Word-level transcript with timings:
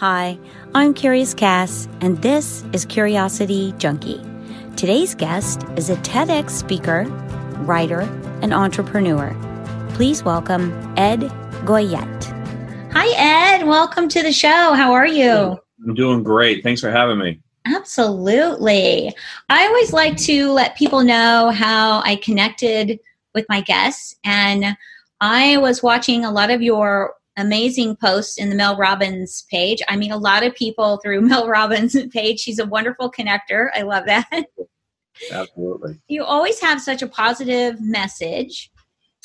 Hi, 0.00 0.38
I'm 0.74 0.92
Curious 0.92 1.32
Cass, 1.32 1.88
and 2.02 2.20
this 2.20 2.66
is 2.74 2.84
Curiosity 2.84 3.72
Junkie. 3.78 4.20
Today's 4.76 5.14
guest 5.14 5.64
is 5.78 5.88
a 5.88 5.96
TEDx 5.96 6.50
speaker, 6.50 7.04
writer, 7.60 8.02
and 8.42 8.52
entrepreneur. 8.52 9.34
Please 9.94 10.22
welcome 10.22 10.70
Ed 10.98 11.20
Goyette. 11.64 12.24
Hi, 12.92 13.56
Ed. 13.56 13.66
Welcome 13.66 14.06
to 14.10 14.22
the 14.22 14.32
show. 14.32 14.74
How 14.74 14.92
are 14.92 15.06
you? 15.06 15.58
I'm 15.86 15.94
doing 15.94 16.22
great. 16.22 16.62
Thanks 16.62 16.82
for 16.82 16.90
having 16.90 17.16
me. 17.16 17.40
Absolutely. 17.64 19.14
I 19.48 19.66
always 19.66 19.94
like 19.94 20.18
to 20.18 20.52
let 20.52 20.76
people 20.76 21.02
know 21.02 21.48
how 21.48 22.02
I 22.04 22.16
connected 22.16 23.00
with 23.34 23.46
my 23.48 23.62
guests, 23.62 24.14
and 24.24 24.76
I 25.22 25.56
was 25.56 25.82
watching 25.82 26.26
a 26.26 26.30
lot 26.30 26.50
of 26.50 26.60
your 26.60 27.14
amazing 27.36 27.96
posts 27.96 28.38
in 28.38 28.50
the 28.50 28.56
Mel 28.56 28.76
Robbins 28.76 29.44
page. 29.50 29.82
I 29.88 29.96
meet 29.96 30.10
a 30.10 30.16
lot 30.16 30.42
of 30.42 30.54
people 30.54 30.98
through 30.98 31.20
Mel 31.28 31.48
Robbins 31.48 31.96
page. 32.12 32.40
She's 32.40 32.58
a 32.58 32.66
wonderful 32.66 33.10
connector. 33.10 33.68
I 33.74 33.82
love 33.82 34.06
that. 34.06 34.46
Absolutely. 35.30 35.98
You 36.08 36.24
always 36.24 36.60
have 36.60 36.80
such 36.80 37.02
a 37.02 37.08
positive 37.08 37.80
message. 37.80 38.70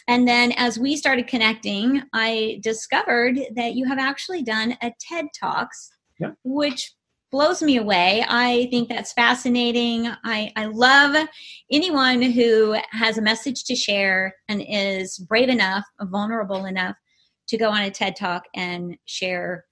And 0.07 0.27
then 0.27 0.51
as 0.53 0.79
we 0.79 0.95
started 0.95 1.27
connecting, 1.27 2.01
I 2.13 2.59
discovered 2.63 3.39
that 3.55 3.75
you 3.75 3.85
have 3.85 3.99
actually 3.99 4.43
done 4.43 4.75
a 4.81 4.91
TED 4.99 5.27
Talks, 5.39 5.91
yeah. 6.20 6.31
which 6.43 6.93
blows 7.31 7.62
me 7.62 7.77
away. 7.77 8.25
I 8.27 8.67
think 8.71 8.89
that's 8.89 9.13
fascinating. 9.13 10.07
I, 10.25 10.51
I 10.55 10.65
love 10.65 11.15
anyone 11.71 12.21
who 12.21 12.75
has 12.91 13.17
a 13.17 13.21
message 13.21 13.63
to 13.65 13.75
share 13.75 14.35
and 14.49 14.62
is 14.67 15.17
brave 15.17 15.49
enough, 15.49 15.85
vulnerable 16.01 16.65
enough 16.65 16.95
to 17.47 17.57
go 17.57 17.69
on 17.69 17.81
a 17.81 17.91
TED 17.91 18.15
Talk 18.15 18.45
and 18.55 18.97
share 19.05 19.65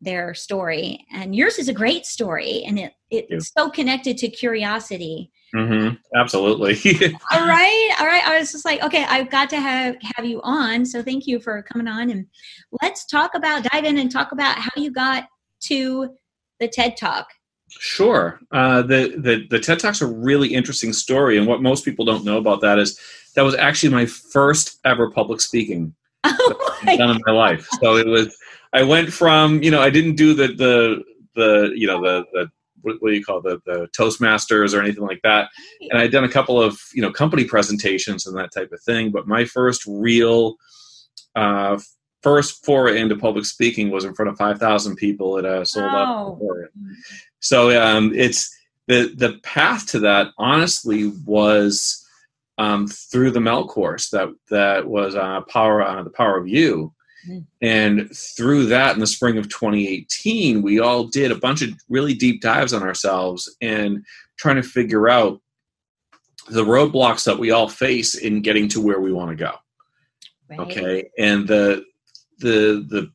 their 0.00 0.34
story. 0.34 1.04
And 1.12 1.34
yours 1.34 1.58
is 1.58 1.68
a 1.68 1.72
great 1.72 2.06
story, 2.06 2.62
and 2.66 2.78
it, 2.78 2.92
it's 3.10 3.52
so 3.56 3.70
connected 3.70 4.18
to 4.18 4.28
curiosity. 4.28 5.30
Mm-hmm. 5.54 5.94
Absolutely. 6.16 6.74
all 7.32 7.46
right, 7.46 7.96
all 7.98 8.06
right. 8.06 8.26
I 8.26 8.38
was 8.38 8.52
just 8.52 8.64
like, 8.64 8.82
okay, 8.82 9.04
I've 9.04 9.30
got 9.30 9.48
to 9.50 9.60
have 9.60 9.96
have 10.16 10.26
you 10.26 10.40
on. 10.42 10.84
So 10.84 11.02
thank 11.02 11.26
you 11.26 11.40
for 11.40 11.62
coming 11.62 11.88
on, 11.88 12.10
and 12.10 12.26
let's 12.82 13.06
talk 13.06 13.34
about 13.34 13.64
dive 13.64 13.84
in 13.84 13.98
and 13.98 14.10
talk 14.10 14.32
about 14.32 14.58
how 14.58 14.70
you 14.76 14.90
got 14.90 15.24
to 15.64 16.14
the 16.60 16.68
TED 16.68 16.96
Talk. 16.96 17.28
Sure. 17.70 18.40
Uh, 18.52 18.82
the, 18.82 19.14
the 19.16 19.46
the 19.48 19.58
TED 19.58 19.80
Talk's 19.80 20.02
a 20.02 20.06
really 20.06 20.52
interesting 20.52 20.92
story, 20.92 21.38
and 21.38 21.46
what 21.46 21.62
most 21.62 21.84
people 21.84 22.04
don't 22.04 22.24
know 22.24 22.38
about 22.38 22.60
that 22.60 22.78
is 22.78 22.98
that 23.34 23.42
was 23.42 23.54
actually 23.54 23.90
my 23.90 24.06
first 24.06 24.78
ever 24.84 25.10
public 25.10 25.40
speaking 25.40 25.94
oh 26.40 26.78
done 26.84 27.10
in 27.10 27.20
my 27.26 27.32
life. 27.32 27.68
So 27.80 27.96
it 27.96 28.06
was. 28.06 28.36
I 28.72 28.82
went 28.82 29.12
from 29.12 29.62
you 29.62 29.70
know 29.70 29.80
I 29.80 29.90
didn't 29.90 30.16
do 30.16 30.34
the 30.34 30.48
the 30.48 31.04
the 31.34 31.72
you 31.74 31.86
know 31.86 32.00
the 32.00 32.24
the 32.32 32.50
what, 32.82 33.00
do 33.00 33.12
you 33.12 33.24
call 33.24 33.38
it, 33.38 33.64
the 33.64 33.72
the 33.72 33.88
Toastmasters 33.98 34.76
or 34.76 34.82
anything 34.82 35.04
like 35.04 35.22
that, 35.22 35.48
and 35.90 35.98
I'd 35.98 36.12
done 36.12 36.24
a 36.24 36.28
couple 36.28 36.60
of 36.60 36.80
you 36.92 37.02
know 37.02 37.12
company 37.12 37.44
presentations 37.44 38.26
and 38.26 38.36
that 38.36 38.52
type 38.52 38.72
of 38.72 38.82
thing. 38.82 39.10
But 39.10 39.26
my 39.26 39.44
first 39.44 39.84
real 39.86 40.56
uh, 41.34 41.78
first 42.22 42.64
foray 42.64 43.00
into 43.00 43.16
public 43.16 43.44
speaking 43.44 43.90
was 43.90 44.04
in 44.04 44.14
front 44.14 44.30
of 44.30 44.38
5,000 44.38 44.96
people 44.96 45.38
at 45.38 45.44
a 45.44 45.64
sold 45.66 45.84
out 45.84 46.38
oh. 46.40 46.66
So 47.40 47.80
um, 47.80 48.12
it's 48.14 48.50
the 48.88 49.12
the 49.14 49.38
path 49.42 49.86
to 49.88 50.00
that 50.00 50.28
honestly 50.38 51.12
was 51.26 52.03
um, 52.58 52.86
through 52.86 53.30
the 53.30 53.40
Mel 53.40 53.66
course 53.66 54.10
that 54.10 54.28
that 54.50 54.86
was 54.86 55.14
uh, 55.14 55.40
power 55.42 55.82
uh, 55.82 56.02
the 56.02 56.10
power 56.10 56.38
of 56.38 56.48
you. 56.48 56.92
Mm. 57.28 57.46
And 57.62 58.16
through 58.16 58.66
that, 58.66 58.94
in 58.94 59.00
the 59.00 59.06
spring 59.06 59.38
of 59.38 59.48
2018, 59.48 60.62
we 60.62 60.78
all 60.78 61.04
did 61.04 61.30
a 61.30 61.36
bunch 61.36 61.62
of 61.62 61.70
really 61.88 62.14
deep 62.14 62.42
dives 62.42 62.72
on 62.72 62.82
ourselves 62.82 63.54
and 63.60 64.04
trying 64.36 64.56
to 64.56 64.62
figure 64.62 65.08
out 65.08 65.40
the 66.50 66.64
roadblocks 66.64 67.24
that 67.24 67.38
we 67.38 67.50
all 67.50 67.68
face 67.68 68.14
in 68.14 68.42
getting 68.42 68.68
to 68.68 68.80
where 68.80 69.00
we 69.00 69.12
want 69.12 69.30
to 69.30 69.36
go. 69.36 69.52
Right. 70.50 70.60
Okay, 70.60 71.10
and 71.18 71.48
the 71.48 71.84
the 72.38 72.84
the 72.88 73.10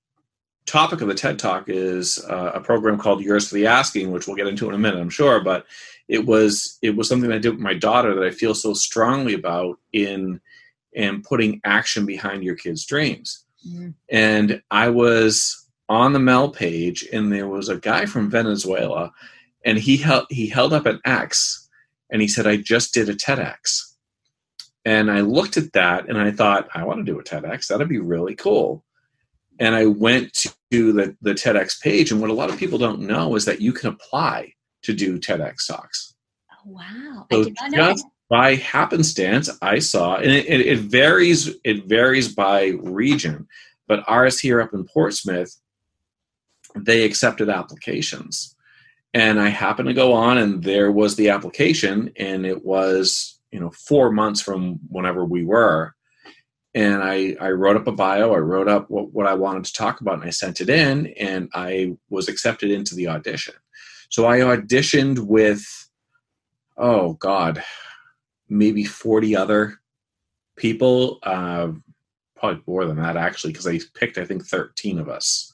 topic 0.66 1.02
of 1.02 1.08
the 1.08 1.16
TED 1.16 1.40
Talk 1.40 1.66
is 1.68 2.24
uh, 2.26 2.52
a 2.56 2.60
program 2.60 2.98
called 2.98 3.22
Yours 3.22 3.48
for 3.48 3.56
the 3.56 3.68
Asking, 3.68 4.12
which 4.12 4.28
we'll 4.28 4.36
get 4.36 4.48
into 4.48 4.68
in 4.68 4.76
a 4.76 4.80
minute, 4.80 5.00
I'm 5.00 5.10
sure. 5.10 5.44
But 5.44 5.66
it 6.10 6.26
was 6.26 6.78
it 6.82 6.96
was 6.96 7.08
something 7.08 7.32
I 7.32 7.38
did 7.38 7.52
with 7.52 7.60
my 7.60 7.76
daughter 7.76 8.16
that 8.16 8.26
I 8.26 8.32
feel 8.32 8.56
so 8.56 8.74
strongly 8.74 9.36
about 9.36 9.78
in 9.94 10.42
in 10.92 11.22
putting 11.22 11.62
action 11.64 12.06
behind 12.06 12.44
your 12.44 12.56
kids' 12.56 12.86
dreams. 12.86 13.46
Mm-hmm. 13.66 13.92
And 14.10 14.62
I 14.72 14.90
was 14.90 15.68
on 15.88 16.14
the 16.14 16.20
Mel 16.20 16.50
page, 16.50 17.08
and 17.14 17.32
there 17.32 17.48
was 17.48 17.70
a 17.70 17.78
guy 17.78 18.06
from 18.08 18.30
Venezuela, 18.30 19.14
and 19.64 19.78
he 19.78 19.98
held 19.98 20.26
he 20.30 20.48
held 20.48 20.74
up 20.74 20.88
an 20.88 21.00
X, 21.06 21.70
and 22.10 22.22
he 22.22 22.28
said, 22.28 22.48
"I 22.48 22.58
just 22.58 22.94
did 22.94 23.08
a 23.08 23.16
TEDx." 23.16 23.94
And 24.86 25.12
I 25.12 25.22
looked 25.22 25.58
at 25.58 25.74
that, 25.74 26.10
and 26.10 26.18
I 26.18 26.32
thought, 26.32 26.70
I 26.74 26.84
want 26.86 27.06
to 27.06 27.12
do 27.12 27.20
a 27.20 27.24
TEDx. 27.24 27.68
That'd 27.68 27.88
be 27.88 28.00
really 28.00 28.34
cool 28.34 28.84
and 29.60 29.76
I 29.76 29.86
went 29.86 30.46
to 30.72 30.94
the, 30.94 31.18
the 31.22 31.34
TEDx 31.34 31.82
page. 31.82 32.12
And 32.12 32.22
what 32.22 32.30
a 32.30 32.34
lot 32.34 32.50
of 32.50 32.58
people 32.58 32.78
don't 32.78 33.02
know 33.02 33.36
is 33.36 33.44
that 33.44 33.60
you 33.60 33.74
can 33.74 33.90
apply 33.90 34.54
to 34.84 34.94
do 34.94 35.20
TEDx 35.20 35.68
talks. 35.68 36.16
Oh, 36.52 36.72
wow. 36.72 37.28
So 37.32 37.42
I 37.42 37.44
did 37.44 37.58
not 37.62 37.74
just 37.74 38.04
that. 38.04 38.12
by 38.30 38.56
happenstance, 38.56 39.50
I 39.62 39.80
saw, 39.80 40.18
and 40.18 40.32
it, 40.32 40.46
it, 40.46 40.62
it 40.62 40.80
varies, 40.80 41.56
it 41.64 41.86
varies 41.86 42.34
by 42.34 42.78
region, 42.82 43.48
but 43.88 44.04
ours 44.08 44.40
here 44.40 44.62
up 44.62 44.74
in 44.74 44.86
Portsmouth, 44.86 45.56
they 46.76 47.04
accepted 47.04 47.50
applications. 47.50 48.56
And 49.14 49.42
I 49.42 49.50
happened 49.50 49.88
to 49.88 49.94
go 49.94 50.14
on 50.14 50.38
and 50.38 50.64
there 50.64 50.92
was 50.92 51.16
the 51.16 51.30
application 51.30 52.12
and 52.16 52.46
it 52.46 52.64
was, 52.64 53.40
you 53.52 53.60
know, 53.60 53.72
four 53.72 54.12
months 54.12 54.40
from 54.42 54.80
whenever 54.88 55.26
we 55.26 55.44
were 55.44 55.96
and 56.76 57.02
I, 57.04 57.36
I 57.42 57.50
wrote 57.50 57.76
up 57.76 57.88
a 57.88 57.92
bio 57.92 58.34
i 58.34 58.38
wrote 58.38 58.68
up 58.68 58.90
what, 58.90 59.12
what 59.12 59.28
i 59.28 59.34
wanted 59.34 59.66
to 59.66 59.74
talk 59.74 60.02
about 60.02 60.16
and 60.16 60.24
i 60.24 60.30
sent 60.30 60.62
it 60.62 60.70
in 60.70 61.08
and 61.20 61.50
i 61.54 61.96
was 62.10 62.28
accepted 62.28 62.72
into 62.72 62.96
the 62.96 63.08
audition 63.08 63.56
so 64.10 64.26
i 64.26 64.40
auditioned 64.40 65.20
with 65.20 65.64
oh 66.78 67.14
god 67.14 67.64
maybe 68.50 68.84
40 68.84 69.36
other 69.36 69.80
people 70.56 71.20
uh, 71.24 71.70
probably 72.36 72.62
more 72.68 72.86
than 72.86 72.98
that 72.98 73.18
actually 73.18 73.54
because 73.54 73.68
i 73.68 73.80
picked 73.94 74.18
i 74.18 74.26
think 74.26 74.46
13 74.46 75.00
of 75.00 75.10
us 75.10 75.54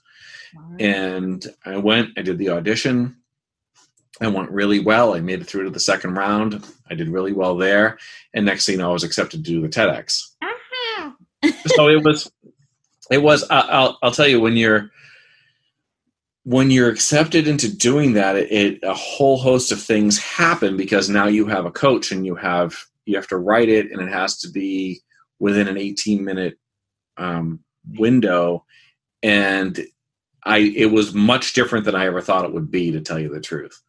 wow. 0.56 0.76
and 0.80 1.48
i 1.66 1.78
went 1.78 2.10
i 2.18 2.22
did 2.22 2.38
the 2.38 2.50
audition 2.50 3.18
I 4.22 4.30
went 4.30 4.50
really 4.50 4.80
well. 4.80 5.14
I 5.14 5.20
made 5.20 5.42
it 5.42 5.44
through 5.48 5.66
to 5.66 5.70
the 5.70 5.78
second 5.78 6.14
round. 6.14 6.66
I 6.90 6.96
did 6.96 7.10
really 7.10 7.34
well 7.34 7.58
there. 7.58 7.98
And 8.34 8.46
next 8.46 8.66
thing 8.66 8.76
you 8.76 8.80
know, 8.80 8.92
I 8.92 8.94
was 8.94 9.04
accepted 9.04 9.44
to 9.44 9.52
do 9.52 9.60
the 9.60 9.68
TEDx 9.68 10.36
so 11.68 11.90
it 11.90 12.04
was 12.04 12.32
it 13.12 13.22
was 13.22 13.46
I'll, 13.50 13.98
I'll 14.02 14.12
tell 14.12 14.28
you 14.28 14.40
when 14.40 14.58
you're 14.58 14.92
when 16.46 16.70
you're 16.70 16.90
accepted 16.90 17.48
into 17.48 17.76
doing 17.76 18.14
that 18.14 18.36
it, 18.36 18.52
it, 18.52 18.80
a 18.84 18.94
whole 18.94 19.38
host 19.38 19.72
of 19.72 19.82
things 19.82 20.20
happen 20.20 20.78
because 20.78 21.10
now 21.10 21.28
you 21.28 21.48
have 21.48 21.66
a 21.66 21.72
coach 21.72 22.12
and 22.12 22.26
you 22.26 22.36
have 22.36 22.78
you 23.06 23.16
have 23.16 23.28
to 23.28 23.38
write 23.38 23.68
it 23.68 23.92
and 23.92 24.00
it 24.00 24.12
has 24.12 24.38
to 24.38 24.50
be 24.50 25.02
within 25.40 25.68
an 25.68 25.78
18 25.78 26.24
minute 26.24 26.58
um, 27.18 27.60
window. 27.88 28.64
And 29.22 29.86
i 30.44 30.60
it 30.60 30.92
was 30.92 31.16
much 31.16 31.54
different 31.54 31.86
than 31.86 31.96
i 31.96 32.06
ever 32.06 32.22
thought 32.22 32.46
it 32.46 32.54
would 32.54 32.70
be 32.70 32.92
to 32.92 33.02
tell 33.02 33.18
you 33.18 33.34
the 33.34 33.42
truth 33.42 33.82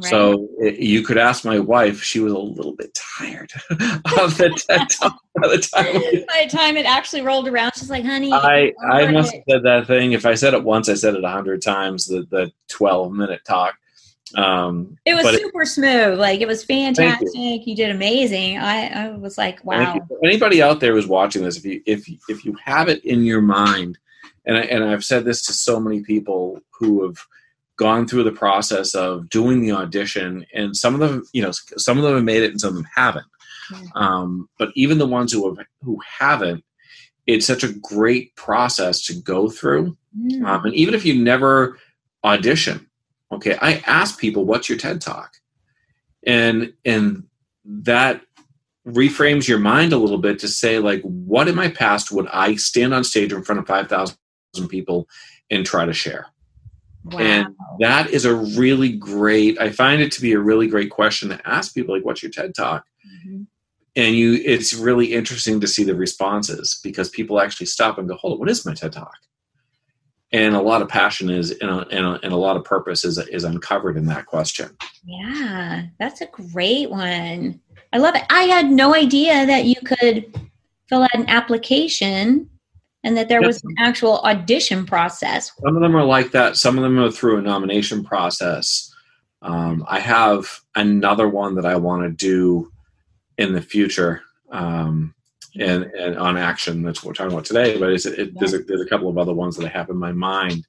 Right. 0.00 0.10
So 0.10 0.46
it, 0.58 0.78
you 0.78 1.02
could 1.02 1.18
ask 1.18 1.44
my 1.44 1.58
wife; 1.58 2.02
she 2.02 2.20
was 2.20 2.32
a 2.32 2.38
little 2.38 2.76
bit 2.76 2.94
tired 2.94 3.50
of 3.70 4.38
the 4.38 4.50
TED 4.68 4.88
Talk 4.90 5.20
by 5.40 5.48
the 5.48 5.58
time. 5.58 5.92
by 6.28 6.44
the 6.44 6.56
time 6.56 6.76
it 6.76 6.86
actually 6.86 7.22
rolled 7.22 7.48
around, 7.48 7.72
she's 7.74 7.90
like, 7.90 8.04
"Honey, 8.04 8.32
I 8.32 8.72
I 8.88 9.10
must 9.10 9.34
have 9.34 9.42
said 9.48 9.62
that 9.64 9.88
thing. 9.88 10.12
If 10.12 10.24
I 10.24 10.34
said 10.34 10.54
it 10.54 10.62
once, 10.62 10.88
I 10.88 10.94
said 10.94 11.16
it 11.16 11.24
a 11.24 11.28
hundred 11.28 11.62
times. 11.62 12.06
The 12.06 12.28
the 12.30 12.52
twelve 12.68 13.12
minute 13.12 13.40
talk. 13.44 13.74
Um, 14.36 14.96
it 15.04 15.14
was 15.14 15.34
super 15.34 15.62
it, 15.62 15.66
smooth. 15.66 16.20
Like 16.20 16.40
it 16.42 16.46
was 16.46 16.62
fantastic. 16.62 17.28
You. 17.34 17.60
you. 17.64 17.74
did 17.74 17.90
amazing. 17.90 18.58
I, 18.58 18.86
I 18.86 19.08
was 19.16 19.36
like, 19.36 19.64
wow. 19.64 19.98
Anybody 20.22 20.62
out 20.62 20.78
there 20.78 20.92
who's 20.92 21.08
watching 21.08 21.42
this, 21.42 21.56
if 21.56 21.64
you 21.64 21.82
if 21.86 22.08
if 22.28 22.44
you 22.44 22.56
have 22.62 22.88
it 22.88 23.04
in 23.04 23.24
your 23.24 23.40
mind, 23.40 23.98
and 24.46 24.56
I, 24.56 24.60
and 24.60 24.84
I've 24.84 25.04
said 25.04 25.24
this 25.24 25.42
to 25.46 25.52
so 25.52 25.80
many 25.80 26.02
people 26.02 26.60
who 26.70 27.04
have 27.04 27.18
gone 27.78 28.06
through 28.06 28.24
the 28.24 28.32
process 28.32 28.94
of 28.94 29.28
doing 29.30 29.62
the 29.62 29.72
audition, 29.72 30.44
and 30.52 30.76
some 30.76 30.94
of 30.94 31.00
them, 31.00 31.24
you 31.32 31.42
know, 31.42 31.52
some 31.52 31.96
of 31.96 32.04
them 32.04 32.14
have 32.14 32.24
made 32.24 32.42
it 32.42 32.50
and 32.50 32.60
some 32.60 32.70
of 32.70 32.74
them 32.76 32.88
haven't. 32.94 33.26
Um, 33.94 34.48
but 34.58 34.70
even 34.74 34.98
the 34.98 35.06
ones 35.06 35.32
who 35.32 35.48
have 35.48 35.66
who 35.82 35.98
haven't, 36.18 36.64
it's 37.26 37.46
such 37.46 37.64
a 37.64 37.72
great 37.72 38.34
process 38.36 39.04
to 39.06 39.14
go 39.14 39.48
through. 39.48 39.96
Mm. 40.18 40.44
Um, 40.44 40.64
and 40.66 40.74
even 40.74 40.94
if 40.94 41.04
you 41.04 41.22
never 41.22 41.78
audition, 42.24 42.88
okay, 43.32 43.56
I 43.60 43.82
ask 43.86 44.18
people, 44.18 44.44
"What's 44.44 44.68
your 44.68 44.78
TED 44.78 45.00
Talk?" 45.00 45.38
and 46.26 46.72
and 46.84 47.24
that 47.64 48.22
reframes 48.86 49.48
your 49.48 49.58
mind 49.58 49.92
a 49.92 49.98
little 49.98 50.18
bit 50.18 50.38
to 50.38 50.48
say 50.48 50.78
like 50.78 51.02
what 51.02 51.48
in 51.48 51.54
my 51.54 51.68
past 51.68 52.10
would 52.10 52.26
i 52.28 52.54
stand 52.54 52.94
on 52.94 53.04
stage 53.04 53.32
in 53.32 53.42
front 53.42 53.58
of 53.58 53.66
5000 53.66 54.16
people 54.68 55.06
and 55.50 55.66
try 55.66 55.84
to 55.84 55.92
share 55.92 56.26
Wow. 57.12 57.20
And 57.20 57.54
that 57.80 58.10
is 58.10 58.24
a 58.24 58.34
really 58.34 58.92
great, 58.92 59.60
I 59.60 59.70
find 59.70 60.02
it 60.02 60.12
to 60.12 60.20
be 60.20 60.32
a 60.32 60.38
really 60.38 60.66
great 60.66 60.90
question 60.90 61.28
to 61.30 61.48
ask 61.48 61.74
people 61.74 61.94
like, 61.94 62.04
what's 62.04 62.22
your 62.22 62.30
TED 62.30 62.54
talk? 62.54 62.84
Mhm. 63.26 63.46
And 63.96 64.14
you, 64.14 64.34
it's 64.34 64.74
really 64.74 65.12
interesting 65.12 65.60
to 65.60 65.66
see 65.66 65.84
the 65.84 65.94
responses 65.94 66.80
because 66.84 67.08
people 67.08 67.40
actually 67.40 67.66
stop 67.66 67.98
and 67.98 68.08
go, 68.08 68.14
hold 68.14 68.34
on, 68.34 68.38
what 68.38 68.50
is 68.50 68.64
my 68.66 68.74
TED 68.74 68.92
talk? 68.92 69.16
And 70.30 70.54
a 70.54 70.60
lot 70.60 70.82
of 70.82 70.88
passion 70.88 71.30
is, 71.30 71.52
and 71.52 71.70
a, 71.70 71.86
and 71.88 72.04
a, 72.04 72.20
and 72.22 72.32
a 72.32 72.36
lot 72.36 72.56
of 72.56 72.64
purpose 72.64 73.04
is, 73.04 73.16
is 73.16 73.44
uncovered 73.44 73.96
in 73.96 74.06
that 74.06 74.26
question. 74.26 74.76
Yeah, 75.04 75.84
that's 75.98 76.20
a 76.20 76.26
great 76.26 76.90
one. 76.90 77.60
I 77.92 77.98
love 77.98 78.14
it. 78.14 78.24
I 78.28 78.42
had 78.42 78.70
no 78.70 78.94
idea 78.94 79.46
that 79.46 79.64
you 79.64 79.76
could 79.76 80.38
fill 80.88 81.02
out 81.04 81.14
an 81.14 81.28
application 81.28 82.50
and 83.04 83.16
that 83.16 83.28
there 83.28 83.42
was 83.42 83.62
an 83.64 83.74
actual 83.78 84.18
audition 84.20 84.84
process. 84.84 85.52
Some 85.62 85.76
of 85.76 85.82
them 85.82 85.96
are 85.96 86.04
like 86.04 86.32
that. 86.32 86.56
Some 86.56 86.76
of 86.76 86.82
them 86.82 86.98
are 86.98 87.10
through 87.10 87.38
a 87.38 87.42
nomination 87.42 88.04
process. 88.04 88.92
Um, 89.42 89.84
I 89.88 90.00
have 90.00 90.60
another 90.74 91.28
one 91.28 91.54
that 91.54 91.66
I 91.66 91.76
want 91.76 92.02
to 92.02 92.10
do 92.10 92.72
in 93.36 93.52
the 93.52 93.62
future, 93.62 94.22
um, 94.50 95.14
and, 95.58 95.84
and 95.84 96.18
on 96.18 96.36
action. 96.36 96.82
That's 96.82 97.02
what 97.02 97.10
we're 97.10 97.14
talking 97.14 97.32
about 97.32 97.44
today. 97.44 97.78
But 97.78 97.92
it's, 97.92 98.06
it, 98.06 98.38
there's, 98.38 98.54
a, 98.54 98.58
there's 98.58 98.80
a 98.80 98.88
couple 98.88 99.08
of 99.08 99.16
other 99.16 99.34
ones 99.34 99.56
that 99.56 99.66
I 99.66 99.68
have 99.68 99.90
in 99.90 99.96
my 99.96 100.12
mind 100.12 100.66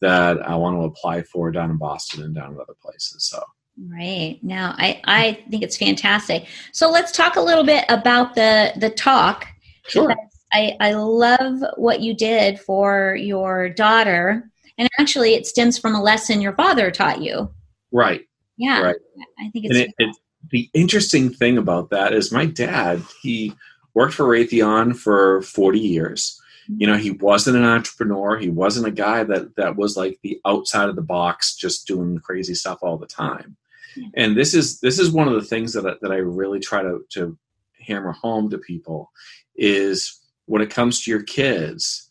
that 0.00 0.40
I 0.46 0.56
want 0.56 0.76
to 0.76 0.82
apply 0.82 1.22
for 1.22 1.52
down 1.52 1.70
in 1.70 1.76
Boston 1.76 2.24
and 2.24 2.34
down 2.34 2.52
in 2.52 2.60
other 2.60 2.74
places. 2.82 3.24
So 3.24 3.42
Right. 3.88 4.38
Now 4.42 4.74
I, 4.76 5.00
I 5.04 5.44
think 5.50 5.62
it's 5.62 5.76
fantastic. 5.76 6.46
So 6.72 6.90
let's 6.90 7.12
talk 7.12 7.36
a 7.36 7.40
little 7.40 7.64
bit 7.64 7.84
about 7.88 8.34
the 8.34 8.72
the 8.76 8.90
talk. 8.90 9.46
sure, 9.88 10.14
I, 10.52 10.76
I 10.80 10.92
love 10.92 11.62
what 11.76 12.00
you 12.00 12.14
did 12.14 12.58
for 12.58 13.16
your 13.16 13.68
daughter. 13.68 14.50
And 14.78 14.88
actually 14.98 15.34
it 15.34 15.46
stems 15.46 15.78
from 15.78 15.94
a 15.94 16.02
lesson 16.02 16.40
your 16.40 16.54
father 16.54 16.90
taught 16.90 17.20
you. 17.20 17.50
right. 17.92 18.26
Yeah. 18.56 18.82
Right. 18.82 18.96
I 19.38 19.48
think 19.50 19.66
it's 19.66 19.74
And 19.74 19.86
it, 19.86 19.94
it, 19.98 20.16
the 20.50 20.68
interesting 20.74 21.30
thing 21.30 21.56
about 21.56 21.90
that 21.90 22.12
is 22.12 22.32
my 22.32 22.44
dad, 22.44 23.02
he 23.22 23.54
worked 23.94 24.14
for 24.14 24.24
Raytheon 24.24 24.96
for 24.96 25.42
40 25.42 25.78
years. 25.78 26.40
You 26.76 26.86
know, 26.86 26.96
he 26.96 27.10
wasn't 27.10 27.56
an 27.56 27.64
entrepreneur. 27.64 28.38
He 28.38 28.48
wasn't 28.48 28.86
a 28.86 28.92
guy 28.92 29.24
that, 29.24 29.56
that 29.56 29.76
was 29.76 29.96
like 29.96 30.20
the 30.22 30.40
outside 30.46 30.88
of 30.88 30.94
the 30.94 31.02
box, 31.02 31.56
just 31.56 31.86
doing 31.86 32.18
crazy 32.18 32.54
stuff 32.54 32.78
all 32.82 32.96
the 32.96 33.06
time. 33.06 33.56
Yeah. 33.96 34.08
And 34.14 34.36
this 34.36 34.54
is 34.54 34.78
this 34.78 35.00
is 35.00 35.10
one 35.10 35.26
of 35.26 35.34
the 35.34 35.44
things 35.44 35.72
that 35.72 35.84
I, 35.84 35.94
that 36.00 36.12
I 36.12 36.18
really 36.18 36.60
try 36.60 36.82
to, 36.82 37.04
to 37.10 37.36
hammer 37.80 38.12
home 38.12 38.50
to 38.50 38.58
people 38.58 39.10
is 39.56 40.19
when 40.50 40.62
it 40.62 40.68
comes 40.70 41.00
to 41.00 41.10
your 41.12 41.22
kids, 41.22 42.10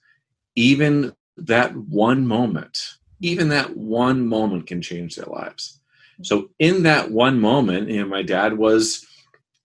even 0.56 1.12
that 1.36 1.75
one 1.75 2.25
moment, 2.25 2.80
even 3.19 3.50
that 3.50 3.75
one 3.75 4.25
moment 4.25 4.65
can 4.65 4.81
change 4.81 5.15
their 5.15 5.25
lives. 5.25 5.81
So 6.24 6.50
in 6.57 6.83
that 6.83 7.12
one 7.12 7.38
moment, 7.41 7.89
you 7.89 8.01
know, 8.01 8.07
my 8.07 8.24
dad 8.24 8.57
was 8.57 9.06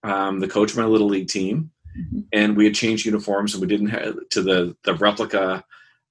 um, 0.03 0.39
the 0.41 0.47
coach 0.47 0.71
of 0.71 0.77
my 0.77 0.85
little 0.85 1.07
league 1.07 1.29
team, 1.29 1.71
Mhm. 1.97 2.25
and 2.33 2.57
we 2.57 2.65
had 2.65 2.75
changed 2.75 3.05
uniforms, 3.05 3.53
and 3.53 3.61
we 3.61 3.67
didn't 3.67 3.87
have 3.97 4.13
to 4.31 4.41
the 4.41 4.75
the 4.83 4.93
replica 4.95 5.63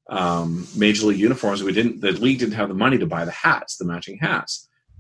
um, 0.08 0.66
major 0.74 1.06
league 1.06 1.20
uniforms. 1.28 1.62
We 1.62 1.72
didn't. 1.72 2.00
The 2.00 2.12
league 2.12 2.38
didn't 2.38 2.54
have 2.60 2.68
the 2.70 2.82
money 2.84 2.98
to 2.98 3.06
buy 3.06 3.24
the 3.26 3.38
hats, 3.46 3.76
the 3.76 3.84
matching 3.84 4.18
hats. 4.18 4.52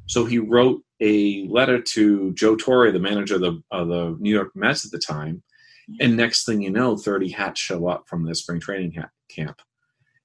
So 0.06 0.26
he 0.26 0.38
wrote 0.38 0.82
a 1.00 1.46
letter 1.48 1.78
to 1.94 2.32
Joe 2.34 2.56
Torre, 2.56 2.92
the 2.92 2.98
manager 3.10 3.36
of 3.36 3.40
the 3.46 3.54
of 3.70 3.88
the 3.88 4.16
New 4.20 4.34
York 4.38 4.50
Mets 4.54 4.84
at 4.84 4.92
the 4.92 4.98
time, 5.14 5.42
and 6.00 6.16
next 6.16 6.44
thing 6.44 6.62
you 6.62 6.70
know, 6.70 6.96
thirty 6.96 7.30
hats 7.30 7.60
show 7.60 7.86
up 7.88 8.08
from 8.08 8.24
the 8.24 8.34
spring 8.34 8.60
training 8.60 8.96
camp. 9.28 9.60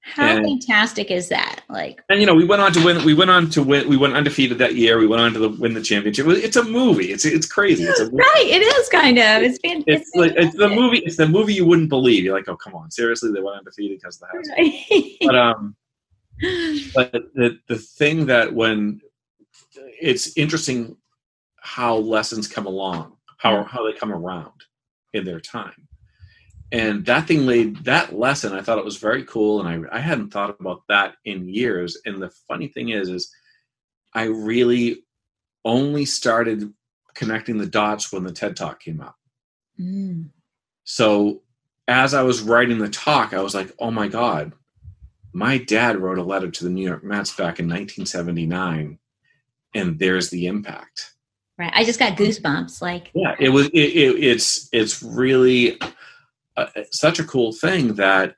How 0.02 0.28
and- 0.28 0.46
fantastic 0.46 1.12
is 1.12 1.30
that? 1.30 1.62
Like, 1.70 2.02
And 2.10 2.20
you 2.20 2.26
know, 2.26 2.34
we 2.34 2.46
went 2.46 2.62
on 2.62 2.72
to 2.74 2.84
win. 2.84 3.04
We 3.06 3.14
went 3.14 3.30
on 3.30 3.50
to 3.52 3.62
win. 3.62 3.88
We 3.88 3.98
went 3.98 4.16
undefeated 4.16 4.58
that 4.58 4.76
year. 4.76 4.98
We 4.98 5.08
went 5.08 5.22
on 5.22 5.34
to 5.34 5.40
the, 5.40 5.50
win 5.50 5.74
the 5.74 5.82
championship. 5.82 6.26
It's 6.28 6.56
a 6.56 6.64
movie. 6.64 7.12
It's 7.12 7.26
it's 7.26 7.46
crazy. 7.46 7.84
It's 7.84 8.02
right? 8.12 8.46
It 8.46 8.62
is 8.62 8.90
kind 8.90 9.18
of. 9.18 9.44
It's 9.44 9.60
It's 9.64 10.10
like 10.16 10.34
it's 10.36 10.56
the 10.56 10.70
movie. 10.70 11.00
It's 11.00 11.18
the 11.18 11.28
movie 11.28 11.54
you 11.54 11.66
wouldn't 11.66 11.90
believe. 11.90 12.24
You're 12.24 12.36
like, 12.36 12.48
oh 12.48 12.56
come 12.56 12.76
on, 12.76 12.90
seriously, 12.90 13.32
they 13.32 13.42
went 13.42 13.58
undefeated 13.60 14.00
because 14.00 14.22
of 14.22 14.30
the 14.30 14.38
house. 14.38 15.18
But 15.22 15.36
um, 15.36 15.76
but 16.96 17.12
the 17.36 17.60
the 17.68 17.78
thing 17.78 18.26
that 18.28 18.54
when 18.54 19.02
it's 20.02 20.36
interesting 20.38 20.96
how 21.58 21.98
lessons 21.98 22.48
come 22.48 22.66
along, 22.66 23.14
how 23.38 23.64
how 23.64 23.86
they 23.86 23.98
come 23.98 24.12
around 24.12 24.64
in 25.14 25.26
their 25.26 25.40
time. 25.40 25.88
And 26.72 27.06
that 27.08 27.28
thing 27.28 27.48
laid 27.48 27.84
that 27.86 28.18
lesson, 28.18 28.54
I 28.54 28.62
thought 28.62 28.78
it 28.78 28.86
was 28.86 28.98
very 28.98 29.24
cool, 29.24 29.60
and 29.60 29.88
I 29.88 29.98
I 29.98 30.00
hadn't 30.00 30.30
thought 30.32 30.56
about 30.60 30.84
that 30.88 31.16
in 31.26 31.50
years. 31.50 31.98
And 32.06 32.22
the 32.22 32.30
funny 32.48 32.68
thing 32.68 32.90
is, 32.90 33.10
is 33.10 33.34
I 34.14 34.26
really 34.26 35.04
only 35.66 36.06
started 36.06 36.72
connecting 37.16 37.58
the 37.58 37.66
dots 37.66 38.12
when 38.12 38.24
the 38.24 38.32
TED 38.32 38.56
Talk 38.56 38.82
came 38.82 39.02
out. 39.02 39.16
Mm. 39.80 40.30
So 40.84 41.42
as 41.88 42.14
I 42.14 42.22
was 42.22 42.42
writing 42.42 42.78
the 42.78 42.90
talk, 42.90 43.34
I 43.34 43.42
was 43.42 43.56
like, 43.56 43.72
oh 43.80 43.92
my 43.92 44.08
God, 44.08 44.54
my 45.34 45.58
dad 45.58 45.98
wrote 45.98 46.20
a 46.20 46.24
letter 46.24 46.50
to 46.50 46.64
the 46.64 46.70
New 46.70 46.88
York 46.88 47.04
Mets 47.04 47.32
back 47.32 47.60
in 47.60 47.66
1979, 47.66 49.00
and 49.74 50.00
there's 50.00 50.30
the 50.30 50.48
impact. 50.48 51.14
Right. 51.60 51.74
I 51.76 51.84
just 51.84 52.00
got 52.00 52.18
goosebumps. 52.18 52.82
Like, 52.82 53.12
Yeah, 53.14 53.36
it 53.38 53.50
was. 53.50 53.68
It, 53.68 53.78
it, 53.78 54.24
it's 54.24 54.70
it's 54.72 55.04
really 55.04 55.78
uh, 56.56 56.68
such 56.90 57.20
a 57.20 57.26
cool 57.26 57.52
thing 57.52 57.96
that 57.96 58.38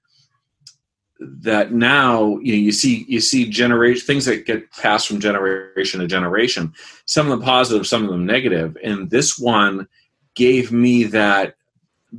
that 1.20 1.72
now 1.72 2.40
you 2.40 2.54
know, 2.54 2.60
you 2.60 2.72
see 2.72 3.06
you 3.08 3.22
see 3.22 3.48
generation 3.48 4.08
things 4.08 4.26
that 4.26 4.48
get 4.48 4.72
passed 4.72 5.08
from 5.08 5.20
generation 5.20 6.00
to 6.00 6.08
generation. 6.08 6.74
Some 7.06 7.28
of 7.28 7.32
them 7.32 7.46
positive, 7.46 7.86
some 7.86 8.04
of 8.04 8.10
them 8.10 8.26
negative, 8.26 8.76
and 8.84 9.08
this 9.12 9.38
one 9.38 9.88
gave 10.34 10.72
me 10.72 11.04
that 11.04 11.58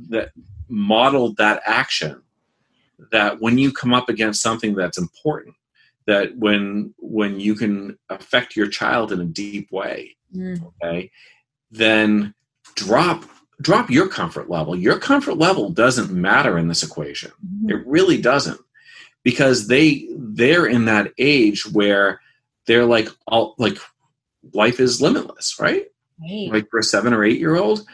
that 0.09 0.31
modeled 0.69 1.35
that 1.35 1.61
action. 1.65 2.21
That 3.11 3.41
when 3.41 3.57
you 3.57 3.73
come 3.73 3.93
up 3.93 4.07
against 4.07 4.41
something 4.41 4.73
that's 4.73 4.97
important, 4.97 5.55
that 6.07 6.37
when 6.37 6.93
when 6.99 7.39
you 7.39 7.55
can 7.55 7.97
affect 8.09 8.55
your 8.55 8.67
child 8.67 9.11
in 9.11 9.19
a 9.21 9.25
deep 9.25 9.71
way, 9.71 10.15
mm, 10.35 10.61
okay 10.83 11.11
then 11.71 12.33
drop 12.75 13.25
drop 13.61 13.89
your 13.89 14.07
comfort 14.07 14.49
level. 14.49 14.75
Your 14.75 14.99
comfort 14.99 15.37
level 15.37 15.69
doesn't 15.69 16.11
matter 16.11 16.57
in 16.57 16.67
this 16.67 16.83
equation. 16.83 17.31
Mhm. 17.45 17.71
it 17.71 17.87
really 17.87 18.19
doesn't 18.21 18.59
because 19.23 19.67
they 19.67 20.07
they're 20.15 20.65
in 20.65 20.85
that 20.85 21.11
age 21.17 21.65
where 21.71 22.19
they're 22.67 22.85
like 22.85 23.09
all 23.27 23.55
like 23.57 23.77
life 24.53 24.79
is 24.79 25.01
limitless 25.01 25.57
right? 25.59 25.85
Right. 26.21 26.49
like 26.51 26.69
for 26.69 26.79
a 26.79 26.83
seven 26.83 27.13
or 27.13 27.23
eight 27.23 27.39
year 27.39 27.55
old 27.55 27.85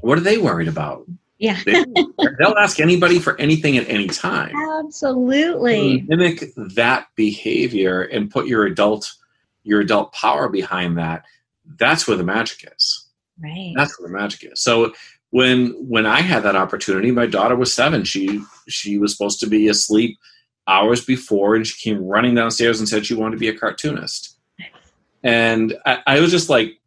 what 0.00 0.18
are 0.18 0.22
they 0.22 0.38
worried 0.38 0.68
about 0.68 1.06
Yeah. 1.40 1.58
they, 1.64 1.84
they'll 2.38 2.54
ask 2.58 2.78
anybody 2.78 3.18
for 3.18 3.36
anything 3.40 3.78
at 3.78 3.88
any 3.88 4.06
time. 4.06 4.54
Absolutely. 4.78 6.02
mimic 6.02 6.52
that 6.56 7.06
behavior 7.16 8.02
and 8.02 8.30
put 8.30 8.46
your 8.46 8.66
adult 8.66 9.12
your 9.64 9.80
adult 9.80 10.12
power 10.12 10.48
behind 10.48 10.98
that. 10.98 11.24
That's 11.78 12.06
where 12.06 12.16
the 12.16 12.24
magic 12.24 12.70
is. 12.76 13.06
Right. 13.42 13.72
that's 13.74 13.98
where 13.98 14.08
the 14.08 14.16
magic 14.16 14.52
is. 14.52 14.60
So 14.60 14.92
when 15.30 15.70
when 15.88 16.06
i 16.06 16.20
had 16.20 16.42
that 16.42 16.56
opportunity 16.56 17.10
my 17.10 17.26
daughter 17.26 17.56
was 17.56 17.72
seven. 17.72 18.04
She 18.04 18.42
she 18.68 18.98
was 18.98 19.12
supposed 19.12 19.40
to 19.40 19.46
be 19.46 19.68
asleep 19.68 20.18
hours 20.66 21.04
before 21.04 21.56
and 21.56 21.66
she 21.66 21.90
came 21.90 22.04
running 22.04 22.34
downstairs 22.34 22.78
and 22.78 22.88
said 22.88 23.06
she 23.06 23.14
wanted 23.14 23.36
to 23.36 23.40
be 23.40 23.48
a 23.48 23.58
cartoonist. 23.58 24.36
And 25.22 25.74
i, 25.86 26.00
I 26.06 26.20
was 26.20 26.30
just 26.30 26.50
like 26.50 26.78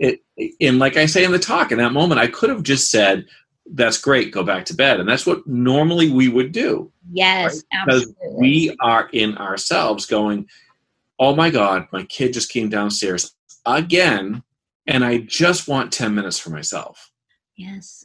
it 0.00 0.20
and 0.60 0.78
like 0.78 0.96
i 0.96 1.06
say 1.06 1.24
in 1.24 1.32
the 1.32 1.38
talk 1.38 1.72
in 1.72 1.78
that 1.78 1.92
moment 1.92 2.20
i 2.20 2.26
could 2.26 2.48
have 2.50 2.62
just 2.62 2.90
said 2.90 3.24
that's 3.72 3.98
great 3.98 4.32
go 4.32 4.42
back 4.42 4.64
to 4.64 4.74
bed 4.74 5.00
and 5.00 5.08
that's 5.08 5.26
what 5.26 5.46
normally 5.46 6.10
we 6.10 6.28
would 6.28 6.52
do 6.52 6.90
Yes. 7.12 7.62
because 7.70 8.02
Absolutely. 8.06 8.38
we 8.38 8.76
are 8.80 9.08
in 9.12 9.36
ourselves 9.38 10.06
going, 10.06 10.46
oh 11.18 11.34
my 11.34 11.50
God, 11.50 11.88
my 11.92 12.04
kid 12.04 12.32
just 12.32 12.50
came 12.52 12.68
downstairs 12.68 13.34
again, 13.66 14.42
and 14.86 15.04
I 15.04 15.18
just 15.18 15.66
want 15.66 15.92
10 15.92 16.14
minutes 16.14 16.38
for 16.38 16.50
myself. 16.50 17.10
yes. 17.56 18.04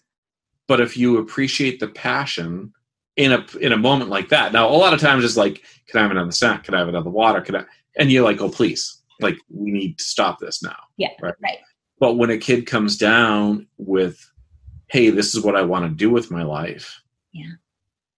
But 0.68 0.82
if 0.82 0.98
you 0.98 1.20
appreciate 1.20 1.80
the 1.80 1.88
passion 1.90 2.74
in 3.16 3.32
a 3.32 3.46
in 3.62 3.72
a 3.72 3.78
moment 3.78 4.10
like 4.10 4.30
that, 4.30 4.52
now 4.54 4.68
a 4.68 4.74
lot 4.74 4.94
of 4.94 5.00
times 5.00 5.24
it's 5.24 5.38
like, 5.38 5.62
can 5.88 6.00
I 6.00 6.02
have 6.02 6.10
another 6.12 6.32
snack? 6.32 6.64
Can 6.64 6.74
I 6.74 6.80
have 6.80 6.88
another 6.88 7.12
water? 7.12 7.40
Can 7.42 7.56
I? 7.58 7.66
And 7.98 8.12
you're 8.12 8.24
like, 8.24 8.42
oh 8.42 8.50
please, 8.50 9.02
like 9.22 9.38
we 9.54 9.70
need 9.72 10.00
to 10.00 10.04
stop 10.04 10.40
this 10.40 10.64
now. 10.64 10.76
Yeah. 10.98 11.10
Right. 11.22 11.36
Right. 11.44 11.60
But 12.00 12.16
when 12.16 12.30
a 12.30 12.38
kid 12.38 12.66
comes 12.66 12.98
down 12.98 13.68
with, 13.78 14.20
hey, 14.88 15.10
this 15.10 15.34
is 15.34 15.44
what 15.44 15.56
I 15.56 15.62
want 15.62 15.86
to 15.86 15.96
do 15.96 16.10
with 16.10 16.32
my 16.32 16.44
life. 16.44 17.02
Yeah. 17.32 17.52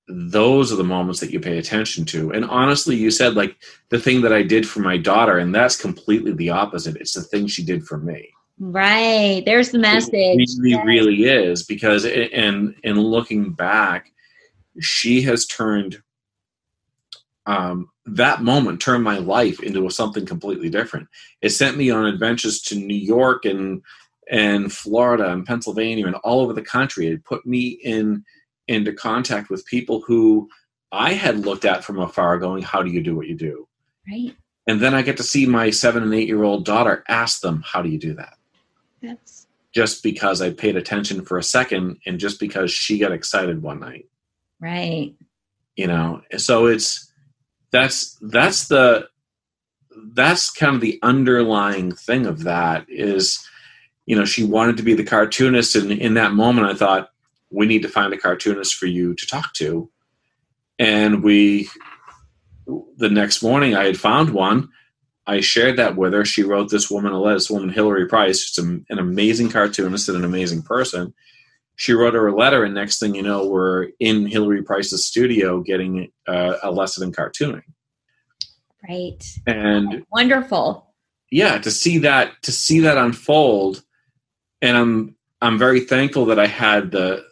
Those 0.08 0.72
are 0.72 0.78
the 0.78 0.84
moments 0.84 1.20
that 1.20 1.32
you 1.32 1.40
pay 1.40 1.58
attention 1.58 2.06
to. 2.06 2.32
And 2.32 2.46
honestly, 2.46 2.96
you 2.96 3.12
said 3.12 3.36
like 3.36 3.56
the 3.90 4.00
thing 4.00 4.22
that 4.22 4.34
I 4.34 4.42
did 4.42 4.68
for 4.68 4.80
my 4.80 4.98
daughter, 4.98 5.38
and 5.38 5.54
that's 5.54 5.76
completely 5.76 6.34
the 6.34 6.50
opposite. 6.50 6.96
It's 6.98 7.14
the 7.14 7.24
thing 7.24 7.48
she 7.48 7.64
did 7.64 7.86
for 7.86 7.98
me. 7.98 8.30
Right. 8.60 9.44
There's 9.46 9.72
the 9.72 9.80
message. 9.80 10.14
It 10.14 10.50
really, 10.60 10.72
Yes. 10.72 10.86
really 10.86 11.24
is 11.26 11.64
because, 11.64 12.06
and 12.06 12.74
in 12.84 13.00
looking 13.00 13.52
back, 13.54 14.12
she 14.80 15.22
has 15.24 15.46
turned 15.46 16.02
um, 17.48 17.90
that 18.06 18.44
moment 18.44 18.82
turned 18.82 19.04
my 19.04 19.18
life 19.18 19.64
into 19.64 19.90
something 19.90 20.26
completely 20.26 20.70
different. 20.70 21.08
It 21.42 21.50
sent 21.50 21.78
me 21.78 21.90
on 21.90 22.06
adventures 22.06 22.62
to 22.64 22.76
New 22.76 22.94
York 22.94 23.46
and 23.46 23.82
and 24.30 24.72
Florida 24.72 25.32
and 25.32 25.46
Pennsylvania 25.46 26.06
and 26.06 26.16
all 26.18 26.42
over 26.42 26.52
the 26.52 26.62
country. 26.62 27.08
It 27.08 27.24
put 27.24 27.46
me 27.46 27.80
in 27.84 28.24
into 28.68 28.92
contact 28.92 29.50
with 29.50 29.66
people 29.66 30.02
who 30.06 30.50
I 30.92 31.14
had 31.14 31.46
looked 31.46 31.64
at 31.64 31.86
from 31.86 32.00
afar, 32.00 32.38
going, 32.38 32.64
"How 32.64 32.84
do 32.84 32.92
you 32.92 33.02
do 33.02 33.16
what 33.16 33.28
you 33.28 33.36
do?" 33.36 33.68
Right. 34.10 34.36
And 34.68 34.82
then 34.82 34.94
I 34.94 35.02
get 35.02 35.16
to 35.18 35.24
see 35.24 35.46
my 35.46 35.70
seven 35.70 36.04
and 36.04 36.14
eight 36.14 36.28
year 36.28 36.44
old 36.44 36.66
daughter 36.66 37.06
ask 37.08 37.40
them, 37.40 37.64
"How 37.66 37.82
do 37.82 37.88
you 37.88 37.98
do 37.98 38.14
that?" 38.16 38.34
That's 39.02 39.48
just 39.74 40.04
because 40.04 40.42
I 40.42 40.52
paid 40.52 40.76
attention 40.76 41.24
for 41.24 41.38
a 41.38 41.44
second, 41.44 41.98
and 42.06 42.20
just 42.20 42.42
because 42.42 42.72
she 42.72 42.98
got 42.98 43.14
excited 43.14 43.62
one 43.62 43.80
night. 43.80 44.06
right. 44.60 45.14
You 45.78 45.86
know, 45.86 46.24
so 46.38 46.66
it's 46.66 47.07
that's 47.72 48.18
that's 48.22 48.68
the 48.68 49.08
that's 50.14 50.52
kind 50.52 50.76
of 50.76 50.82
the 50.82 51.00
underlying 51.02 51.92
thing 51.92 52.26
of 52.26 52.44
that 52.44 52.86
is 52.88 53.46
you 54.06 54.16
know 54.16 54.26
she 54.26 54.44
wanted 54.44 54.78
to 54.78 54.84
be 54.84 54.94
the 54.94 55.04
cartoonist 55.04 55.76
and 55.76 55.92
in 55.92 56.14
that 56.14 56.34
moment 56.34 56.68
i 56.68 56.74
thought 56.74 57.10
we 57.50 57.66
need 57.66 57.82
to 57.82 57.90
find 57.90 58.14
a 58.14 58.18
cartoonist 58.18 58.76
for 58.76 58.86
you 58.86 59.14
to 59.16 59.26
talk 59.26 59.54
to. 59.54 59.90
And 60.80 61.24
we 61.24 61.70
the 62.98 63.10
next 63.10 63.42
morning 63.42 63.76
i 63.76 63.86
had 63.86 64.00
found 64.00 64.32
one. 64.32 64.70
I 65.26 65.42
shared 65.42 65.78
that 65.78 65.98
with 65.98 66.14
her. 66.14 66.24
She 66.24 66.44
wrote 66.44 66.70
this 66.70 66.90
woman 66.90 67.12
a 67.12 67.20
letter 67.20 67.36
this 67.36 67.50
woman 67.50 67.70
Hilary 67.70 68.08
Price 68.08 68.42
she's 68.42 68.58
an 68.58 68.86
amazing 68.90 69.50
cartoonist 69.50 70.10
and 70.10 70.18
an 70.18 70.26
amazing 70.26 70.62
person 70.62 71.14
she 71.78 71.94
wrote 71.94 72.16
her 72.16 72.28
a 72.28 72.36
letter 72.36 72.64
and 72.66 72.74
next 72.76 73.00
thing 73.00 73.16
you 73.16 73.22
know 73.22 73.46
we're 73.48 73.90
in 74.00 74.26
Hilary 74.28 74.64
Price's 74.64 75.06
studio 75.06 75.62
getting 75.62 76.12
uh, 76.28 76.58
a 76.64 76.72
lesson 76.72 77.04
in 77.08 77.14
cartooning 77.14 77.64
Right. 78.88 79.24
and 79.46 80.06
Wonderful. 80.12 80.94
yeah 81.32 81.58
to 81.60 81.72
see 81.72 81.98
that 82.00 82.32
to 82.44 82.52
see 82.52 82.80
that 82.82 82.98
unfold 82.98 83.84
and 84.62 84.78
i'm 84.78 85.16
i'm 85.42 85.58
very 85.58 85.82
thankful 85.82 86.26
that 86.26 86.40
i 86.40 86.48
had 86.48 86.92
the 86.92 87.26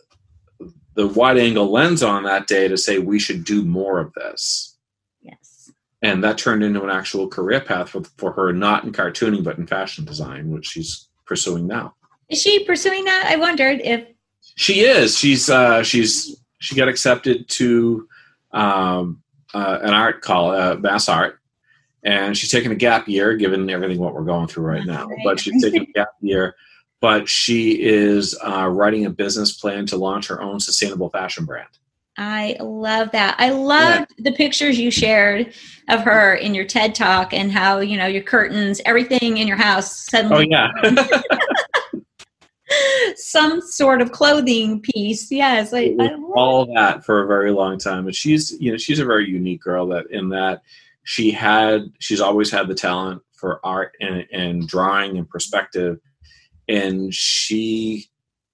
the 0.96 1.08
wide 1.08 1.38
angle 1.38 1.72
lens 1.72 2.02
on 2.04 2.24
that 2.24 2.48
day 2.48 2.68
to 2.68 2.78
say 2.78 2.98
we 3.00 3.20
should 3.20 3.44
do 3.44 3.64
more 3.64 4.00
of 4.00 4.12
this 4.14 4.78
Yes. 5.22 5.72
and 6.02 6.24
that 6.24 6.38
turned 6.38 6.64
into 6.64 6.84
an 6.84 6.90
actual 6.90 7.28
career 7.28 7.62
path 7.62 7.90
for, 7.90 8.04
for 8.18 8.32
her 8.34 8.52
not 8.52 8.84
in 8.84 8.92
cartooning 8.92 9.44
but 9.44 9.58
in 9.58 9.66
fashion 9.68 10.04
design 10.06 10.52
which 10.52 10.66
she's 10.68 11.08
pursuing 11.25 11.68
now 11.68 11.94
Is 12.30 12.42
she 12.42 12.64
pursuing 12.66 13.06
that? 13.06 13.28
I 13.28 13.36
wondered 13.38 13.80
if 13.82 14.08
she 14.55 14.81
is. 14.81 15.17
She's 15.17 15.50
uh 15.50 15.83
she's 15.83 16.35
she 16.59 16.75
got 16.75 16.88
accepted 16.88 17.47
to 17.50 18.07
um 18.51 19.21
uh, 19.55 19.79
an 19.81 19.93
art 19.93 20.21
call 20.21 20.51
uh, 20.51 20.75
MassArt. 20.75 21.38
And 22.03 22.38
she's 22.38 22.51
taking 22.51 22.71
a 22.71 22.75
gap 22.75 23.07
year 23.07 23.35
given 23.35 23.67
everything 23.69 23.97
what 24.00 24.13
we're 24.13 24.25
going 24.25 24.47
through 24.47 24.65
right 24.65 24.85
now. 24.85 25.07
but 25.24 25.39
she's 25.39 25.63
taking 25.63 25.83
a 25.83 25.91
gap 25.93 26.09
year. 26.21 26.55
But 27.01 27.27
she 27.27 27.81
is 27.81 28.38
uh, 28.45 28.67
writing 28.67 29.05
a 29.05 29.09
business 29.09 29.53
plan 29.53 29.85
to 29.88 29.97
launch 29.97 30.27
her 30.27 30.41
own 30.41 30.59
sustainable 30.59 31.09
fashion 31.09 31.45
brand. 31.45 31.69
I 32.17 32.55
love 32.62 33.12
that. 33.12 33.35
I 33.39 33.50
loved 33.50 34.13
the 34.17 34.31
pictures 34.31 34.79
you 34.79 34.89
shared 34.89 35.53
of 35.89 36.01
her 36.01 36.35
in 36.35 36.53
your 36.53 36.63
TED 36.63 36.95
talk 36.95 37.33
and 37.33 37.51
how, 37.51 37.79
you 37.79 37.97
know, 37.97 38.05
your 38.05 38.24
curtains, 38.24 38.79
everything 38.85 39.38
in 39.38 39.47
your 39.47 39.57
house 39.57 40.07
oh 40.13 40.17
suddenly 40.17 40.47
yeah 40.50 40.69
some 43.15 43.62
sort 43.62 44.01
of 44.01 44.12
clothing 44.12 44.81
piece. 44.81 45.31
Yes. 45.31 45.74
I, 45.74 45.95
I 46.00 46.15
all 46.36 46.65
that 46.75 47.05
for 47.05 47.24
a 47.24 47.27
very 47.27 47.51
long 47.51 47.77
time 47.77 48.05
and 48.07 48.15
she's 48.15 48.51
you 48.60 48.72
know 48.72 48.77
she's 48.77 49.00
a 49.00 49.05
very 49.05 49.29
unique 49.29 49.62
girl 49.62 49.88
that 49.88 50.05
in 50.12 50.29
that 50.29 50.62
she 51.03 51.31
had 51.31 51.91
she's 52.00 52.19
always 52.22 52.51
had 52.51 52.67
the 52.67 52.75
talent 52.75 53.22
for 53.34 53.60
art 53.65 53.93
and, 54.01 54.25
and 54.34 54.67
drawing 54.67 55.17
and 55.17 55.29
perspective 55.29 56.00
and 56.67 57.13
she 57.13 58.05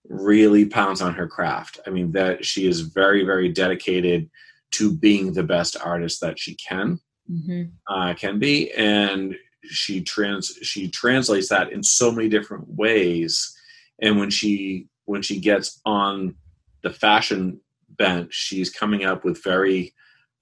really 0.10 0.66
pounds 0.66 1.02
on 1.02 1.14
her 1.14 1.28
craft 1.28 1.80
i 1.88 1.90
mean 1.90 2.12
that 2.12 2.46
she 2.46 2.68
is 2.68 2.82
very 2.82 3.24
very 3.24 3.48
dedicated 3.50 4.30
to 4.72 4.92
being 4.92 5.34
the 5.34 5.44
best 5.44 5.76
artist 5.84 6.22
that 6.22 6.38
she 6.38 6.54
can 6.56 7.00
Mhm. 7.32 7.72
uh, 7.88 8.14
can 8.14 8.40
be, 8.40 8.72
and 8.72 9.36
she 9.64 10.02
trans 10.02 10.58
she 10.64 10.90
translates 10.90 11.48
that 11.50 11.72
in 11.72 11.82
so 11.84 12.12
many 12.12 12.28
different 12.28 12.68
ways. 12.68 13.56
And 14.02 14.20
when 14.20 14.30
she 14.30 14.88
when 15.06 15.22
she 15.22 15.40
gets 15.40 15.80
on 15.86 16.36
the 16.84 16.90
fashion 16.90 17.60
bench, 17.90 18.34
she's 18.34 18.70
coming 18.70 19.04
up 19.04 19.24
with 19.24 19.44
very 19.44 19.94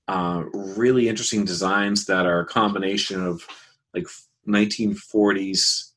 uh, 0.08 0.44
really 0.54 1.08
interesting 1.08 1.46
designs 1.46 2.06
that 2.06 2.26
are 2.26 2.40
a 2.40 2.46
combination 2.46 3.24
of 3.24 3.46
like 3.94 4.08
1940s 4.48 5.92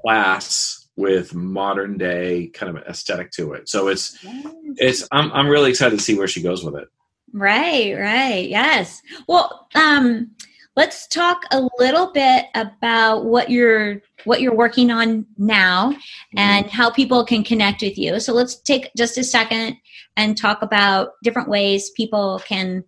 class 0.00 0.88
with 0.96 1.34
modern 1.34 1.96
day 1.96 2.48
kind 2.48 2.76
of 2.76 2.82
aesthetic 2.84 3.30
to 3.30 3.52
it. 3.52 3.68
So 3.68 3.88
it's 3.88 4.18
Yes. 4.24 4.54
it's 4.76 5.08
I'm 5.12 5.30
I'm 5.32 5.48
really 5.48 5.70
excited 5.70 5.98
to 5.98 6.04
see 6.04 6.16
where 6.16 6.26
she 6.26 6.42
goes 6.42 6.64
with 6.64 6.74
it. 6.76 6.88
Right, 7.32 7.94
right. 7.94 8.48
Yes. 8.48 9.02
Well, 9.28 9.68
um 9.74 10.30
let's 10.78 11.08
talk 11.08 11.42
a 11.50 11.68
little 11.80 12.12
bit 12.12 12.44
about 12.54 13.24
what 13.24 13.50
you're 13.50 14.00
what 14.22 14.40
you're 14.40 14.54
working 14.54 14.92
on 14.92 15.26
now 15.36 15.92
and 16.36 16.70
how 16.70 16.88
people 16.88 17.24
can 17.24 17.42
connect 17.42 17.82
with 17.82 17.98
you. 17.98 18.20
So 18.20 18.32
let's 18.32 18.54
take 18.54 18.88
just 18.96 19.18
a 19.18 19.24
second 19.24 19.76
and 20.16 20.38
talk 20.38 20.62
about 20.62 21.14
different 21.24 21.48
ways 21.48 21.90
people 21.96 22.40
can 22.46 22.84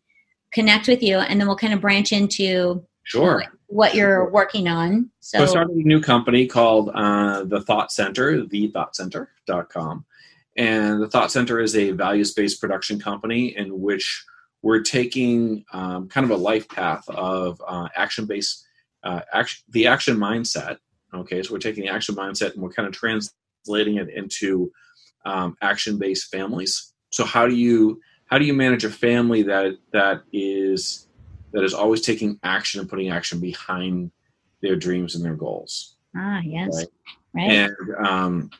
connect 0.53 0.87
with 0.87 1.03
you 1.03 1.19
and 1.19 1.41
then 1.41 1.49
we'll 1.49 1.57
kind 1.57 1.75
of 1.75 1.81
branch 1.81 2.13
into 2.13 2.87
Sure. 3.03 3.43
what 3.67 3.97
you're 3.97 4.31
working 4.31 4.69
on. 4.69 5.11
So, 5.19 5.39
So 5.39 5.43
I 5.43 5.47
started 5.47 5.77
a 5.77 5.83
new 5.83 6.01
company 6.01 6.47
called 6.47 6.91
uh, 6.95 7.43
the 7.43 7.61
Thought 7.61 7.91
Center, 7.91 8.45
thethoughtcenter.com. 8.45 10.05
And 10.57 11.03
the 11.03 11.09
Thought 11.09 11.33
Center 11.33 11.59
is 11.59 11.75
a 11.75 11.91
values 11.91 12.33
based 12.35 12.61
production 12.61 13.01
company 13.01 13.57
in 13.57 13.81
which 13.81 14.25
we're 14.63 14.83
taking 14.83 15.65
um, 15.73 16.09
kind 16.09 16.25
of 16.25 16.31
a 16.31 16.37
life 16.37 16.69
path 16.69 17.09
of 17.09 17.61
uh, 17.67 17.89
action 17.97 18.27
based, 18.27 18.65
uh, 19.05 19.21
action, 19.33 19.63
the 19.71 19.87
action 19.87 20.17
mindset. 20.17 20.79
Okay, 21.13 21.43
so 21.43 21.53
we're 21.53 21.59
taking 21.59 21.85
the 21.85 21.91
action 21.91 22.15
mindset 22.15 22.53
and 22.53 22.63
we're 22.63 22.73
kind 22.73 22.87
of 22.87 22.95
translating 22.95 23.97
it 23.97 24.11
into 24.11 24.71
um, 25.25 25.57
action 25.61 25.99
based 25.99 26.31
families. 26.31 26.93
So 27.11 27.25
how 27.25 27.49
do 27.49 27.55
you 27.55 28.01
how 28.27 28.39
do 28.39 28.45
you 28.45 28.55
manage 28.55 28.85
a 28.85 28.91
family 28.91 29.43
that 29.43 29.77
that 29.93 30.23
is 30.33 31.09
that 31.53 31.65
is 31.65 31.75
always 31.75 32.03
taking 32.03 32.39
action 32.43 32.81
and 32.81 32.89
putting 32.89 33.11
action 33.11 33.41
behind 33.41 34.11
their 34.63 34.77
dreams 34.77 35.15
and 35.15 35.23
their 35.25 35.35
goals. 35.35 35.97
ah 36.17 36.41
yes. 36.45 36.77
Right. 36.77 36.87
Right. 37.33 37.51
And 37.51 37.75
um, 38.07 38.51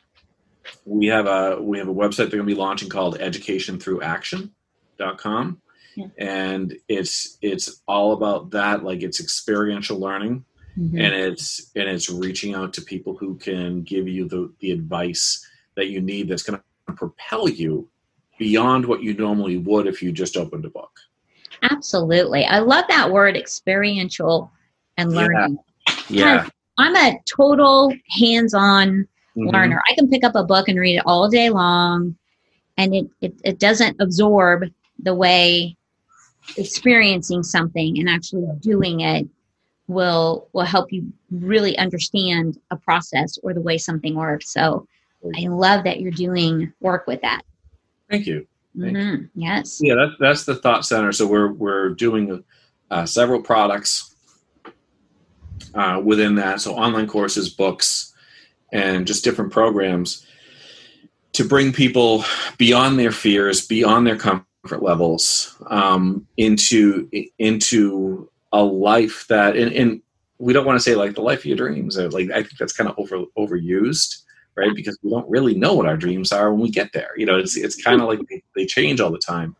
we 0.85 1.07
have 1.07 1.25
a 1.27 1.61
we 1.61 1.77
have 1.77 1.89
a 1.89 1.93
website 1.93 2.29
they're 2.29 2.39
going 2.39 2.47
to 2.47 2.55
be 2.55 2.55
launching 2.55 2.87
called 2.89 3.19
educationthroughaction.com. 3.19 5.61
Yeah. 5.95 6.07
And 6.17 6.77
it's 6.87 7.37
it's 7.41 7.81
all 7.87 8.13
about 8.13 8.51
that 8.51 8.83
like 8.83 9.01
it's 9.03 9.19
experiential 9.19 9.99
learning 9.99 10.45
Mhm. 10.77 10.93
and 11.03 11.13
it's 11.13 11.69
and 11.75 11.89
it's 11.89 12.09
reaching 12.09 12.55
out 12.55 12.73
to 12.73 12.81
people 12.81 13.15
who 13.17 13.35
can 13.35 13.81
give 13.81 14.07
you 14.07 14.27
the, 14.27 14.53
the 14.59 14.71
advice 14.71 15.45
that 15.75 15.87
you 15.87 15.99
need 15.99 16.29
that's 16.29 16.43
going 16.43 16.57
to 16.87 16.93
propel 16.93 17.49
you 17.49 17.89
beyond 18.39 18.85
what 18.85 19.03
you 19.03 19.13
normally 19.13 19.57
would 19.57 19.85
if 19.85 20.01
you 20.01 20.11
just 20.13 20.37
opened 20.37 20.63
a 20.63 20.69
book. 20.69 20.91
Absolutely. 21.63 22.45
I 22.45 22.59
love 22.59 22.85
that 22.87 23.11
word 23.11 23.35
experiential 23.35 24.49
and 24.97 25.11
Yeah. 25.11 25.17
learning. 25.17 25.57
Yeah. 26.09 26.47
I'm 26.77 26.95
a 26.95 27.19
total 27.25 27.93
hands-on 28.09 29.07
Mhm. 29.35 29.51
learner. 29.51 29.81
I 29.89 29.93
can 29.95 30.09
pick 30.09 30.23
up 30.23 30.35
a 30.35 30.43
book 30.43 30.67
and 30.69 30.79
read 30.79 30.95
it 30.97 31.03
all 31.05 31.29
day 31.29 31.49
long, 31.49 32.15
and 32.77 32.95
it, 32.95 33.07
it, 33.21 33.33
it 33.43 33.59
doesn't 33.59 33.97
absorb 33.99 34.63
the 35.03 35.13
way 35.13 35.75
experiencing 36.57 37.43
something 37.43 37.99
and 37.99 38.09
actually 38.09 38.47
doing 38.59 39.01
it 39.01 39.27
will 39.87 40.47
will 40.53 40.65
help 40.65 40.91
you 40.91 41.11
really 41.29 41.77
understand 41.77 42.57
a 42.71 42.75
process 42.75 43.37
or 43.43 43.53
the 43.53 43.61
way 43.61 43.77
something 43.77 44.15
works. 44.15 44.51
So 44.51 44.87
I 45.37 45.47
love 45.47 45.83
that 45.83 45.99
you're 45.99 46.11
doing 46.11 46.71
work 46.79 47.07
with 47.07 47.21
that. 47.21 47.41
Thank 48.09 48.25
you. 48.25 48.47
Thank 48.79 48.97
you. 48.97 49.03
Mhm. 49.03 49.29
Yes. 49.35 49.79
Yeah, 49.81 49.95
that, 49.95 50.15
that's 50.19 50.45
the 50.45 50.55
thought 50.55 50.85
center. 50.85 51.11
So 51.11 51.27
we're 51.27 51.51
we're 51.51 51.89
doing 51.89 52.43
uh, 52.89 53.05
several 53.05 53.41
products 53.41 54.15
uh, 55.73 56.01
within 56.03 56.35
that. 56.35 56.61
So 56.61 56.75
online 56.75 57.07
courses, 57.07 57.49
books, 57.49 58.13
and 58.71 59.05
just 59.05 59.23
different 59.23 59.51
programs 59.51 60.25
to 61.33 61.45
bring 61.45 61.71
people 61.71 62.25
beyond 62.57 62.99
their 62.99 63.11
fears, 63.11 63.65
beyond 63.65 64.05
their 64.05 64.17
comfort 64.17 64.45
levels, 64.71 65.57
um, 65.67 66.27
into 66.37 67.09
into 67.39 68.29
a 68.53 68.63
life 68.63 69.25
that 69.27 69.55
and, 69.55 69.71
and 69.73 70.01
we 70.37 70.53
don't 70.53 70.65
want 70.65 70.77
to 70.77 70.83
say 70.83 70.95
like 70.95 71.15
the 71.15 71.21
life 71.21 71.39
of 71.39 71.45
your 71.45 71.57
dreams. 71.57 71.97
Like 71.97 72.31
I 72.31 72.43
think 72.43 72.57
that's 72.57 72.73
kind 72.73 72.89
of 72.89 72.97
over 72.97 73.25
overused 73.37 74.23
right? 74.55 74.75
Because 74.75 74.97
we 75.01 75.09
don't 75.09 75.29
really 75.29 75.55
know 75.55 75.73
what 75.73 75.85
our 75.85 75.97
dreams 75.97 76.31
are 76.31 76.51
when 76.51 76.61
we 76.61 76.69
get 76.69 76.91
there. 76.93 77.11
You 77.17 77.25
know, 77.25 77.37
it's 77.37 77.57
it's 77.57 77.81
kind 77.81 78.01
of 78.01 78.07
like 78.07 78.19
they, 78.29 78.43
they 78.55 78.65
change 78.65 78.99
all 78.99 79.11
the 79.11 79.17
time. 79.17 79.55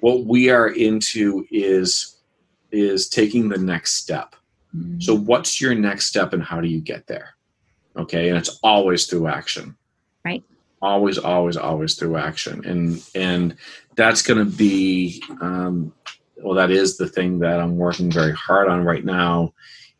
What 0.00 0.26
we 0.26 0.50
are 0.50 0.68
into 0.68 1.46
is 1.50 2.16
is 2.70 3.08
taking 3.08 3.48
the 3.48 3.58
next 3.58 3.94
step. 3.94 4.34
Mm-hmm. 4.76 5.00
So, 5.00 5.14
what's 5.14 5.60
your 5.60 5.74
next 5.74 6.06
step 6.06 6.32
and 6.32 6.42
how 6.42 6.60
do 6.60 6.68
you 6.68 6.80
get 6.80 7.06
there? 7.06 7.34
Okay. 7.96 8.28
And 8.28 8.36
it's 8.36 8.58
always 8.62 9.06
through 9.06 9.28
action. 9.28 9.76
Right. 10.24 10.42
Always, 10.84 11.18
always, 11.18 11.56
always 11.56 11.94
through 11.94 12.18
action. 12.18 12.64
And, 12.66 13.02
and 13.14 13.56
that's 13.96 14.22
going 14.22 14.38
to 14.38 14.56
be, 14.56 15.22
um, 15.40 15.92
well, 16.36 16.54
that 16.54 16.70
is 16.70 16.98
the 16.98 17.08
thing 17.08 17.38
that 17.38 17.58
I'm 17.60 17.76
working 17.76 18.10
very 18.10 18.32
hard 18.32 18.68
on 18.68 18.84
right 18.84 19.04
now 19.04 19.54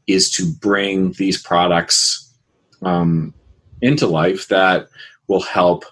is 0.06 0.30
to 0.32 0.52
bring 0.60 1.12
these 1.12 1.40
products 1.42 2.34
um, 2.82 3.32
into 3.80 4.06
life 4.06 4.48
that 4.48 4.88
will 5.26 5.42
help 5.42 5.84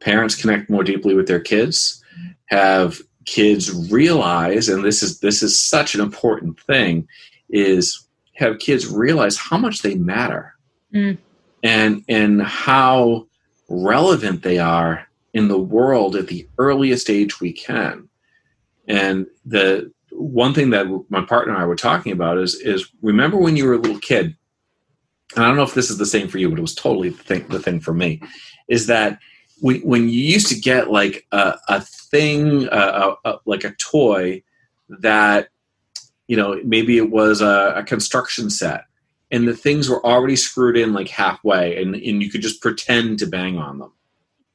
parents 0.00 0.40
connect 0.40 0.70
more 0.70 0.84
deeply 0.84 1.14
with 1.14 1.26
their 1.26 1.40
kids, 1.40 2.02
have 2.46 3.00
kids 3.24 3.90
realize, 3.90 4.68
and 4.68 4.84
this 4.84 5.02
is 5.02 5.18
this 5.20 5.42
is 5.42 5.58
such 5.58 5.94
an 5.94 6.00
important 6.00 6.60
thing, 6.60 7.08
is 7.50 8.06
have 8.34 8.60
kids 8.60 8.86
realize 8.86 9.36
how 9.36 9.58
much 9.58 9.82
they 9.82 9.96
matter 9.96 10.54
mm. 10.94 11.18
and 11.62 12.04
and 12.08 12.42
how 12.42 13.26
relevant 13.68 14.42
they 14.42 14.58
are 14.58 15.06
in 15.32 15.48
the 15.48 15.58
world 15.58 16.16
at 16.16 16.28
the 16.28 16.48
earliest 16.58 17.10
age 17.10 17.40
we 17.40 17.52
can. 17.52 18.08
And 18.88 19.26
the 19.44 19.92
one 20.10 20.54
thing 20.54 20.70
that 20.70 20.86
my 21.08 21.22
partner 21.22 21.52
and 21.52 21.62
I 21.62 21.66
were 21.66 21.76
talking 21.76 22.12
about 22.12 22.38
is 22.38 22.54
is 22.54 22.88
remember 23.02 23.36
when 23.36 23.56
you 23.56 23.66
were 23.66 23.74
a 23.74 23.78
little 23.78 23.98
kid, 23.98 24.36
and 25.34 25.44
I 25.44 25.48
don't 25.48 25.56
know 25.56 25.62
if 25.62 25.74
this 25.74 25.90
is 25.90 25.98
the 25.98 26.06
same 26.06 26.28
for 26.28 26.38
you, 26.38 26.48
but 26.48 26.58
it 26.58 26.62
was 26.62 26.74
totally 26.74 27.10
the 27.10 27.22
thing, 27.22 27.46
the 27.48 27.58
thing 27.58 27.80
for 27.80 27.92
me, 27.92 28.22
is 28.68 28.86
that 28.86 29.18
we, 29.62 29.80
when 29.80 30.08
you 30.08 30.20
used 30.22 30.48
to 30.48 30.60
get 30.60 30.90
like 30.90 31.26
a, 31.32 31.54
a 31.68 31.80
thing, 31.80 32.68
a, 32.70 33.14
a, 33.24 33.38
like 33.44 33.64
a 33.64 33.74
toy 33.74 34.42
that, 34.88 35.48
you 36.28 36.36
know, 36.36 36.60
maybe 36.64 36.96
it 36.96 37.10
was 37.10 37.40
a, 37.40 37.74
a 37.76 37.82
construction 37.82 38.50
set, 38.50 38.84
and 39.30 39.46
the 39.46 39.56
things 39.56 39.88
were 39.88 40.04
already 40.04 40.36
screwed 40.36 40.76
in 40.76 40.92
like 40.92 41.08
halfway, 41.08 41.80
and, 41.80 41.94
and 41.94 42.22
you 42.22 42.30
could 42.30 42.42
just 42.42 42.62
pretend 42.62 43.18
to 43.18 43.26
bang 43.26 43.58
on 43.58 43.78
them. 43.78 43.92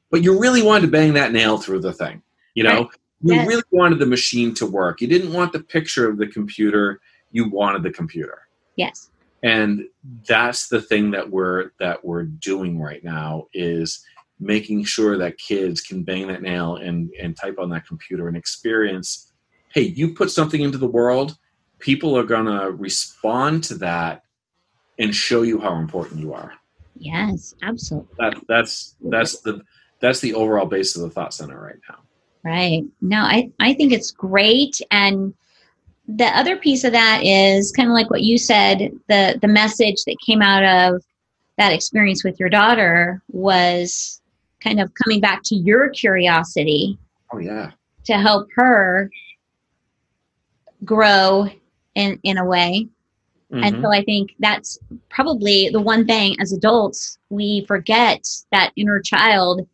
But 0.09 0.23
you 0.23 0.39
really 0.39 0.61
wanted 0.61 0.87
to 0.87 0.91
bang 0.91 1.13
that 1.13 1.31
nail 1.31 1.57
through 1.57 1.81
the 1.81 1.93
thing, 1.93 2.21
you 2.53 2.63
know? 2.63 2.83
Right. 2.83 2.89
You 3.23 3.35
yes. 3.35 3.47
really 3.47 3.63
wanted 3.71 3.99
the 3.99 4.05
machine 4.07 4.53
to 4.55 4.65
work. 4.65 4.99
You 4.99 5.07
didn't 5.07 5.31
want 5.31 5.53
the 5.53 5.59
picture 5.59 6.09
of 6.09 6.17
the 6.17 6.25
computer, 6.25 6.99
you 7.31 7.49
wanted 7.49 7.83
the 7.83 7.91
computer. 7.91 8.39
Yes. 8.75 9.09
And 9.43 9.85
that's 10.27 10.67
the 10.67 10.81
thing 10.81 11.11
that 11.11 11.29
we're 11.29 11.71
that 11.79 12.03
we're 12.03 12.23
doing 12.23 12.79
right 12.79 13.03
now 13.03 13.47
is 13.53 14.03
making 14.39 14.83
sure 14.83 15.17
that 15.17 15.37
kids 15.37 15.81
can 15.81 16.03
bang 16.03 16.27
that 16.27 16.41
nail 16.41 16.75
and, 16.77 17.11
and 17.21 17.37
type 17.37 17.59
on 17.59 17.69
that 17.69 17.85
computer 17.85 18.27
and 18.27 18.35
experience 18.35 19.31
hey 19.73 19.81
you 19.81 20.13
put 20.13 20.31
something 20.31 20.61
into 20.61 20.77
the 20.77 20.87
world 20.87 21.37
people 21.79 22.17
are 22.17 22.23
going 22.23 22.45
to 22.45 22.71
respond 22.71 23.63
to 23.63 23.75
that 23.75 24.23
and 25.01 25.15
show 25.15 25.41
you 25.41 25.59
how 25.59 25.75
important 25.75 26.19
you 26.19 26.33
are 26.33 26.53
yes 26.97 27.53
absolutely 27.63 28.13
that 28.17 28.35
that's 28.47 28.95
that's 29.05 29.39
the 29.41 29.61
that's 29.99 30.19
the 30.19 30.33
overall 30.33 30.65
base 30.65 30.95
of 30.95 31.01
the 31.01 31.09
thought 31.09 31.33
center 31.33 31.59
right 31.59 31.79
now 31.89 31.97
right 32.43 32.83
no 33.01 33.19
i 33.19 33.49
i 33.59 33.73
think 33.73 33.91
it's 33.91 34.11
great 34.11 34.79
and 34.91 35.33
the 36.07 36.25
other 36.25 36.57
piece 36.57 36.83
of 36.83 36.91
that 36.91 37.23
is 37.23 37.71
kind 37.71 37.89
of 37.89 37.93
like 37.93 38.09
what 38.09 38.21
you 38.21 38.37
said 38.37 38.91
the 39.07 39.37
the 39.41 39.47
message 39.47 40.03
that 40.05 40.15
came 40.25 40.41
out 40.41 40.63
of 40.63 41.01
that 41.57 41.73
experience 41.73 42.23
with 42.23 42.39
your 42.39 42.49
daughter 42.49 43.21
was 43.29 44.21
kind 44.61 44.79
of 44.79 44.93
coming 44.93 45.19
back 45.19 45.41
to 45.43 45.55
your 45.55 45.89
curiosity. 45.89 46.97
Oh 47.31 47.39
yeah. 47.39 47.71
To 48.05 48.13
help 48.13 48.47
her 48.55 49.09
grow 50.83 51.47
in 51.95 52.19
in 52.23 52.37
a 52.37 52.45
way. 52.45 52.87
Mm-hmm. 53.51 53.63
And 53.63 53.83
so 53.83 53.91
I 53.91 54.03
think 54.03 54.35
that's 54.39 54.79
probably 55.09 55.69
the 55.69 55.81
one 55.81 56.05
thing 56.05 56.39
as 56.39 56.53
adults 56.53 57.17
we 57.29 57.65
forget 57.67 58.25
that 58.51 58.71
inner 58.75 58.99
child 59.01 59.67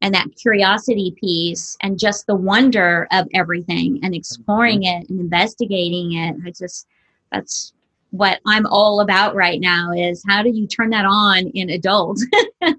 and 0.00 0.14
that 0.14 0.28
curiosity 0.40 1.16
piece 1.18 1.76
and 1.82 1.98
just 1.98 2.26
the 2.26 2.36
wonder 2.36 3.08
of 3.10 3.26
everything 3.34 3.98
and 4.02 4.14
exploring 4.14 4.82
mm-hmm. 4.82 5.02
it 5.02 5.10
and 5.10 5.20
investigating 5.20 6.12
it. 6.14 6.36
I 6.44 6.50
just 6.50 6.86
that's 7.32 7.72
what 8.10 8.40
I'm 8.46 8.66
all 8.66 9.00
about 9.00 9.34
right 9.34 9.60
now 9.60 9.90
is 9.92 10.22
how 10.26 10.42
do 10.42 10.50
you 10.50 10.66
turn 10.66 10.90
that 10.90 11.04
on 11.04 11.48
in 11.48 11.70
adults? 11.70 12.24
yeah, 12.62 12.72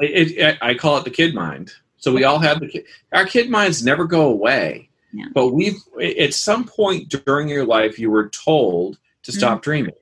it, 0.00 0.32
it, 0.32 0.58
I 0.62 0.74
call 0.74 0.98
it 0.98 1.04
the 1.04 1.10
kid 1.10 1.34
mind. 1.34 1.72
So 1.98 2.12
we 2.12 2.24
all 2.24 2.38
have 2.38 2.60
the 2.60 2.68
kid. 2.68 2.84
Our 3.12 3.26
kid 3.26 3.50
minds 3.50 3.84
never 3.84 4.04
go 4.04 4.26
away. 4.26 4.88
Yeah. 5.12 5.26
But 5.32 5.48
we've 5.48 5.78
at 6.18 6.34
some 6.34 6.64
point 6.64 7.08
during 7.24 7.48
your 7.48 7.64
life 7.64 7.98
you 7.98 8.10
were 8.10 8.30
told 8.30 8.98
to 9.24 9.32
stop 9.32 9.58
mm 9.58 9.62
dreaming. 9.62 9.94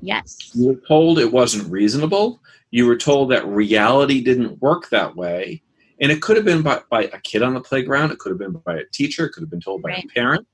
Yes. 0.00 0.50
You 0.54 0.68
were 0.68 0.80
told 0.86 1.18
it 1.18 1.32
wasn't 1.32 1.70
reasonable. 1.70 2.40
You 2.70 2.86
were 2.86 2.96
told 2.96 3.30
that 3.30 3.46
reality 3.46 4.22
didn't 4.22 4.60
work 4.60 4.90
that 4.90 5.16
way. 5.16 5.62
And 6.00 6.10
it 6.10 6.20
could 6.20 6.36
have 6.36 6.44
been 6.44 6.62
by, 6.62 6.82
by 6.90 7.04
a 7.04 7.20
kid 7.20 7.42
on 7.42 7.54
the 7.54 7.60
playground. 7.60 8.10
It 8.10 8.18
could 8.18 8.30
have 8.30 8.38
been 8.38 8.52
by 8.52 8.76
a 8.76 8.84
teacher. 8.92 9.26
It 9.26 9.32
could 9.32 9.42
have 9.42 9.50
been 9.50 9.60
told 9.60 9.82
by 9.82 9.90
right. 9.90 10.04
a 10.04 10.08
parent. 10.08 10.46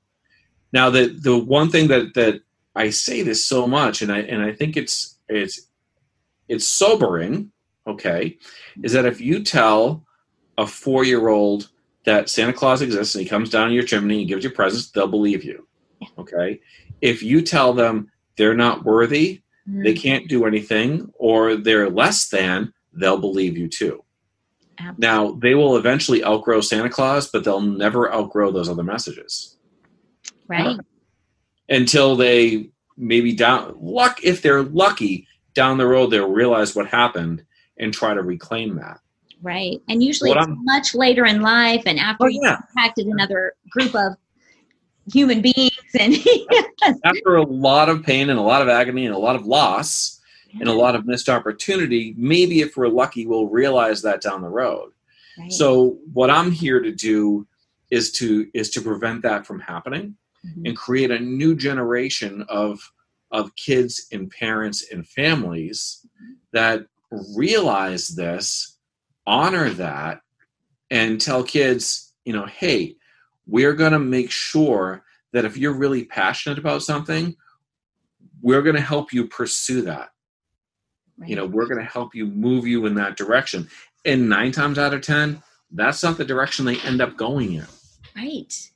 Now, 0.71 0.89
the, 0.89 1.07
the 1.07 1.37
one 1.37 1.69
thing 1.69 1.87
that, 1.89 2.13
that 2.13 2.41
I 2.75 2.89
say 2.89 3.21
this 3.21 3.43
so 3.43 3.67
much, 3.67 4.01
and 4.01 4.11
I 4.11 4.19
and 4.19 4.41
I 4.41 4.53
think 4.53 4.77
it's 4.77 5.17
it's 5.27 5.67
it's 6.47 6.65
sobering. 6.65 7.51
Okay, 7.87 8.37
is 8.83 8.93
that 8.93 9.05
if 9.05 9.19
you 9.19 9.43
tell 9.43 10.05
a 10.57 10.67
four 10.67 11.03
year 11.03 11.27
old 11.27 11.69
that 12.05 12.29
Santa 12.29 12.53
Claus 12.53 12.81
exists 12.81 13.15
and 13.15 13.23
he 13.23 13.29
comes 13.29 13.49
down 13.49 13.73
your 13.73 13.83
chimney 13.83 14.19
and 14.19 14.27
gives 14.27 14.43
you 14.43 14.51
presents, 14.51 14.91
they'll 14.91 15.07
believe 15.07 15.43
you. 15.43 15.67
Okay, 16.17 16.61
if 17.01 17.23
you 17.23 17.41
tell 17.41 17.73
them 17.73 18.11
they're 18.37 18.55
not 18.55 18.85
worthy, 18.85 19.41
mm. 19.67 19.83
they 19.83 19.93
can't 19.93 20.27
do 20.27 20.45
anything, 20.45 21.11
or 21.15 21.55
they're 21.55 21.89
less 21.89 22.29
than, 22.29 22.73
they'll 22.93 23.19
believe 23.19 23.57
you 23.57 23.67
too. 23.67 24.03
Absolutely. 24.79 25.07
Now 25.07 25.31
they 25.33 25.55
will 25.55 25.77
eventually 25.77 26.23
outgrow 26.23 26.61
Santa 26.61 26.89
Claus, 26.89 27.29
but 27.29 27.43
they'll 27.43 27.61
never 27.61 28.11
outgrow 28.13 28.51
those 28.51 28.69
other 28.69 28.83
messages. 28.83 29.57
Right 30.47 30.77
until 31.71 32.15
they 32.15 32.69
maybe 32.97 33.33
down 33.33 33.75
luck 33.79 34.19
if 34.23 34.43
they're 34.43 34.61
lucky 34.61 35.27
down 35.55 35.77
the 35.77 35.87
road 35.87 36.07
they'll 36.07 36.29
realize 36.29 36.75
what 36.75 36.85
happened 36.85 37.43
and 37.77 37.93
try 37.93 38.13
to 38.13 38.21
reclaim 38.21 38.75
that 38.75 38.99
right 39.41 39.81
and 39.87 40.03
usually 40.03 40.29
what 40.29 40.37
it's 40.37 40.47
I'm, 40.47 40.63
much 40.65 40.93
later 40.93 41.25
in 41.25 41.41
life 41.41 41.83
and 41.87 41.97
after 41.97 42.25
oh, 42.25 42.27
you've 42.27 42.43
yeah. 42.43 42.57
impacted 42.69 43.07
another 43.07 43.53
group 43.71 43.95
of 43.95 44.13
human 45.11 45.41
beings 45.41 45.71
and 45.99 46.15
after 47.05 47.35
a 47.35 47.43
lot 47.43 47.89
of 47.89 48.03
pain 48.03 48.29
and 48.29 48.39
a 48.39 48.43
lot 48.43 48.61
of 48.61 48.69
agony 48.69 49.05
and 49.05 49.15
a 49.15 49.17
lot 49.17 49.35
of 49.35 49.45
loss 49.45 50.19
yeah. 50.49 50.59
and 50.61 50.69
a 50.69 50.73
lot 50.73 50.95
of 50.95 51.05
missed 51.05 51.29
opportunity 51.29 52.13
maybe 52.17 52.61
if 52.61 52.77
we're 52.77 52.87
lucky 52.87 53.25
we'll 53.25 53.47
realize 53.47 54.01
that 54.01 54.21
down 54.21 54.41
the 54.41 54.47
road 54.47 54.91
right. 55.39 55.51
so 55.51 55.97
what 56.13 56.29
i'm 56.29 56.51
here 56.51 56.79
to 56.79 56.91
do 56.91 57.47
is 57.89 58.11
to 58.11 58.47
is 58.53 58.69
to 58.69 58.81
prevent 58.81 59.21
that 59.23 59.45
from 59.45 59.59
happening 59.59 60.15
mm-hmm. 60.45 60.65
and 60.65 60.77
create 60.77 61.11
a 61.11 61.19
new 61.19 61.55
generation 61.55 62.45
of 62.47 62.79
of 63.31 63.55
kids 63.55 64.07
and 64.11 64.29
parents 64.29 64.85
and 64.91 65.07
families 65.07 66.05
that 66.51 66.85
realize 67.35 68.09
this, 68.09 68.77
honor 69.25 69.69
that, 69.69 70.21
and 70.89 71.19
tell 71.19 71.43
kids, 71.43 72.13
you 72.25 72.33
know, 72.33 72.45
hey, 72.45 72.95
we're 73.51 73.73
going 73.73 73.91
to 73.91 73.99
make 73.99 74.31
sure 74.31 75.03
that 75.33 75.45
if 75.45 75.57
you're 75.57 75.73
really 75.73 76.05
passionate 76.05 76.57
about 76.57 76.81
something, 76.81 77.35
we're 78.41 78.61
going 78.63 78.75
to 78.75 78.81
help 78.81 79.13
you 79.13 79.27
pursue 79.27 79.83
that. 79.83 80.09
Right. 81.17 81.29
You 81.29 81.35
know, 81.35 81.45
we're 81.45 81.67
going 81.67 81.83
to 81.83 81.91
help 81.91 82.15
you 82.15 82.25
move 82.25 82.65
you 82.65 82.85
in 82.85 82.95
that 82.95 83.17
direction. 83.17 83.69
And 84.05 84.29
nine 84.29 84.51
times 84.51 84.79
out 84.79 84.93
of 84.93 85.01
10, 85.01 85.43
that's 85.71 86.01
not 86.01 86.17
the 86.17 86.25
direction 86.25 86.65
they 86.65 86.79
end 86.79 87.01
up 87.01 87.17
going 87.17 87.53
in. 87.53 87.67
Right 88.15 88.71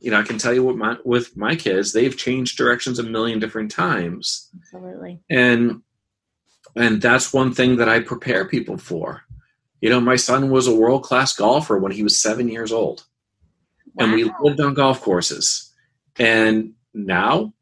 you 0.00 0.10
know, 0.10 0.18
I 0.18 0.22
can 0.22 0.38
tell 0.38 0.54
you 0.54 0.64
what 0.64 0.76
my 0.76 0.96
with 1.04 1.36
my 1.36 1.54
kids, 1.54 1.92
they've 1.92 2.16
changed 2.16 2.56
directions 2.56 2.98
a 2.98 3.02
million 3.02 3.38
different 3.38 3.70
times. 3.70 4.48
Absolutely. 4.62 5.20
And 5.28 5.82
and 6.74 7.02
that's 7.02 7.32
one 7.32 7.52
thing 7.52 7.76
that 7.76 7.88
I 7.88 8.00
prepare 8.00 8.46
people 8.46 8.78
for. 8.78 9.22
You 9.80 9.90
know, 9.90 10.00
my 10.00 10.16
son 10.16 10.50
was 10.50 10.66
a 10.66 10.74
world 10.74 11.02
class 11.02 11.32
golfer 11.34 11.78
when 11.78 11.92
he 11.92 12.02
was 12.02 12.18
seven 12.18 12.48
years 12.48 12.72
old. 12.72 13.04
Wow. 13.94 14.04
And 14.04 14.14
we 14.14 14.30
lived 14.40 14.60
on 14.60 14.74
golf 14.74 15.00
courses. 15.00 15.72
And 16.18 16.74
now 16.94 17.52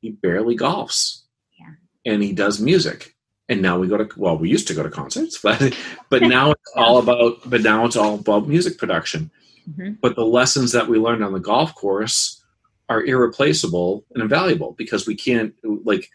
he 0.00 0.10
barely 0.10 0.56
golfs. 0.56 1.22
Yeah. 1.58 2.12
And 2.12 2.22
he 2.22 2.32
does 2.32 2.60
music. 2.60 3.14
And 3.48 3.62
now 3.62 3.78
we 3.78 3.88
go 3.88 3.96
to 3.96 4.08
well, 4.16 4.36
we 4.36 4.50
used 4.50 4.68
to 4.68 4.74
go 4.74 4.82
to 4.82 4.90
concerts, 4.90 5.38
but 5.42 5.76
but 6.10 6.22
now 6.36 6.52
it's 6.52 6.72
all 6.76 6.98
about 6.98 7.38
but 7.48 7.62
now 7.62 7.84
it's 7.84 7.96
all 7.96 8.16
about 8.16 8.48
music 8.48 8.78
production. 8.78 9.30
Mm-hmm. 9.68 9.94
But 10.00 10.16
the 10.16 10.24
lessons 10.24 10.72
that 10.72 10.88
we 10.88 10.98
learned 10.98 11.24
on 11.24 11.32
the 11.32 11.40
golf 11.40 11.74
course 11.74 12.42
are 12.88 13.04
irreplaceable 13.04 14.04
and 14.14 14.22
invaluable 14.22 14.72
because 14.78 15.06
we 15.06 15.14
can't 15.14 15.54
like 15.84 16.10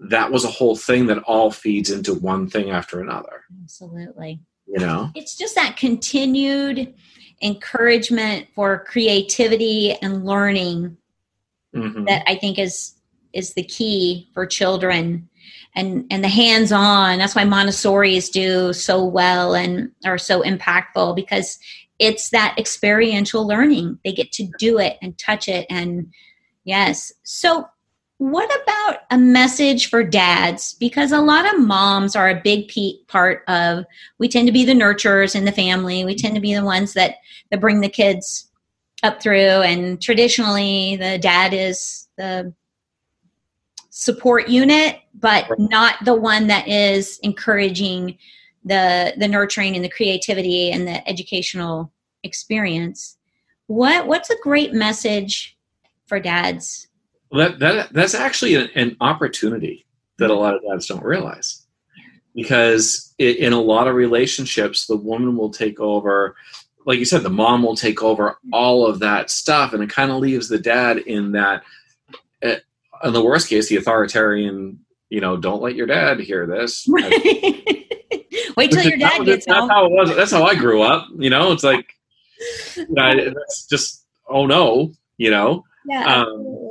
that 0.00 0.30
was 0.30 0.44
a 0.44 0.50
whole 0.50 0.76
thing 0.76 1.06
that 1.06 1.18
all 1.18 1.50
feeds 1.50 1.90
into 1.90 2.14
one 2.14 2.48
thing 2.48 2.70
after 2.70 3.00
another. 3.00 3.44
Absolutely. 3.62 4.40
You 4.66 4.80
know? 4.80 5.10
It's 5.14 5.36
just 5.36 5.54
that 5.54 5.76
continued 5.76 6.94
encouragement 7.44 8.48
for 8.54 8.84
creativity 8.84 9.92
and 10.02 10.24
learning 10.24 10.96
mm-hmm. 11.74 12.04
that 12.04 12.24
I 12.26 12.36
think 12.36 12.58
is 12.58 12.94
is 13.32 13.54
the 13.54 13.64
key 13.64 14.28
for 14.32 14.46
children 14.46 15.28
and 15.76 16.06
and 16.10 16.24
the 16.24 16.28
hands 16.28 16.72
on 16.72 17.18
that's 17.18 17.34
why 17.34 17.44
montessori's 17.44 18.30
do 18.30 18.72
so 18.72 19.04
well 19.04 19.54
and 19.54 19.90
are 20.04 20.18
so 20.18 20.42
impactful 20.42 21.14
because 21.14 21.58
it's 21.98 22.30
that 22.30 22.56
experiential 22.58 23.46
learning. 23.46 23.98
They 24.04 24.12
get 24.12 24.32
to 24.32 24.48
do 24.58 24.78
it 24.78 24.98
and 25.00 25.16
touch 25.18 25.48
it 25.48 25.66
and 25.70 26.12
yes. 26.64 27.12
So 27.22 27.68
what 28.30 28.50
about 28.62 29.00
a 29.10 29.18
message 29.18 29.90
for 29.90 30.02
dads 30.02 30.74
because 30.74 31.12
a 31.12 31.20
lot 31.20 31.52
of 31.52 31.60
moms 31.60 32.16
are 32.16 32.30
a 32.30 32.40
big 32.42 32.70
part 33.06 33.44
of 33.48 33.84
we 34.18 34.28
tend 34.28 34.46
to 34.46 34.52
be 34.52 34.64
the 34.64 34.72
nurturers 34.72 35.34
in 35.34 35.44
the 35.44 35.52
family 35.52 36.04
we 36.04 36.14
tend 36.14 36.34
to 36.34 36.40
be 36.40 36.54
the 36.54 36.64
ones 36.64 36.94
that 36.94 37.16
that 37.50 37.60
bring 37.60 37.80
the 37.80 37.88
kids 37.88 38.50
up 39.02 39.20
through 39.20 39.36
and 39.62 40.00
traditionally 40.00 40.96
the 40.96 41.18
dad 41.18 41.52
is 41.52 42.08
the 42.16 42.52
support 43.94 44.48
unit, 44.48 44.98
but 45.14 45.48
not 45.56 46.04
the 46.04 46.14
one 46.14 46.48
that 46.48 46.66
is 46.66 47.20
encouraging 47.22 48.18
the 48.64 49.14
the 49.18 49.28
nurturing 49.28 49.76
and 49.76 49.84
the 49.84 49.88
creativity 49.88 50.72
and 50.72 50.86
the 50.86 51.08
educational 51.08 51.92
experience. 52.24 53.16
What 53.68 54.08
what's 54.08 54.30
a 54.30 54.40
great 54.42 54.72
message 54.72 55.56
for 56.06 56.18
dads? 56.18 56.88
Well, 57.30 57.50
that, 57.50 57.58
that 57.58 57.92
that's 57.92 58.14
actually 58.14 58.54
an, 58.54 58.70
an 58.74 58.96
opportunity 59.00 59.86
that 60.18 60.30
a 60.30 60.34
lot 60.34 60.54
of 60.54 60.62
dads 60.62 60.86
don't 60.86 61.02
realize 61.02 61.66
because 62.34 63.14
it, 63.18 63.38
in 63.38 63.52
a 63.52 63.60
lot 63.60 63.88
of 63.88 63.94
relationships 63.94 64.86
the 64.86 64.96
woman 64.96 65.36
will 65.36 65.50
take 65.50 65.80
over 65.80 66.36
like 66.86 66.98
you 66.98 67.04
said 67.04 67.22
the 67.22 67.30
mom 67.30 67.62
will 67.62 67.74
take 67.74 68.02
over 68.02 68.38
all 68.52 68.86
of 68.86 69.00
that 69.00 69.30
stuff 69.30 69.72
and 69.72 69.82
it 69.82 69.90
kind 69.90 70.12
of 70.12 70.18
leaves 70.18 70.48
the 70.48 70.58
dad 70.58 70.98
in 70.98 71.32
that 71.32 71.62
eh, 72.42 72.58
in 73.04 73.12
the 73.12 73.22
worst 73.22 73.48
case, 73.48 73.68
the 73.68 73.76
authoritarian, 73.76 74.80
you 75.08 75.20
know, 75.20 75.36
don't 75.36 75.62
let 75.62 75.74
your 75.74 75.86
dad 75.86 76.20
hear 76.20 76.46
this. 76.46 76.86
Wait 76.88 78.70
till 78.70 78.82
your 78.82 78.98
dad 78.98 79.24
gets 79.24 79.46
that's 79.46 79.58
home. 79.58 79.68
How 79.68 79.86
it 79.86 79.92
was. 79.92 80.14
That's 80.14 80.30
how 80.30 80.44
I 80.44 80.54
grew 80.54 80.82
up. 80.82 81.08
You 81.16 81.30
know, 81.30 81.52
it's 81.52 81.64
like, 81.64 81.86
you 82.76 82.86
know, 82.90 83.12
it's 83.14 83.66
just, 83.66 84.04
oh 84.28 84.46
no, 84.46 84.92
you 85.18 85.30
know. 85.30 85.64
Yeah. 85.86 86.22
Um, 86.22 86.70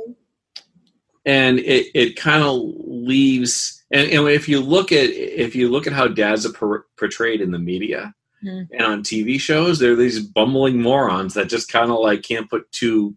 and 1.26 1.58
it, 1.58 1.86
it 1.94 2.16
kind 2.16 2.42
of 2.42 2.60
leaves 2.86 3.82
and, 3.90 4.10
and, 4.10 4.28
if 4.28 4.48
you 4.48 4.60
look 4.60 4.92
at 4.92 5.10
if 5.10 5.54
you 5.54 5.68
look 5.68 5.86
at 5.86 5.92
how 5.92 6.08
dads 6.08 6.44
are 6.46 6.84
portrayed 6.98 7.40
in 7.40 7.50
the 7.50 7.58
media 7.58 8.14
mm. 8.42 8.68
and 8.72 8.82
on 8.82 9.02
tv 9.02 9.38
shows 9.38 9.78
they're 9.78 9.96
these 9.96 10.20
bumbling 10.20 10.80
morons 10.80 11.34
that 11.34 11.48
just 11.48 11.70
kind 11.70 11.90
of 11.90 11.98
like 11.98 12.22
can't 12.22 12.50
put 12.50 12.70
two 12.72 13.16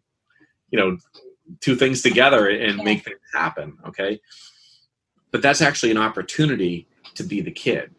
you 0.70 0.80
know 0.80 0.98
two 1.62 1.76
things 1.76 2.02
together 2.02 2.48
and 2.50 2.84
make 2.84 3.04
things 3.04 3.20
happen 3.34 3.78
okay? 3.86 4.20
But 5.32 5.42
that's 5.42 5.62
actually 5.62 5.92
an 5.92 5.98
opportunity 5.98 6.88
to 7.16 7.24
be 7.24 7.42
the 7.42 7.52
kid 7.52 7.94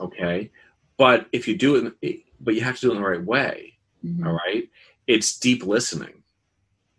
okay? 0.00 0.50
But 0.96 1.26
if 1.32 1.46
you 1.46 1.56
do 1.56 1.92
it 2.02 2.20
but 2.40 2.54
you 2.54 2.62
have 2.62 2.76
to 2.76 2.80
do 2.80 2.88
it 2.88 2.96
in 2.96 3.02
the 3.02 3.08
right 3.08 3.24
way 3.24 3.78
mm-hmm. 4.04 4.26
all 4.26 4.34
right? 4.34 4.68
It's 5.06 5.38
deep 5.38 5.64
listening 5.64 6.21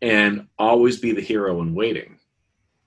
and 0.04 0.48
always 0.60 1.00
be 1.00 1.12
the 1.12 1.22
hero 1.22 1.62
in 1.62 1.74
waiting 1.74 2.18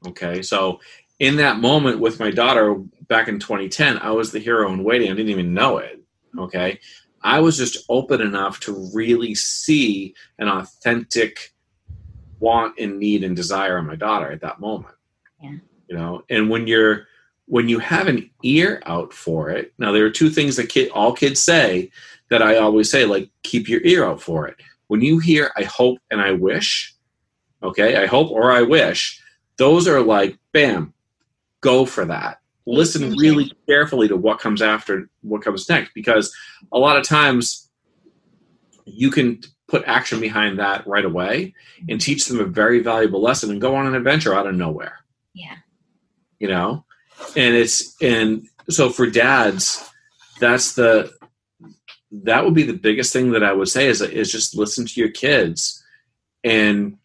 okay 0.07 0.43
so 0.43 0.79
in 1.19 1.37
that 1.37 1.59
moment 1.59 1.99
with 1.99 2.21
my 2.21 2.31
daughter 2.31 2.75
back 3.09 3.27
in 3.27 3.41
2010 3.41 3.99
i 3.99 4.11
was 4.11 4.31
the 4.31 4.39
hero 4.39 4.73
in 4.73 4.85
waiting 4.85 5.11
i 5.11 5.15
didn't 5.15 5.31
even 5.31 5.53
know 5.55 5.79
it 5.79 6.01
okay 6.39 6.79
i 7.23 7.41
was 7.41 7.57
just 7.57 7.85
open 7.89 8.21
enough 8.21 8.61
to 8.61 8.89
really 8.95 9.35
see 9.35 10.15
an 10.39 10.49
authentic 10.49 11.53
want 12.41 12.79
and 12.79 12.99
need 12.99 13.25
and 13.25 13.35
desire 13.37 13.79
in 13.79 13.87
my 13.87 13.97
daughter 13.97 14.31
at 14.31 14.41
that 14.43 14.61
moment. 14.61 14.95
Yeah. 15.43 15.57
You 15.89 15.97
know, 15.97 16.25
and 16.29 16.51
when 16.51 16.67
you're 16.67 17.07
when 17.47 17.69
you 17.69 17.79
have 17.79 18.09
an 18.09 18.29
ear 18.43 18.83
out 18.87 19.13
for 19.13 19.51
it, 19.51 19.73
now 19.79 19.93
there 19.93 20.05
are 20.05 20.11
two 20.11 20.31
things 20.31 20.57
that 20.57 20.69
kid, 20.69 20.91
all 20.91 21.13
kids 21.13 21.41
say 21.41 21.91
that 22.29 22.43
I 22.43 22.57
always 22.57 22.91
say, 22.91 23.05
like 23.05 23.31
keep 23.45 23.69
your 23.69 23.81
ear 23.85 24.05
out 24.05 24.21
for 24.21 24.49
it. 24.49 24.57
When 24.89 25.01
you 25.01 25.19
hear 25.19 25.53
I 25.57 25.63
hope 25.63 25.99
and 26.11 26.21
I 26.21 26.33
wish, 26.33 26.96
okay, 27.63 28.03
I 28.03 28.07
hope 28.07 28.31
or 28.31 28.53
I 28.53 28.63
wish, 28.63 29.21
those 29.57 29.89
are 29.89 30.01
like 30.01 30.39
bam, 30.53 30.93
go 31.61 31.87
for 31.87 32.05
that. 32.05 32.41
Listen 32.67 33.13
really 33.13 33.53
carefully 33.69 34.09
to 34.09 34.17
what 34.17 34.41
comes 34.41 34.61
after 34.61 35.09
what 35.23 35.43
comes 35.43 35.69
next 35.69 35.93
because 35.95 36.35
a 36.73 36.79
lot 36.79 36.97
of 36.97 37.05
times 37.05 37.71
you 38.85 39.11
can 39.11 39.41
put 39.69 39.85
action 39.87 40.21
behind 40.21 40.59
that 40.59 40.87
right 40.87 41.05
away 41.05 41.55
and 41.89 42.01
teach 42.01 42.27
them 42.27 42.41
a 42.41 42.45
very 42.45 42.81
valuable 42.81 43.21
lesson 43.21 43.51
and 43.51 43.61
go 43.61 43.75
on 43.75 43.87
an 43.87 43.95
adventure 43.95 44.35
out 44.35 44.47
of 44.47 44.55
nowhere. 44.55 44.99
Yeah. 45.35 45.57
You 46.39 46.49
know? 46.49 46.85
And 47.37 47.55
it's 47.55 48.01
and 48.03 48.47
so 48.69 48.91
for 48.91 49.07
dads, 49.07 49.89
that's 50.41 50.75
the 50.75 51.13
that 52.11 52.45
would 52.45 52.55
be 52.55 52.63
the 52.63 52.73
biggest 52.73 53.13
thing 53.13 53.33
that 53.33 53.43
I 53.43 53.53
would 53.53 53.69
say 53.69 53.87
is 53.87 54.01
is 54.01 54.31
just 54.31 54.57
listen 54.57 54.87
to 54.87 55.01
your 55.01 55.11
kids 55.11 55.83
and 56.45 56.99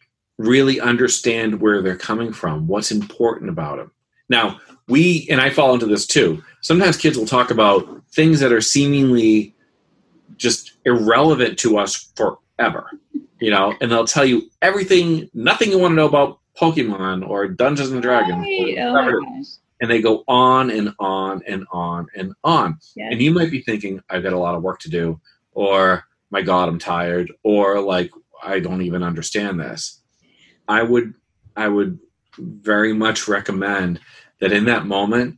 really 0.45 0.79
understand 0.79 1.59
where 1.59 1.81
they're 1.81 1.95
coming 1.95 2.33
from, 2.33 2.67
what's 2.67 2.91
important 2.91 3.49
about 3.49 3.77
them. 3.77 3.91
Now, 4.29 4.59
we 4.87 5.27
and 5.29 5.41
I 5.41 5.49
fall 5.49 5.73
into 5.73 5.85
this 5.85 6.05
too. 6.05 6.43
Sometimes 6.61 6.97
kids 6.97 7.17
will 7.17 7.25
talk 7.25 7.51
about 7.51 8.03
things 8.11 8.39
that 8.39 8.51
are 8.51 8.61
seemingly 8.61 9.55
just 10.37 10.73
irrelevant 10.85 11.59
to 11.59 11.77
us 11.77 12.11
for 12.15 12.39
ever. 12.59 12.89
You 13.39 13.51
know, 13.51 13.73
and 13.81 13.91
they'll 13.91 14.05
tell 14.05 14.25
you 14.25 14.49
everything, 14.61 15.29
nothing 15.33 15.71
you 15.71 15.79
want 15.79 15.93
to 15.93 15.95
know 15.95 16.07
about 16.07 16.39
Pokemon 16.59 17.27
or 17.27 17.47
Dungeons 17.47 17.91
and 17.91 18.01
Dragons. 18.01 18.45
Oh 18.45 18.45
and 19.81 19.89
they 19.89 19.99
go 19.99 20.23
on 20.27 20.69
and 20.69 20.93
on 20.99 21.41
and 21.47 21.65
on 21.71 22.07
and 22.15 22.33
on. 22.43 22.77
And 23.11 23.21
you 23.21 23.31
might 23.33 23.49
be 23.49 23.61
thinking, 23.61 23.99
I've 24.09 24.23
got 24.23 24.33
a 24.33 24.39
lot 24.39 24.53
of 24.53 24.61
work 24.61 24.79
to 24.81 24.89
do, 24.89 25.19
or 25.53 26.05
my 26.29 26.43
God, 26.43 26.69
I'm 26.69 26.77
tired, 26.77 27.33
or 27.43 27.81
like 27.81 28.11
I 28.43 28.59
don't 28.59 28.83
even 28.83 29.01
understand 29.03 29.59
this. 29.59 30.00
I 30.71 30.83
would 30.83 31.13
I 31.55 31.67
would 31.67 31.99
very 32.37 32.93
much 32.93 33.27
recommend 33.27 33.99
that 34.39 34.51
in 34.51 34.65
that 34.65 34.85
moment, 34.85 35.37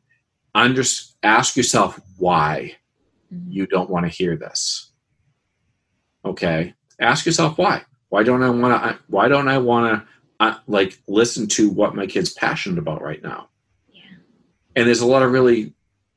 under, 0.53 0.83
ask 1.23 1.57
yourself 1.57 1.99
why 2.17 2.75
mm-hmm. 3.33 3.51
you 3.51 3.67
don't 3.67 3.89
want 3.89 4.05
to 4.05 4.09
hear 4.09 4.37
this. 4.37 4.91
Okay 6.23 6.73
ask 6.99 7.25
yourself 7.25 7.57
why. 7.57 7.83
Why 8.09 8.23
don't 8.23 8.43
I 8.43 8.49
want 8.49 8.81
to? 8.81 8.99
Why 9.07 9.27
don't 9.27 9.47
I 9.47 9.57
want 9.57 9.93
to 9.93 10.07
uh, 10.39 10.57
like 10.67 10.99
listen 11.07 11.47
to 11.47 11.69
what 11.69 11.95
my 11.95 12.05
kid's 12.05 12.33
passionate 12.33 12.79
about 12.79 13.01
right 13.01 13.21
now? 13.21 13.49
Yeah. 13.91 14.01
And 14.75 14.87
there's 14.87 15.01
a 15.01 15.07
lot 15.07 15.23
of 15.23 15.31
really 15.31 15.73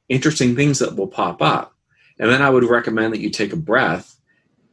interesting 0.09 0.55
things 0.55 0.79
that 0.79 0.97
will 0.97 1.09
pop 1.09 1.43
up. 1.43 1.75
And 2.19 2.31
then 2.31 2.43
I 2.43 2.51
would 2.51 2.65
recommend 2.65 3.13
that 3.13 3.21
you 3.21 3.31
take 3.31 3.53
a 3.53 3.57
breath 3.57 4.19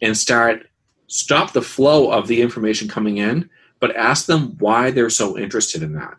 and 0.02 0.18
start 0.18 0.68
stop 1.08 1.54
the 1.54 1.62
flow 1.62 2.12
of 2.12 2.28
the 2.28 2.42
information 2.42 2.88
coming 2.88 3.18
in, 3.18 3.50
but 3.84 3.94
ask 3.98 4.28
them 4.28 4.56
why 4.60 4.92
they're 4.92 5.10
so 5.10 5.38
interested 5.38 5.84
in 5.84 5.92
that. 5.92 6.16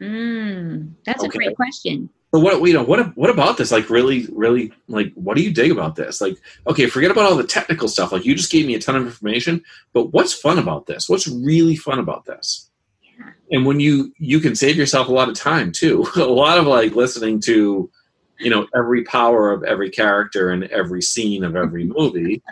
Mm, 0.00 0.94
that's 1.04 1.22
okay. 1.22 1.28
a 1.28 1.30
great 1.30 1.54
question. 1.54 2.08
But 2.32 2.40
what 2.40 2.66
you 2.66 2.72
know, 2.72 2.84
what 2.84 3.14
what 3.18 3.28
about 3.28 3.58
this? 3.58 3.70
Like, 3.70 3.90
really, 3.90 4.26
really, 4.32 4.72
like, 4.88 5.12
what 5.12 5.36
do 5.36 5.42
you 5.42 5.52
dig 5.52 5.70
about 5.70 5.94
this? 5.94 6.22
Like, 6.22 6.38
okay, 6.66 6.86
forget 6.86 7.10
about 7.10 7.26
all 7.26 7.36
the 7.36 7.44
technical 7.44 7.86
stuff. 7.86 8.12
Like, 8.12 8.24
you 8.24 8.34
just 8.34 8.50
gave 8.50 8.66
me 8.66 8.74
a 8.74 8.78
ton 8.78 8.96
of 8.96 9.04
information, 9.04 9.62
but 9.92 10.14
what's 10.14 10.32
fun 10.32 10.58
about 10.58 10.86
this? 10.86 11.06
What's 11.06 11.28
really 11.28 11.76
fun 11.76 11.98
about 11.98 12.24
this? 12.24 12.70
Yeah. 13.02 13.32
And 13.50 13.66
when 13.66 13.78
you 13.78 14.10
you 14.18 14.40
can 14.40 14.56
save 14.56 14.76
yourself 14.76 15.08
a 15.08 15.12
lot 15.12 15.28
of 15.28 15.34
time 15.34 15.72
too. 15.72 16.06
a 16.16 16.20
lot 16.20 16.56
of 16.56 16.66
like 16.66 16.94
listening 16.94 17.42
to, 17.42 17.90
you 18.38 18.48
know, 18.48 18.66
every 18.74 19.04
power 19.04 19.52
of 19.52 19.64
every 19.64 19.90
character 19.90 20.48
and 20.48 20.64
every 20.64 21.02
scene 21.02 21.44
of 21.44 21.56
every 21.56 21.84
movie. 21.98 22.42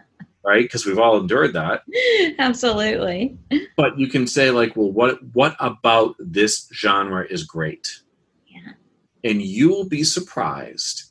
Right 0.45 0.65
because 0.65 0.85
we've 0.87 0.99
all 0.99 1.19
endured 1.19 1.53
that 1.53 1.83
absolutely 2.39 3.37
but 3.77 3.99
you 3.99 4.07
can 4.09 4.27
say 4.27 4.51
like 4.51 4.77
well 4.77 4.91
what 4.91 5.19
what 5.33 5.57
about 5.61 6.15
this 6.19 6.69
genre 6.73 7.25
is 7.29 7.45
great 7.45 8.01
Yeah. 8.47 8.73
and 9.23 9.41
you 9.43 9.69
will 9.71 9.89
be 9.89 10.05
surprised 10.05 11.11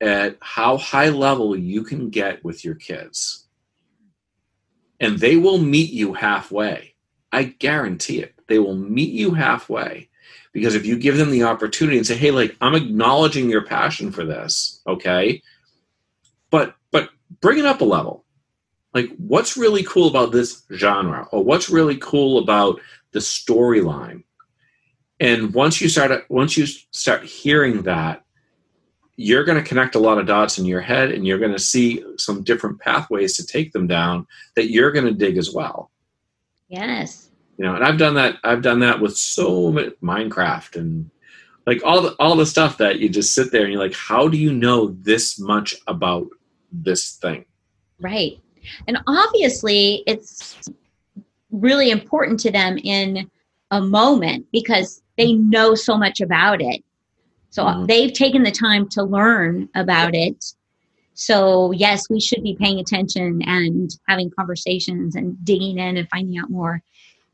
at 0.00 0.36
how 0.40 0.76
high 0.76 1.08
level 1.08 1.56
you 1.56 1.82
can 1.82 2.10
get 2.10 2.44
with 2.44 2.66
your 2.66 2.74
kids. 2.74 3.46
And 5.00 5.18
they 5.18 5.36
will 5.36 5.56
meet 5.56 5.90
you 5.90 6.12
halfway. 6.12 6.94
I 7.32 7.44
guarantee 7.44 8.20
it. 8.20 8.34
They 8.46 8.58
will 8.58 8.76
meet 8.76 9.10
you 9.10 9.32
halfway. 9.32 10.10
Because 10.52 10.74
if 10.74 10.84
you 10.84 10.98
give 10.98 11.16
them 11.16 11.30
the 11.30 11.44
opportunity 11.44 11.96
and 11.96 12.06
say, 12.06 12.14
hey, 12.14 12.30
like, 12.30 12.56
I'm 12.60 12.74
acknowledging 12.74 13.48
your 13.48 13.64
passion 13.64 14.12
for 14.12 14.24
this, 14.26 14.82
okay? 14.86 15.40
But 16.50 16.74
but 16.90 17.08
bring 17.40 17.58
it 17.58 17.64
up 17.64 17.80
a 17.80 17.84
level. 17.84 18.25
Like, 18.96 19.10
what's 19.18 19.56
really 19.56 19.82
cool 19.84 20.08
about 20.08 20.32
this 20.32 20.64
genre? 20.72 21.28
Or 21.32 21.44
what's 21.44 21.70
really 21.70 21.96
cool 21.98 22.38
about 22.38 22.80
the 23.12 23.20
storyline? 23.20 24.22
and 25.20 25.54
once 25.54 25.80
you 25.80 25.88
start 25.88 26.24
once 26.28 26.56
you 26.56 26.66
start 26.66 27.24
hearing 27.24 27.82
that 27.82 28.22
you're 29.16 29.44
going 29.44 29.56
to 29.56 29.66
connect 29.66 29.94
a 29.94 29.98
lot 29.98 30.18
of 30.18 30.26
dots 30.26 30.58
in 30.58 30.66
your 30.66 30.82
head 30.82 31.10
and 31.10 31.26
you're 31.26 31.38
going 31.38 31.52
to 31.52 31.58
see 31.58 32.04
some 32.18 32.42
different 32.42 32.78
pathways 32.80 33.34
to 33.34 33.46
take 33.46 33.72
them 33.72 33.86
down 33.86 34.26
that 34.56 34.70
you're 34.70 34.92
going 34.92 35.06
to 35.06 35.14
dig 35.14 35.38
as 35.38 35.52
well 35.52 35.90
yes 36.68 37.30
You 37.58 37.64
know, 37.64 37.74
and 37.74 37.84
I've 37.84 37.96
done 37.98 38.14
that. 38.14 38.36
I've 38.44 38.62
done 38.62 38.80
that 38.80 39.00
with 39.00 39.16
so 39.16 39.72
much 39.72 39.94
Minecraft 40.02 40.76
and 40.76 41.10
like 41.66 41.82
all 41.84 42.02
the 42.02 42.14
all 42.18 42.36
the 42.36 42.44
stuff 42.44 42.76
that 42.78 42.98
you 42.98 43.08
just 43.08 43.34
sit 43.34 43.50
there 43.50 43.62
and 43.62 43.72
you're 43.72 43.82
like, 43.82 43.94
how 43.94 44.28
do 44.28 44.36
you 44.36 44.52
know 44.52 44.88
this 45.00 45.38
much 45.38 45.74
about 45.86 46.26
this 46.70 47.12
thing? 47.16 47.46
Right. 47.98 48.38
And 48.86 48.98
obviously, 49.06 50.02
it's 50.06 50.68
really 51.50 51.90
important 51.90 52.40
to 52.40 52.50
them 52.50 52.78
in 52.78 53.30
a 53.70 53.80
moment 53.80 54.46
because 54.52 55.02
they 55.16 55.32
know 55.32 55.74
so 55.74 55.96
much 55.96 56.20
about 56.20 56.60
it. 56.60 56.82
So 57.50 57.64
mm-hmm. 57.64 57.86
they've 57.86 58.12
taken 58.12 58.42
the 58.42 58.50
time 58.50 58.88
to 58.90 59.02
learn 59.02 59.68
about 59.74 60.14
it. 60.14 60.44
So, 61.14 61.72
yes, 61.72 62.10
we 62.10 62.20
should 62.20 62.42
be 62.42 62.54
paying 62.54 62.78
attention 62.78 63.40
and 63.46 63.90
having 64.06 64.30
conversations 64.30 65.16
and 65.16 65.42
digging 65.44 65.78
in 65.78 65.96
and 65.96 66.08
finding 66.10 66.38
out 66.38 66.50
more. 66.50 66.82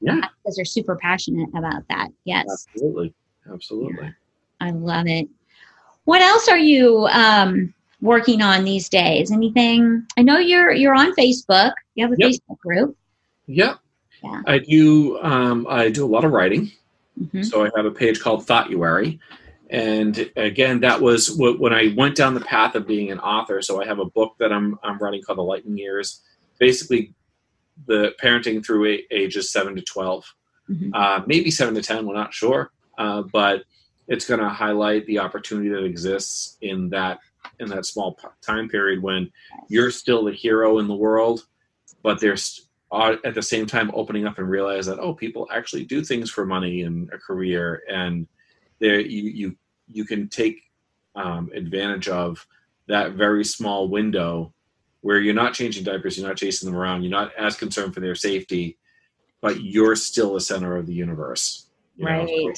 Yeah. 0.01 0.21
Because 0.43 0.57
they're 0.57 0.65
super 0.65 0.97
passionate 0.97 1.49
about 1.57 1.83
that. 1.89 2.09
Yes. 2.25 2.67
Absolutely. 2.75 3.13
Absolutely. 3.53 3.97
Yeah. 4.01 4.11
I 4.61 4.71
love 4.71 5.09
it. 5.09 5.29
What 6.05 6.23
else 6.23 6.49
are 6.49 6.59
you 6.59 7.07
um, 7.11 7.75
working 8.03 8.43
on 8.43 8.65
these 8.65 8.91
days? 8.91 9.31
Anything? 9.31 10.07
I 10.19 10.23
know 10.23 10.39
you're 10.39 10.73
you're 10.73 10.95
on 10.95 11.15
Facebook. 11.15 11.73
You 11.95 12.05
have 12.05 12.13
a 12.13 12.17
yep. 12.19 12.33
Facebook 12.33 12.59
group. 12.59 12.97
Yep. 13.47 13.79
Yeah. 14.23 14.43
I 14.47 14.59
do. 14.59 15.19
Um, 15.23 15.67
I 15.69 15.89
do 15.89 16.05
a 16.05 16.07
lot 16.07 16.25
of 16.25 16.33
writing. 16.33 16.71
Mm-hmm. 17.19 17.43
So 17.43 17.65
I 17.65 17.71
have 17.77 17.87
a 17.87 17.91
page 17.91 18.21
called 18.21 18.47
Thoughtuary, 18.47 19.21
and 19.71 20.31
again, 20.37 20.81
that 20.81 21.01
was 21.01 21.35
when 21.37 21.73
I 21.73 21.95
went 21.97 22.17
down 22.17 22.35
the 22.35 22.41
path 22.41 22.75
of 22.75 22.87
being 22.87 23.11
an 23.11 23.21
author. 23.21 23.63
So 23.63 23.81
I 23.81 23.87
have 23.87 23.99
a 23.99 24.05
book 24.05 24.35
that 24.39 24.53
I'm 24.53 24.79
I'm 24.83 24.99
writing 24.99 25.23
called 25.23 25.39
The 25.39 25.43
Lightning 25.43 25.79
Years. 25.79 26.21
Basically, 26.59 27.15
the 27.87 28.15
parenting 28.23 28.65
through 28.65 28.99
ages 29.11 29.51
seven 29.51 29.75
to 29.75 29.83
12 29.83 30.35
mm-hmm. 30.71 30.95
uh, 30.95 31.23
maybe 31.27 31.51
seven 31.51 31.75
to 31.75 31.83
ten. 31.83 32.07
We're 32.07 32.15
not 32.15 32.33
sure, 32.33 32.71
uh, 32.97 33.23
but 33.23 33.65
it's 34.09 34.27
going 34.27 34.41
to 34.41 34.49
highlight 34.49 35.07
the 35.07 35.19
opportunity 35.21 35.69
that 35.71 35.85
exists 35.85 36.57
in 36.61 36.91
that 36.91 37.21
in 37.61 37.69
that 37.69 37.87
small 37.87 38.19
time 38.41 38.69
period 38.69 39.03
when 39.03 39.31
you're 39.69 39.91
still 39.91 40.25
the 40.25 40.33
hero 40.33 40.79
in 40.79 40.89
the 40.89 40.95
world, 40.95 41.47
but 42.03 42.21
there's 42.21 42.69
at 42.93 43.35
the 43.35 43.43
same 43.43 43.67
time 43.67 43.91
opening 43.95 44.27
up 44.27 44.39
and 44.39 44.49
realize 44.49 44.87
that 44.87 44.99
oh, 44.99 45.15
people 45.15 45.49
actually 45.53 45.85
do 45.85 46.05
things 46.05 46.31
for 46.31 46.45
money 46.45 46.83
and 46.83 47.11
a 47.13 47.19
career, 47.19 47.83
and 47.91 48.27
there 48.81 49.01
you 49.01 49.23
you 49.23 49.57
you 49.87 50.05
can 50.05 50.29
take 50.29 50.63
um, 51.15 51.51
advantage 51.55 52.09
of 52.09 52.47
that 52.89 53.13
very 53.13 53.45
small 53.45 53.89
window 53.89 54.53
where 55.01 55.19
you're 55.19 55.35
not 55.35 55.55
changing 55.55 55.85
diapers, 55.85 56.17
you're 56.17 56.29
not 56.29 56.37
chasing 56.37 56.71
them 56.71 56.79
around, 56.79 57.03
you're 57.03 57.11
not 57.11 57.35
as 57.37 57.57
concerned 57.57 57.93
for 57.93 58.01
their 58.01 58.15
safety, 58.15 58.79
but 59.41 59.61
you're 59.61 59.97
still 59.97 60.35
the 60.35 60.41
center 60.41 60.77
of 60.77 60.87
the 60.87 60.95
universe. 60.95 61.67
right. 61.99 62.27
Know? 62.27 62.53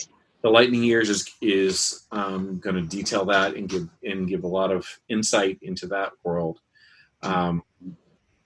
The 0.45 0.51
lightning 0.51 0.85
years 0.85 1.09
is 1.09 1.27
is 1.41 2.07
um, 2.13 2.59
going 2.59 2.77
to 2.77 2.83
detail 2.83 3.25
that 3.25 3.57
and 3.57 3.67
give 3.67 3.89
and 4.05 4.29
give 4.29 4.45
a 4.45 4.47
lot 4.49 4.71
of 4.71 4.87
insight 5.09 5.59
into 5.63 5.87
that 5.87 6.13
world. 6.23 6.61
Um, 7.23 7.65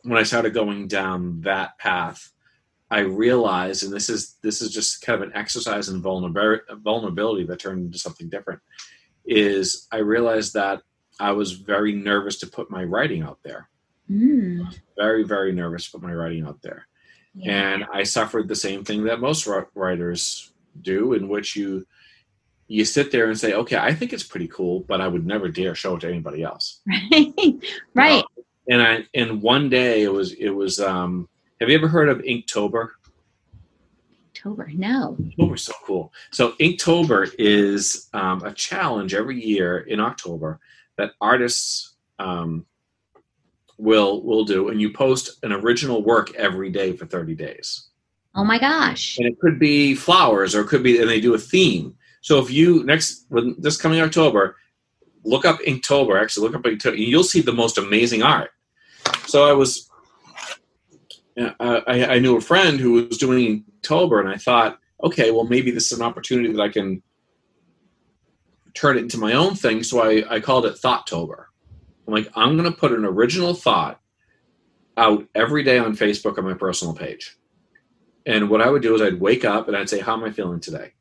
when 0.04 0.16
I 0.16 0.22
started 0.22 0.54
going 0.54 0.86
down 0.86 1.40
that 1.40 1.76
path, 1.78 2.30
I 2.88 3.00
realized, 3.00 3.82
and 3.82 3.92
this 3.92 4.08
is 4.08 4.36
this 4.42 4.62
is 4.62 4.70
just 4.70 5.02
kind 5.02 5.20
of 5.20 5.28
an 5.28 5.36
exercise 5.36 5.88
in 5.88 6.00
vulnerability, 6.00 6.62
vulnerability 6.76 7.44
that 7.46 7.58
turned 7.58 7.86
into 7.86 7.98
something 7.98 8.28
different. 8.28 8.60
Is 9.24 9.88
I 9.90 9.98
realized 9.98 10.54
that 10.54 10.82
I 11.18 11.32
was 11.32 11.50
very 11.50 11.92
nervous 11.92 12.38
to 12.38 12.46
put 12.46 12.70
my 12.70 12.84
writing 12.84 13.22
out 13.22 13.40
there. 13.42 13.68
Mm. 14.08 14.72
Very 14.96 15.24
very 15.24 15.50
nervous 15.50 15.86
to 15.86 15.98
put 15.98 16.02
my 16.02 16.14
writing 16.14 16.46
out 16.46 16.62
there, 16.62 16.86
yeah. 17.34 17.72
and 17.72 17.86
I 17.92 18.04
suffered 18.04 18.46
the 18.46 18.54
same 18.54 18.84
thing 18.84 19.02
that 19.04 19.18
most 19.18 19.48
writers 19.74 20.52
do 20.82 21.12
in 21.14 21.28
which 21.28 21.56
you 21.56 21.86
you 22.70 22.84
sit 22.84 23.10
there 23.10 23.28
and 23.28 23.38
say, 23.38 23.54
okay, 23.54 23.78
I 23.78 23.94
think 23.94 24.12
it's 24.12 24.22
pretty 24.22 24.48
cool, 24.48 24.80
but 24.80 25.00
I 25.00 25.08
would 25.08 25.26
never 25.26 25.48
dare 25.48 25.74
show 25.74 25.96
it 25.96 26.00
to 26.00 26.08
anybody 26.08 26.42
else. 26.42 26.80
Right. 27.10 27.54
right. 27.94 28.24
and 28.68 28.82
I 28.82 29.06
and 29.14 29.40
one 29.42 29.68
day 29.68 30.02
it 30.02 30.12
was 30.12 30.32
it 30.32 30.50
was 30.50 30.78
um 30.80 31.28
have 31.60 31.68
you 31.68 31.76
ever 31.76 31.88
heard 31.88 32.08
of 32.08 32.18
Inktober? 32.18 32.90
Inktober, 34.32 34.72
no. 34.74 35.16
Inktober's 35.20 35.62
so 35.62 35.72
cool. 35.84 36.12
So 36.30 36.52
Inktober 36.52 37.34
is 37.38 38.08
um, 38.12 38.44
a 38.44 38.52
challenge 38.52 39.14
every 39.14 39.44
year 39.44 39.80
in 39.80 39.98
October 39.98 40.60
that 40.96 41.12
artists 41.20 41.96
um, 42.20 42.64
will 43.76 44.22
will 44.22 44.44
do, 44.44 44.68
and 44.68 44.80
you 44.80 44.92
post 44.92 45.38
an 45.42 45.52
original 45.52 46.04
work 46.04 46.34
every 46.34 46.70
day 46.70 46.92
for 46.92 47.06
30 47.06 47.34
days. 47.34 47.87
Oh 48.38 48.44
my 48.44 48.60
gosh. 48.60 49.18
And 49.18 49.26
it 49.26 49.40
could 49.40 49.58
be 49.58 49.96
flowers 49.96 50.54
or 50.54 50.60
it 50.60 50.68
could 50.68 50.84
be, 50.84 51.00
and 51.00 51.10
they 51.10 51.20
do 51.20 51.34
a 51.34 51.38
theme. 51.38 51.96
So 52.20 52.38
if 52.38 52.52
you, 52.52 52.84
next, 52.84 53.26
this 53.58 53.76
coming 53.76 54.00
October, 54.00 54.54
look 55.24 55.44
up 55.44 55.58
Inktober, 55.62 56.22
actually 56.22 56.46
look 56.46 56.54
up 56.54 56.62
Inktober, 56.62 56.96
you'll 56.96 57.24
see 57.24 57.40
the 57.40 57.52
most 57.52 57.78
amazing 57.78 58.22
art. 58.22 58.50
So 59.26 59.44
I 59.44 59.52
was, 59.54 59.90
I, 61.36 62.06
I 62.10 62.18
knew 62.20 62.36
a 62.36 62.40
friend 62.40 62.78
who 62.78 62.92
was 62.92 63.18
doing 63.18 63.64
Inktober, 63.82 64.20
and 64.20 64.28
I 64.28 64.36
thought, 64.36 64.78
okay, 65.02 65.32
well, 65.32 65.44
maybe 65.44 65.72
this 65.72 65.90
is 65.90 65.98
an 65.98 66.04
opportunity 66.04 66.52
that 66.52 66.62
I 66.62 66.68
can 66.68 67.02
turn 68.74 68.98
it 68.98 69.00
into 69.00 69.18
my 69.18 69.32
own 69.32 69.56
thing. 69.56 69.82
So 69.82 70.00
I, 70.00 70.36
I 70.36 70.38
called 70.38 70.64
it 70.64 70.74
Thoughttober. 70.74 71.46
I'm 72.06 72.14
like, 72.14 72.30
I'm 72.36 72.56
going 72.56 72.70
to 72.70 72.78
put 72.78 72.92
an 72.92 73.04
original 73.04 73.52
thought 73.52 74.00
out 74.96 75.26
every 75.34 75.64
day 75.64 75.78
on 75.78 75.96
Facebook 75.96 76.38
on 76.38 76.44
my 76.44 76.54
personal 76.54 76.94
page. 76.94 77.37
And 78.28 78.50
what 78.50 78.60
I 78.60 78.68
would 78.68 78.82
do 78.82 78.94
is 78.94 79.00
I'd 79.00 79.18
wake 79.18 79.46
up 79.46 79.68
and 79.68 79.76
I'd 79.76 79.88
say, 79.88 80.00
How 80.00 80.12
am 80.12 80.22
I 80.22 80.30
feeling 80.30 80.60
today? 80.60 80.92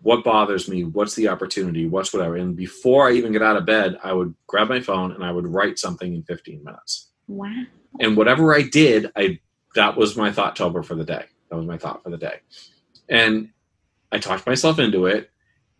What 0.00 0.24
bothers 0.24 0.66
me? 0.66 0.82
What's 0.82 1.14
the 1.14 1.28
opportunity? 1.28 1.86
What's 1.86 2.12
whatever? 2.12 2.36
And 2.36 2.56
before 2.56 3.06
I 3.06 3.12
even 3.12 3.32
get 3.32 3.42
out 3.42 3.56
of 3.56 3.66
bed, 3.66 3.98
I 4.02 4.14
would 4.14 4.34
grab 4.46 4.68
my 4.68 4.80
phone 4.80 5.12
and 5.12 5.22
I 5.22 5.30
would 5.30 5.46
write 5.46 5.78
something 5.78 6.14
in 6.14 6.22
15 6.22 6.64
minutes. 6.64 7.10
Wow. 7.26 7.64
And 8.00 8.16
whatever 8.16 8.54
I 8.54 8.62
did, 8.62 9.12
I 9.14 9.40
that 9.74 9.96
was 9.96 10.16
my 10.16 10.30
Thoughttober 10.30 10.82
for 10.82 10.94
the 10.94 11.04
day. 11.04 11.26
That 11.50 11.56
was 11.56 11.66
my 11.66 11.76
thought 11.76 12.02
for 12.02 12.08
the 12.08 12.16
day. 12.16 12.40
And 13.10 13.50
I 14.10 14.18
talked 14.18 14.46
myself 14.46 14.78
into 14.78 15.04
it 15.04 15.30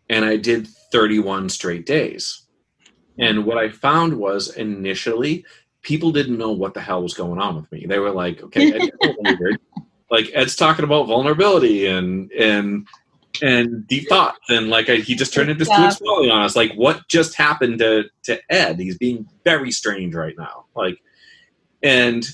and 0.07 0.23
I 0.23 0.37
did 0.37 0.67
31 0.91 1.49
straight 1.49 1.87
days. 1.87 2.43
And 3.17 3.43
what 3.45 3.57
I 3.57 3.69
found 3.69 4.13
was 4.13 4.55
initially 4.55 5.45
people 5.81 6.11
didn't 6.11 6.37
know 6.37 6.51
what 6.51 6.75
the 6.75 6.81
hell 6.81 7.01
was 7.01 7.15
going 7.15 7.39
on 7.39 7.55
with 7.55 7.71
me. 7.71 7.85
They 7.87 7.97
were 7.97 8.11
like, 8.11 8.43
okay, 8.43 8.91
like 10.11 10.29
Ed's 10.33 10.55
talking 10.55 10.85
about 10.85 11.07
vulnerability 11.07 11.85
and 11.85 12.31
and 12.31 12.87
and 13.41 13.87
deep 13.87 14.09
thoughts 14.09 14.39
and 14.49 14.69
like 14.69 14.89
I, 14.89 14.95
he 14.97 15.15
just 15.15 15.33
turned 15.33 15.49
into 15.49 15.65
yeah. 15.65 15.89
Stuart 15.89 16.29
on 16.29 16.41
us. 16.41 16.55
Like 16.55 16.73
what 16.73 17.07
just 17.07 17.35
happened 17.35 17.79
to 17.79 18.05
to 18.23 18.39
Ed? 18.51 18.79
He's 18.79 18.97
being 18.97 19.27
very 19.43 19.71
strange 19.71 20.15
right 20.15 20.35
now. 20.37 20.65
Like, 20.75 20.99
and 21.83 22.27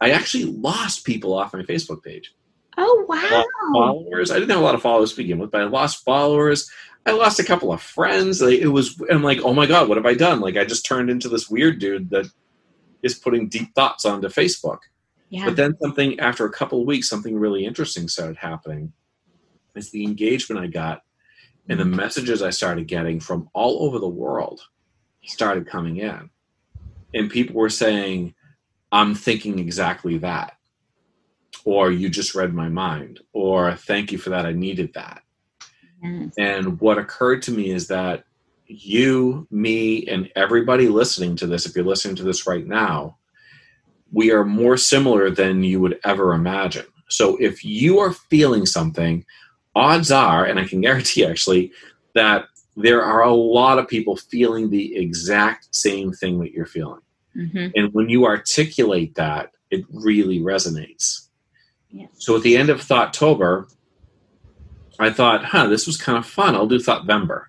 I 0.00 0.10
actually 0.10 0.44
lost 0.44 1.04
people 1.04 1.34
off 1.34 1.54
my 1.54 1.62
Facebook 1.62 2.02
page. 2.02 2.34
Oh 2.78 3.04
wow! 3.08 3.44
Followers. 3.74 4.30
I 4.30 4.38
didn't 4.38 4.50
have 4.50 4.60
a 4.60 4.64
lot 4.64 4.74
of 4.74 4.82
followers 4.82 5.10
to 5.10 5.16
begin 5.16 5.38
with, 5.38 5.50
but 5.50 5.60
I 5.60 5.64
lost 5.64 6.04
followers. 6.04 6.70
I 7.04 7.10
lost 7.10 7.40
a 7.40 7.44
couple 7.44 7.72
of 7.72 7.82
friends. 7.82 8.40
Like, 8.40 8.60
it 8.60 8.68
was. 8.68 9.00
I'm 9.10 9.22
like, 9.22 9.40
oh 9.42 9.52
my 9.52 9.66
god, 9.66 9.88
what 9.88 9.96
have 9.96 10.06
I 10.06 10.14
done? 10.14 10.40
Like 10.40 10.56
I 10.56 10.64
just 10.64 10.86
turned 10.86 11.10
into 11.10 11.28
this 11.28 11.50
weird 11.50 11.78
dude 11.80 12.10
that 12.10 12.26
is 13.02 13.14
putting 13.14 13.48
deep 13.48 13.74
thoughts 13.74 14.04
onto 14.04 14.28
Facebook. 14.28 14.78
Yeah. 15.32 15.46
But 15.46 15.56
then 15.56 15.74
something 15.80 16.20
after 16.20 16.44
a 16.44 16.52
couple 16.52 16.82
of 16.82 16.86
weeks, 16.86 17.08
something 17.08 17.34
really 17.34 17.64
interesting 17.64 18.06
started 18.06 18.36
happening. 18.36 18.92
It's 19.74 19.88
the 19.88 20.04
engagement 20.04 20.62
I 20.62 20.66
got 20.66 21.04
and 21.70 21.80
the 21.80 21.84
mm-hmm. 21.84 21.96
messages 21.96 22.42
I 22.42 22.50
started 22.50 22.86
getting 22.86 23.18
from 23.18 23.48
all 23.54 23.86
over 23.86 23.98
the 23.98 24.06
world 24.06 24.60
started 25.24 25.66
coming 25.66 25.96
in. 25.96 26.28
And 27.14 27.30
people 27.30 27.56
were 27.56 27.70
saying, 27.70 28.34
I'm 28.92 29.14
thinking 29.14 29.58
exactly 29.58 30.18
that. 30.18 30.58
Or 31.64 31.90
you 31.90 32.10
just 32.10 32.34
read 32.34 32.52
my 32.52 32.68
mind. 32.68 33.20
Or 33.32 33.74
thank 33.74 34.12
you 34.12 34.18
for 34.18 34.28
that. 34.28 34.44
I 34.44 34.52
needed 34.52 34.92
that. 34.92 35.22
Yes. 36.02 36.34
And 36.36 36.78
what 36.78 36.98
occurred 36.98 37.40
to 37.42 37.52
me 37.52 37.70
is 37.70 37.88
that 37.88 38.24
you, 38.66 39.46
me, 39.50 40.06
and 40.08 40.30
everybody 40.36 40.88
listening 40.88 41.36
to 41.36 41.46
this, 41.46 41.64
if 41.64 41.74
you're 41.74 41.86
listening 41.86 42.16
to 42.16 42.22
this 42.22 42.46
right 42.46 42.66
now, 42.66 43.16
we 44.12 44.30
are 44.30 44.44
more 44.44 44.76
similar 44.76 45.30
than 45.30 45.62
you 45.62 45.80
would 45.80 45.98
ever 46.04 46.34
imagine. 46.34 46.86
So 47.08 47.36
if 47.36 47.64
you 47.64 47.98
are 47.98 48.12
feeling 48.12 48.66
something, 48.66 49.24
odds 49.74 50.10
are, 50.10 50.44
and 50.44 50.58
I 50.58 50.64
can 50.64 50.80
guarantee 50.82 51.24
actually, 51.24 51.72
that 52.14 52.46
there 52.76 53.02
are 53.02 53.22
a 53.22 53.34
lot 53.34 53.78
of 53.78 53.88
people 53.88 54.16
feeling 54.16 54.70
the 54.70 54.96
exact 54.96 55.74
same 55.74 56.12
thing 56.12 56.40
that 56.40 56.52
you're 56.52 56.66
feeling. 56.66 57.00
Mm-hmm. 57.36 57.68
And 57.74 57.94
when 57.94 58.08
you 58.08 58.24
articulate 58.24 59.14
that, 59.14 59.52
it 59.70 59.84
really 59.90 60.40
resonates. 60.40 61.28
So 62.14 62.36
at 62.36 62.42
the 62.42 62.56
end 62.56 62.70
of 62.70 62.80
Thoughttober, 62.80 63.70
I 64.98 65.10
thought, 65.10 65.44
huh, 65.44 65.66
this 65.66 65.86
was 65.86 65.96
kind 65.96 66.16
of 66.16 66.26
fun. 66.26 66.54
I'll 66.54 66.66
do 66.66 66.78
Thoughtvember. 66.78 67.44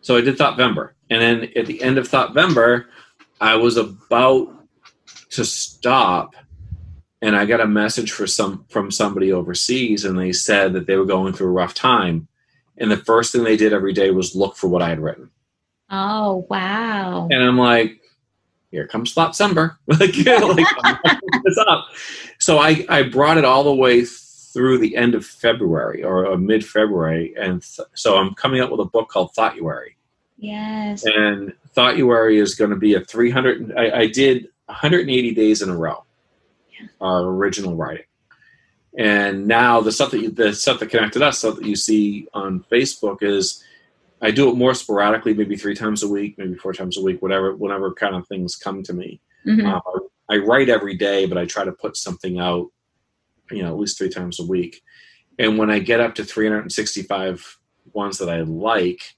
So 0.00 0.16
I 0.16 0.20
did 0.20 0.36
Thoughtvember. 0.36 0.90
And 1.10 1.20
then 1.20 1.50
at 1.56 1.66
the 1.66 1.82
end 1.82 1.98
of 1.98 2.08
Thoughtvember, 2.08 2.86
I 3.40 3.56
was 3.56 3.76
about 3.76 4.55
to 5.36 5.44
stop 5.44 6.34
and 7.22 7.34
I 7.34 7.46
got 7.46 7.60
a 7.60 7.66
message 7.66 8.12
for 8.12 8.26
some 8.26 8.64
from 8.68 8.90
somebody 8.90 9.32
overseas, 9.32 10.04
and 10.04 10.18
they 10.18 10.32
said 10.32 10.72
that 10.74 10.86
they 10.86 10.96
were 10.96 11.06
going 11.06 11.32
through 11.32 11.48
a 11.48 11.52
rough 11.52 11.74
time, 11.74 12.28
and 12.78 12.90
the 12.90 12.96
first 12.96 13.32
thing 13.32 13.44
they 13.44 13.56
did 13.56 13.72
every 13.72 13.92
day 13.92 14.10
was 14.10 14.36
look 14.36 14.56
for 14.56 14.68
what 14.68 14.82
I 14.82 14.90
had 14.90 15.00
written. 15.00 15.30
Oh 15.90 16.46
wow! 16.50 17.28
And 17.30 17.42
I'm 17.42 17.58
like, 17.58 18.00
here 18.70 18.86
comes 18.86 19.14
December, 19.14 19.78
like, 19.86 20.16
like 20.24 20.66
up. 21.66 21.86
So 22.38 22.58
I 22.58 22.84
I 22.88 23.02
brought 23.04 23.38
it 23.38 23.44
all 23.44 23.64
the 23.64 23.74
way 23.74 24.04
through 24.04 24.78
the 24.78 24.96
end 24.96 25.14
of 25.14 25.24
February 25.24 26.02
or, 26.02 26.26
uh, 26.26 26.30
or 26.30 26.38
mid 26.38 26.64
February, 26.64 27.34
and 27.38 27.62
th- 27.62 27.88
so 27.94 28.18
I'm 28.18 28.34
coming 28.34 28.60
up 28.60 28.70
with 28.70 28.80
a 28.80 28.84
book 28.84 29.08
called 29.08 29.32
Thoughtuary. 29.34 29.96
Yes. 30.38 31.04
And 31.04 31.54
Thoughtuary 31.74 32.38
is 32.38 32.54
going 32.54 32.70
to 32.70 32.76
be 32.76 32.94
a 32.94 33.00
300. 33.00 33.72
I, 33.76 34.00
I 34.00 34.06
did 34.06 34.48
180 34.66 35.34
days 35.34 35.62
in 35.62 35.70
a 35.70 35.76
row 35.76 36.04
our 37.00 37.24
original 37.24 37.76
writing. 37.76 38.04
And 38.98 39.46
now 39.46 39.80
the 39.80 39.92
stuff 39.92 40.10
that 40.12 40.20
you, 40.20 40.30
the 40.30 40.54
stuff 40.54 40.80
that 40.80 40.90
connected 40.90 41.22
us, 41.22 41.38
stuff 41.38 41.56
that 41.56 41.66
you 41.66 41.76
see 41.76 42.28
on 42.32 42.64
Facebook 42.70 43.22
is 43.22 43.62
I 44.22 44.30
do 44.30 44.48
it 44.50 44.56
more 44.56 44.74
sporadically, 44.74 45.34
maybe 45.34 45.56
three 45.56 45.74
times 45.74 46.02
a 46.02 46.08
week, 46.08 46.38
maybe 46.38 46.54
four 46.54 46.72
times 46.72 46.96
a 46.96 47.02
week, 47.02 47.20
whatever, 47.20 47.54
whenever 47.54 47.92
kind 47.92 48.14
of 48.14 48.26
things 48.26 48.56
come 48.56 48.82
to 48.84 48.94
me. 48.94 49.20
Mm-hmm. 49.46 49.66
Uh, 49.66 49.80
I 50.30 50.38
write 50.38 50.70
every 50.70 50.96
day, 50.96 51.26
but 51.26 51.36
I 51.36 51.44
try 51.44 51.64
to 51.64 51.72
put 51.72 51.96
something 51.96 52.38
out, 52.38 52.68
you 53.50 53.62
know, 53.62 53.68
at 53.68 53.78
least 53.78 53.98
three 53.98 54.08
times 54.08 54.40
a 54.40 54.46
week. 54.46 54.82
And 55.38 55.58
when 55.58 55.70
I 55.70 55.78
get 55.78 56.00
up 56.00 56.14
to 56.14 56.24
365 56.24 57.58
ones 57.92 58.18
that 58.18 58.30
I 58.30 58.40
like, 58.40 59.00
yeah. 59.00 59.15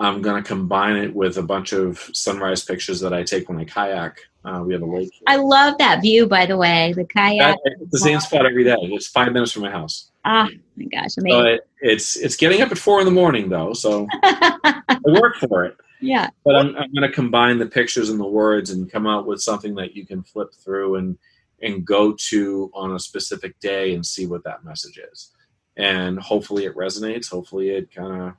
I'm 0.00 0.22
going 0.22 0.42
to 0.42 0.46
combine 0.46 0.96
it 0.96 1.14
with 1.14 1.36
a 1.38 1.42
bunch 1.42 1.72
of 1.72 1.98
sunrise 2.12 2.64
pictures 2.64 3.00
that 3.00 3.12
I 3.12 3.22
take 3.22 3.48
when 3.48 3.58
I 3.58 3.64
kayak 3.64 4.18
uh, 4.44 4.62
we 4.64 4.74
have 4.74 4.82
a 4.82 4.86
lake. 4.86 5.10
Here. 5.12 5.22
I 5.26 5.36
love 5.36 5.78
that 5.78 6.02
view, 6.02 6.26
by 6.26 6.44
the 6.46 6.56
way. 6.56 6.92
The 6.94 7.04
kayak. 7.04 7.56
it's 7.64 7.90
the 7.90 7.98
same 7.98 8.20
spot 8.20 8.44
every 8.44 8.64
day. 8.64 8.76
It's 8.80 9.06
five 9.06 9.32
minutes 9.32 9.52
from 9.52 9.62
my 9.62 9.70
house. 9.70 10.10
Ah, 10.24 10.48
oh, 10.50 10.56
my 10.76 10.84
gosh, 10.84 11.16
amazing. 11.16 11.30
So 11.30 11.44
it, 11.44 11.68
it's 11.80 12.16
it's 12.16 12.36
getting 12.36 12.60
up 12.60 12.70
at 12.70 12.78
four 12.78 13.00
in 13.00 13.06
the 13.06 13.10
morning 13.10 13.48
though, 13.48 13.72
so 13.72 14.06
I 14.22 14.98
work 15.04 15.36
for 15.36 15.64
it. 15.64 15.76
Yeah. 16.00 16.28
But 16.44 16.56
I'm, 16.56 16.76
I'm 16.76 16.92
going 16.92 17.08
to 17.08 17.10
combine 17.10 17.58
the 17.58 17.66
pictures 17.66 18.10
and 18.10 18.20
the 18.20 18.26
words 18.26 18.70
and 18.70 18.90
come 18.90 19.06
out 19.06 19.26
with 19.26 19.40
something 19.40 19.74
that 19.76 19.96
you 19.96 20.06
can 20.06 20.22
flip 20.22 20.52
through 20.52 20.96
and 20.96 21.18
and 21.62 21.86
go 21.86 22.12
to 22.12 22.70
on 22.74 22.94
a 22.94 22.98
specific 22.98 23.58
day 23.60 23.94
and 23.94 24.04
see 24.04 24.26
what 24.26 24.44
that 24.44 24.64
message 24.64 25.00
is. 25.12 25.30
And 25.76 26.18
hopefully 26.18 26.66
it 26.66 26.76
resonates. 26.76 27.30
Hopefully 27.30 27.70
it 27.70 27.94
kind 27.94 28.22
of 28.22 28.34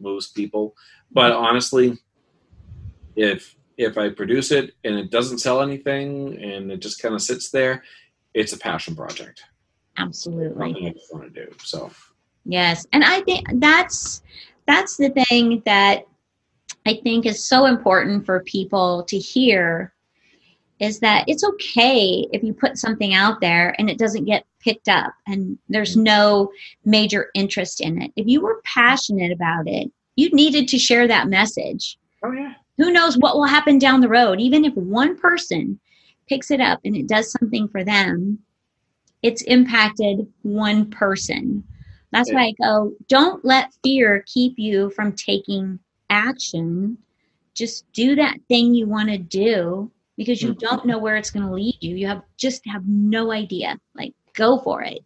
moves 0.00 0.28
people. 0.28 0.76
But 1.12 1.32
honestly, 1.32 1.98
if 3.16 3.56
if 3.76 3.96
I 3.96 4.10
produce 4.10 4.50
it 4.50 4.74
and 4.84 4.96
it 4.96 5.10
doesn't 5.10 5.38
sell 5.38 5.62
anything 5.62 6.42
and 6.42 6.70
it 6.70 6.80
just 6.80 7.00
kind 7.00 7.14
of 7.14 7.22
sits 7.22 7.50
there, 7.50 7.82
it's 8.34 8.52
a 8.52 8.58
passion 8.58 8.94
project. 8.94 9.42
Absolutely. 9.96 10.66
Something 10.66 10.86
I 10.86 10.92
just 10.92 11.14
want 11.14 11.34
to 11.34 11.46
do. 11.46 11.52
So 11.62 11.90
yes, 12.44 12.86
and 12.92 13.04
I 13.04 13.20
think 13.22 13.46
that's 13.54 14.22
that's 14.66 14.96
the 14.96 15.10
thing 15.10 15.62
that 15.64 16.06
I 16.86 17.00
think 17.02 17.26
is 17.26 17.42
so 17.42 17.66
important 17.66 18.24
for 18.24 18.40
people 18.40 19.02
to 19.04 19.18
hear 19.18 19.92
is 20.80 20.98
that 21.00 21.24
it's 21.28 21.44
okay 21.44 22.26
if 22.32 22.42
you 22.42 22.52
put 22.52 22.78
something 22.78 23.14
out 23.14 23.40
there 23.40 23.74
and 23.78 23.90
it 23.90 23.98
doesn't 23.98 24.24
get 24.24 24.46
picked 24.60 24.88
up 24.88 25.12
and 25.26 25.58
there's 25.68 25.96
no 25.96 26.50
major 26.84 27.30
interest 27.34 27.80
in 27.80 28.00
it. 28.00 28.10
If 28.16 28.26
you 28.26 28.40
were 28.40 28.62
passionate 28.64 29.30
about 29.30 29.68
it, 29.68 29.90
you 30.16 30.30
needed 30.30 30.68
to 30.68 30.78
share 30.78 31.06
that 31.06 31.28
message. 31.28 31.98
Oh 32.24 32.32
yeah. 32.32 32.54
Who 32.78 32.90
knows 32.90 33.18
what 33.18 33.36
will 33.36 33.44
happen 33.44 33.78
down 33.78 34.00
the 34.00 34.08
road? 34.08 34.40
Even 34.40 34.64
if 34.64 34.74
one 34.74 35.18
person 35.18 35.78
picks 36.28 36.50
it 36.50 36.60
up 36.60 36.80
and 36.84 36.96
it 36.96 37.06
does 37.06 37.30
something 37.30 37.68
for 37.68 37.84
them 37.84 38.38
it's 39.22 39.42
impacted 39.42 40.26
one 40.42 40.90
person. 40.90 41.64
That's 42.12 42.32
why 42.32 42.46
i 42.46 42.54
go 42.60 42.92
don't 43.06 43.44
let 43.44 43.72
fear 43.84 44.24
keep 44.26 44.58
you 44.58 44.90
from 44.90 45.12
taking 45.12 45.78
action. 46.08 46.98
Just 47.54 47.90
do 47.92 48.16
that 48.16 48.38
thing 48.48 48.74
you 48.74 48.86
want 48.86 49.10
to 49.10 49.18
do 49.18 49.90
because 50.20 50.42
you 50.42 50.50
mm-hmm. 50.50 50.66
don't 50.66 50.84
know 50.84 50.98
where 50.98 51.16
it's 51.16 51.30
going 51.30 51.46
to 51.46 51.50
lead 51.50 51.78
you 51.80 51.96
you 51.96 52.06
have 52.06 52.20
just 52.36 52.60
have 52.66 52.82
no 52.86 53.32
idea 53.32 53.78
like 53.94 54.12
go 54.34 54.58
for 54.58 54.82
it 54.82 55.00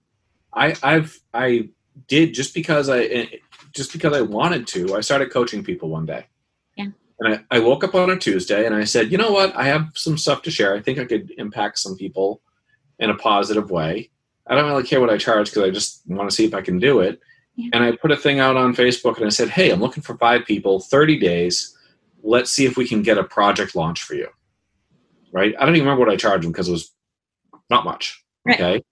i 0.55 0.74
i've 0.83 1.20
i 1.33 1.68
did 2.09 2.35
just 2.35 2.53
because 2.53 2.90
i 2.90 3.29
just 3.72 3.92
because 3.92 4.12
i 4.12 4.20
wanted 4.20 4.66
to 4.66 4.96
i 4.96 5.00
started 5.00 5.31
coaching 5.31 5.62
people 5.62 5.88
one 5.88 6.05
day 6.05 6.27
Yeah. 6.77 6.87
and 7.20 7.35
I, 7.35 7.57
I 7.57 7.61
woke 7.61 7.85
up 7.85 7.94
on 7.94 8.11
a 8.11 8.16
Tuesday 8.16 8.66
and 8.66 8.74
I 8.74 8.85
said, 8.85 9.12
you 9.12 9.18
know 9.18 9.31
what? 9.31 9.55
I 9.57 9.64
have 9.64 9.90
some 9.94 10.18
stuff 10.18 10.42
to 10.42 10.50
share. 10.50 10.74
I 10.74 10.81
think 10.81 10.98
I 10.98 11.05
could 11.05 11.33
impact 11.38 11.79
some 11.79 11.96
people 11.96 12.40
in 12.98 13.11
a 13.11 13.14
positive 13.14 13.70
way. 13.70 14.11
I 14.48 14.55
don't 14.55 14.68
really 14.68 14.83
care 14.83 15.00
what 15.00 15.11
I 15.11 15.18
charge 15.18 15.50
because 15.50 15.62
I 15.62 15.70
just 15.70 16.03
want 16.07 16.29
to 16.29 16.35
see 16.35 16.44
if 16.44 16.55
I 16.55 16.62
can 16.62 16.79
do 16.79 17.00
it. 17.00 17.20
Yeah. 17.57 17.70
And 17.72 17.85
I 17.85 17.92
put 17.92 18.11
a 18.11 18.16
thing 18.16 18.40
out 18.40 18.57
on 18.57 18.74
Facebook 18.74 19.16
and 19.16 19.27
I 19.27 19.31
said, 19.31 19.48
hey, 19.48 19.70
I'm 19.70 19.81
looking 19.81 20.03
for 20.03 20.16
five 20.18 20.44
people, 20.44 20.81
30 20.81 21.18
days. 21.18 21.77
Let's 22.22 22.50
see 22.50 22.66
if 22.66 22.77
we 22.77 22.87
can 22.87 23.03
get 23.03 23.18
a 23.18 23.24
project 23.24 23.74
launch 23.74 24.03
for 24.03 24.14
you. 24.14 24.29
Right? 25.35 25.55
I 25.59 25.66
don't 25.66 25.75
even 25.75 25.87
remember 25.87 26.07
what 26.07 26.14
I 26.14 26.16
charged 26.16 26.44
them 26.44 26.53
because 26.53 26.68
it 26.68 26.73
was 26.73 26.94
not 27.68 27.85
much. 27.85 28.25
Right. 28.47 28.61
Okay. 28.61 28.85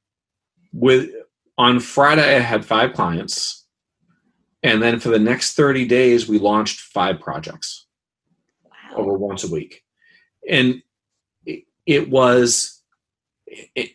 With 0.73 1.11
on 1.57 1.79
Friday, 1.79 2.37
I 2.37 2.41
had 2.41 2.65
five 2.65 2.95
clients. 2.95 3.65
And 4.65 4.83
then 4.83 4.99
for 4.99 5.09
the 5.09 5.19
next 5.19 5.55
30 5.55 5.87
days, 5.87 6.29
we 6.29 6.39
launched 6.39 6.81
five 6.81 7.21
projects 7.21 7.87
over 8.95 9.13
once 9.15 9.45
a 9.45 9.51
week. 9.51 9.83
And 10.49 10.83
it, 11.87 12.11
was, 12.11 12.83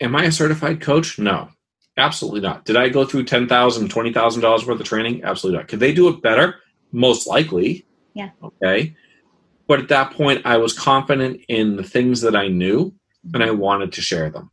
am 0.02 0.16
I 0.16 0.26
a 0.26 0.32
certified 0.32 0.82
coach? 0.82 1.20
No, 1.20 1.50
absolutely 1.98 2.42
not. 2.42 2.66
Did 2.66 2.78
I 2.78 2.90
go 2.90 3.06
through 3.06 3.26
$10,000, 3.26 3.48
$20,000 3.48 4.68
worth 4.68 4.80
of 4.80 4.86
training? 4.86 5.24
Absolutely 5.24 5.58
not. 5.58 5.68
Could 5.68 5.80
they 5.80 5.94
do 5.94 6.10
it 6.10 6.22
better? 6.22 6.56
Most 6.92 7.28
likely. 7.28 7.86
Yeah. 8.14 8.30
Okay. 8.44 8.96
But 9.68 9.80
at 9.80 9.90
that 9.90 10.14
point, 10.14 10.46
I 10.46 10.58
was 10.58 10.78
confident 10.78 11.42
in 11.50 11.76
the 11.76 11.84
things 11.84 12.22
that 12.22 12.36
I 12.36 12.48
knew 12.48 12.94
and 13.34 13.44
I 13.44 13.52
wanted 13.52 13.92
to 13.94 14.02
share 14.02 14.30
them. 14.30 14.50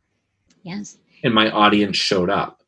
Yes. 0.63 0.97
And 1.23 1.33
my 1.33 1.49
audience 1.49 1.97
showed 1.97 2.29
up. 2.29 2.61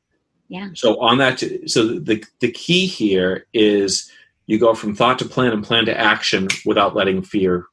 Yeah. 0.48 0.70
So 0.74 1.00
on 1.02 1.18
that, 1.18 1.44
so 1.66 2.00
the 2.00 2.24
the 2.40 2.52
key 2.52 2.86
here 2.86 3.46
is 3.54 4.10
you 4.46 4.58
go 4.58 4.74
from 4.74 4.96
thought 4.96 5.20
to 5.20 5.26
plan 5.26 5.52
and 5.52 5.64
plan 5.64 5.86
to 5.86 6.00
action 6.00 6.48
without 6.66 6.96
letting 6.96 7.22
fear 7.22 7.66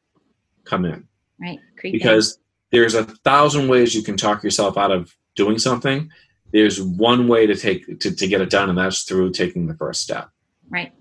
come 0.64 0.84
in. 0.84 1.06
Right. 1.40 1.60
Creep 1.78 1.92
because 1.92 2.34
in. 2.34 2.40
there's 2.72 2.94
a 2.94 3.04
thousand 3.04 3.68
ways 3.68 3.94
you 3.94 4.02
can 4.02 4.16
talk 4.16 4.42
yourself 4.42 4.76
out 4.76 4.90
of 4.90 5.14
doing 5.36 5.58
something. 5.58 6.10
There's 6.52 6.82
one 6.82 7.28
way 7.28 7.46
to 7.46 7.54
take 7.54 8.00
to, 8.00 8.14
to 8.14 8.26
get 8.26 8.40
it 8.40 8.50
done, 8.50 8.68
and 8.68 8.78
that's 8.78 9.04
through 9.04 9.30
taking 9.30 9.68
the 9.68 9.74
first 9.74 10.00
step. 10.00 10.30
Right. 10.68 10.92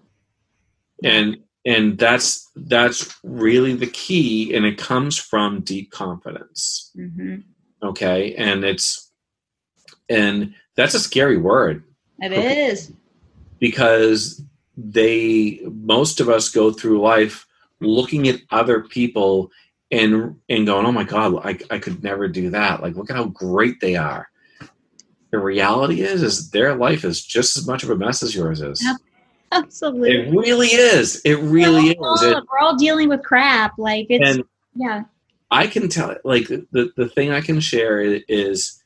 And 1.03 1.37
and 1.65 1.97
that's 1.97 2.49
that's 2.55 3.15
really 3.23 3.75
the 3.75 3.87
key, 3.87 4.53
and 4.53 4.65
it 4.65 4.77
comes 4.77 5.17
from 5.17 5.61
deep 5.61 5.91
confidence. 5.91 6.91
Mm-hmm. 6.97 7.37
Okay, 7.83 8.35
and 8.35 8.63
it's 8.63 9.11
and 10.09 10.53
that's 10.75 10.93
a 10.93 10.99
scary 10.99 11.37
word. 11.37 11.83
It 12.19 12.33
is 12.33 12.91
because 13.59 14.41
they 14.75 15.61
most 15.65 16.19
of 16.19 16.29
us 16.29 16.49
go 16.49 16.71
through 16.71 17.01
life 17.01 17.47
looking 17.79 18.27
at 18.27 18.41
other 18.51 18.81
people 18.81 19.51
and 19.91 20.35
and 20.49 20.65
going, 20.65 20.85
oh 20.85 20.91
my 20.91 21.03
god, 21.03 21.35
I, 21.45 21.57
I 21.69 21.79
could 21.79 22.03
never 22.03 22.27
do 22.27 22.49
that. 22.49 22.81
Like, 22.81 22.95
look 22.95 23.09
at 23.09 23.15
how 23.15 23.25
great 23.25 23.79
they 23.79 23.95
are. 23.95 24.27
The 25.31 25.39
reality 25.39 26.01
is, 26.01 26.21
is 26.21 26.51
their 26.51 26.75
life 26.75 27.03
is 27.03 27.23
just 27.23 27.57
as 27.57 27.65
much 27.65 27.83
of 27.83 27.89
a 27.89 27.95
mess 27.95 28.21
as 28.21 28.35
yours 28.35 28.61
is. 28.61 28.83
Absolutely, 29.53 30.11
it 30.11 30.31
really 30.31 30.67
is. 30.67 31.21
It 31.23 31.35
really 31.39 31.95
all, 31.97 32.15
is. 32.15 32.23
It, 32.23 32.37
we're 32.51 32.59
all 32.59 32.75
dealing 32.75 33.09
with 33.09 33.23
crap. 33.23 33.73
Like 33.77 34.07
it's 34.09 34.39
yeah. 34.75 35.03
I 35.51 35.67
can 35.67 35.89
tell. 35.89 36.15
Like 36.23 36.47
the 36.47 36.91
the 36.95 37.07
thing 37.07 37.31
I 37.31 37.41
can 37.41 37.59
share 37.59 38.01
is 38.01 38.83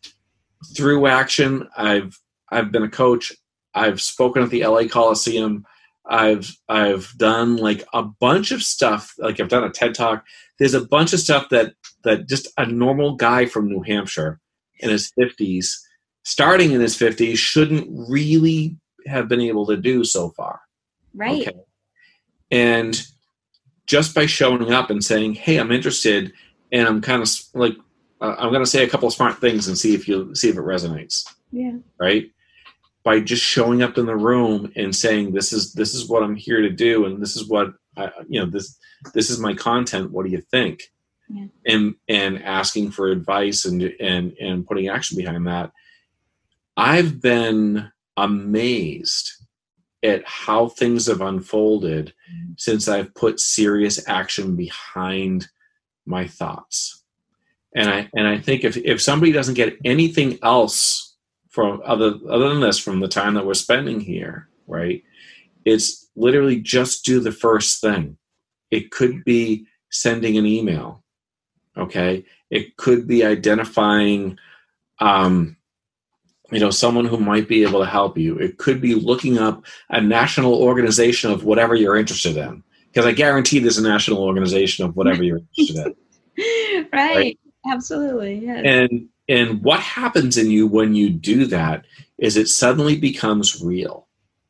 through 0.76 1.08
action. 1.08 1.68
I've 1.78 2.20
I've 2.50 2.72
been 2.72 2.84
a 2.84 2.90
coach. 2.90 3.32
I've 3.74 4.02
spoken 4.02 4.44
at 4.44 4.50
the 4.50 4.66
LA 4.66 4.88
Coliseum. 4.88 5.66
I've 6.10 6.58
I've 6.68 7.14
done 7.18 7.58
like 7.58 7.86
a 7.94 8.04
bunch 8.04 8.52
of 8.52 8.62
stuff. 8.62 9.14
Like 9.18 9.40
I've 9.40 9.50
done 9.50 9.64
a 9.64 9.70
TED 9.70 9.96
talk. 9.96 10.26
There's 10.60 10.74
a 10.74 10.86
bunch 10.86 11.14
of 11.14 11.20
stuff 11.20 11.50
that 11.50 11.74
that 12.04 12.28
just 12.28 12.48
a 12.58 12.66
normal 12.66 13.16
guy 13.16 13.46
from 13.46 13.70
New 13.70 13.82
Hampshire 13.82 14.40
in 14.80 14.90
his 14.90 15.12
50s, 15.20 15.74
starting 16.24 16.72
in 16.72 16.82
his 16.82 16.98
50s, 16.98 17.38
shouldn't 17.38 17.88
really 18.10 18.78
have 19.08 19.28
been 19.28 19.42
able 19.42 19.66
to 19.68 19.78
do 19.78 20.04
so 20.04 20.30
far. 20.30 20.62
Right. 21.14 21.48
Okay. 21.48 21.58
And 22.52 23.02
just 23.86 24.14
by 24.14 24.26
showing 24.26 24.72
up 24.72 24.90
and 24.90 25.04
saying, 25.04 25.36
"Hey, 25.36 25.58
I'm 25.58 25.72
interested," 25.72 26.34
and 26.72 26.88
I'm 26.88 27.02
kind 27.02 27.22
of 27.22 27.30
like, 27.54 27.76
uh, 28.22 28.36
I'm 28.38 28.50
going 28.52 28.64
to 28.64 28.70
say 28.70 28.84
a 28.84 28.90
couple 28.90 29.08
of 29.08 29.14
smart 29.14 29.40
things 29.40 29.68
and 29.68 29.78
see 29.78 29.94
if 29.96 30.08
you 30.08 30.34
see 30.36 30.50
if 30.50 30.56
it 30.56 30.62
resonates. 30.62 31.24
Yeah. 31.52 31.78
Right 32.00 32.32
by 33.04 33.22
just 33.22 33.42
showing 33.42 33.82
up 33.82 33.98
in 33.98 34.06
the 34.06 34.16
room 34.18 34.70
and 34.76 34.94
saying 34.94 35.32
this 35.32 35.54
is 35.54 35.72
this 35.74 35.96
is 35.96 36.10
what 36.10 36.24
I'm 36.24 36.36
here 36.36 36.60
to 36.60 36.70
do 36.70 37.06
and 37.06 37.22
this 37.22 37.38
is 37.38 37.48
what 37.48 37.74
I, 37.96 38.12
you 38.28 38.38
know 38.42 38.46
this 38.48 38.78
this 39.14 39.30
is 39.30 39.40
my 39.40 39.54
content 39.54 40.12
what 40.12 40.26
do 40.26 40.32
you 40.34 40.42
think 40.42 40.82
Yeah. 41.30 41.46
and 41.66 41.96
and 42.10 42.44
asking 42.44 42.92
for 42.92 43.08
advice 43.08 43.64
and 43.64 43.82
and 44.02 44.34
and 44.42 44.68
putting 44.68 44.90
action 44.90 45.18
behind 45.18 45.48
that 45.48 45.72
i've 46.76 47.22
been 47.22 47.90
amazed 48.18 49.32
at 50.04 50.24
how 50.26 50.68
things 50.68 51.08
have 51.08 51.22
unfolded 51.22 52.14
since 52.58 52.88
i've 52.88 53.14
put 53.16 53.40
serious 53.40 54.08
action 54.08 54.56
behind 54.56 55.48
my 56.06 56.28
thoughts. 56.28 57.04
And 57.76 57.90
i 57.90 58.10
and 58.14 58.28
i 58.28 58.38
think 58.38 58.64
if 58.64 58.78
if 58.78 59.02
somebody 59.02 59.32
doesn't 59.32 59.56
get 59.56 59.78
anything 59.86 60.40
else 60.44 61.16
from 61.50 61.82
other 61.86 62.16
other 62.30 62.50
than 62.50 62.60
this 62.60 62.80
from 62.80 63.00
the 63.00 63.08
time 63.08 63.34
that 63.34 63.46
we're 63.46 63.54
spending 63.54 64.00
here 64.00 64.50
right 64.68 65.04
it's 65.66 66.10
literally 66.16 66.62
just 66.62 67.04
do 67.04 67.20
the 67.20 67.32
first 67.32 67.82
thing. 67.82 68.18
It 68.72 68.90
could 68.90 69.26
be 69.26 69.68
sending 69.90 70.38
an 70.38 70.46
email 70.46 71.04
okay? 71.78 72.26
It 72.50 72.78
could 72.78 73.08
be 73.08 73.24
identifying 73.24 74.38
um, 75.00 75.57
you 76.52 76.60
know 76.60 76.70
someone 76.70 77.06
who 77.06 77.18
might 77.18 77.48
be 77.48 77.64
able 77.64 77.80
to 77.80 77.86
help 77.86 78.18
you 78.18 78.38
it 78.38 78.58
could 78.58 78.80
be 78.82 78.96
looking 78.96 79.38
up 79.38 79.66
a 79.90 80.02
national 80.02 80.56
organization 80.56 81.32
of 81.32 81.44
whatever 81.44 81.76
you're 81.76 81.98
interested 81.98 82.38
in 82.38 82.64
because 82.92 83.06
i 83.06 83.12
guarantee 83.12 83.60
there's 83.60 83.78
a 83.78 83.84
national 83.84 84.20
organization 84.24 84.86
of 84.86 84.96
whatever 84.96 85.24
you're 85.24 85.42
interested 85.58 85.96
in 86.38 86.88
right. 86.94 87.14
Right. 87.16 87.40
Absolutely. 87.70 88.36
Yes. 88.46 88.62
and 88.66 89.10
and 89.28 89.62
what 89.62 89.82
happens 89.82 90.38
in 90.38 90.50
you 90.50 90.68
when 90.68 90.96
you 90.96 91.10
do 91.10 91.46
that 91.48 91.86
is 92.18 92.38
it 92.38 92.48
suddenly 92.48 92.96
becomes 92.98 93.62
real 93.62 94.08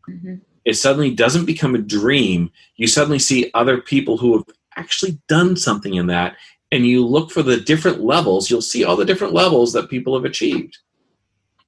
Mhm. 0.09 0.39
it 0.65 0.75
suddenly 0.75 1.13
doesn't 1.13 1.45
become 1.45 1.73
a 1.75 1.79
dream 1.79 2.51
you 2.75 2.87
suddenly 2.87 3.19
see 3.19 3.49
other 3.53 3.81
people 3.81 4.17
who 4.17 4.37
have 4.37 4.45
actually 4.75 5.17
done 5.27 5.55
something 5.55 5.95
in 5.95 6.07
that 6.07 6.35
and 6.71 6.85
you 6.85 7.03
look 7.05 7.31
for 7.31 7.41
the 7.41 7.57
different 7.57 8.01
levels 8.01 8.49
you'll 8.49 8.61
see 8.61 8.83
all 8.83 8.95
the 8.95 9.05
different 9.05 9.33
levels 9.33 9.73
that 9.73 9.89
people 9.89 10.13
have 10.15 10.25
achieved 10.25 10.77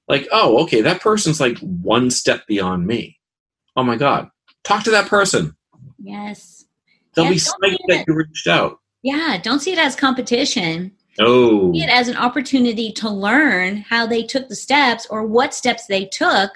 like 0.09 0.27
oh 0.31 0.61
okay 0.63 0.81
that 0.81 0.99
person's 1.01 1.39
like 1.39 1.57
one 1.59 2.09
step 2.11 2.45
beyond 2.47 2.85
me 2.85 3.17
oh 3.77 3.83
my 3.83 3.95
god 3.95 4.29
talk 4.63 4.83
to 4.83 4.91
that 4.91 5.07
person 5.07 5.55
Yes. 6.01 6.65
they'll 7.15 7.29
be 7.29 7.35
psyched 7.35 7.77
that 7.87 8.05
you 8.07 8.13
reached 8.13 8.47
out 8.47 8.79
Yeah. 9.03 9.37
Don't 9.41 9.59
see 9.61 9.71
it 9.73 9.77
as 9.77 9.95
competition. 9.95 10.91
oh 11.19 11.71
See 11.73 11.83
it 11.83 11.89
as 11.89 12.07
an 12.07 12.17
opportunity 12.17 12.91
to 12.93 13.09
learn 13.09 13.77
how 13.77 14.05
they 14.07 14.23
took 14.23 14.47
the 14.49 14.55
steps 14.55 15.05
or 15.09 15.25
what 15.27 15.53
steps 15.53 15.85
they 15.87 16.05
took. 16.05 16.51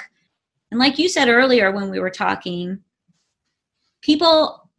And 0.71 0.79
like 0.79 0.97
you 0.97 1.07
said 1.09 1.27
earlier 1.29 1.71
when 1.71 1.89
we 1.91 1.99
were 1.99 2.09
talking, 2.09 2.79
people 4.01 4.69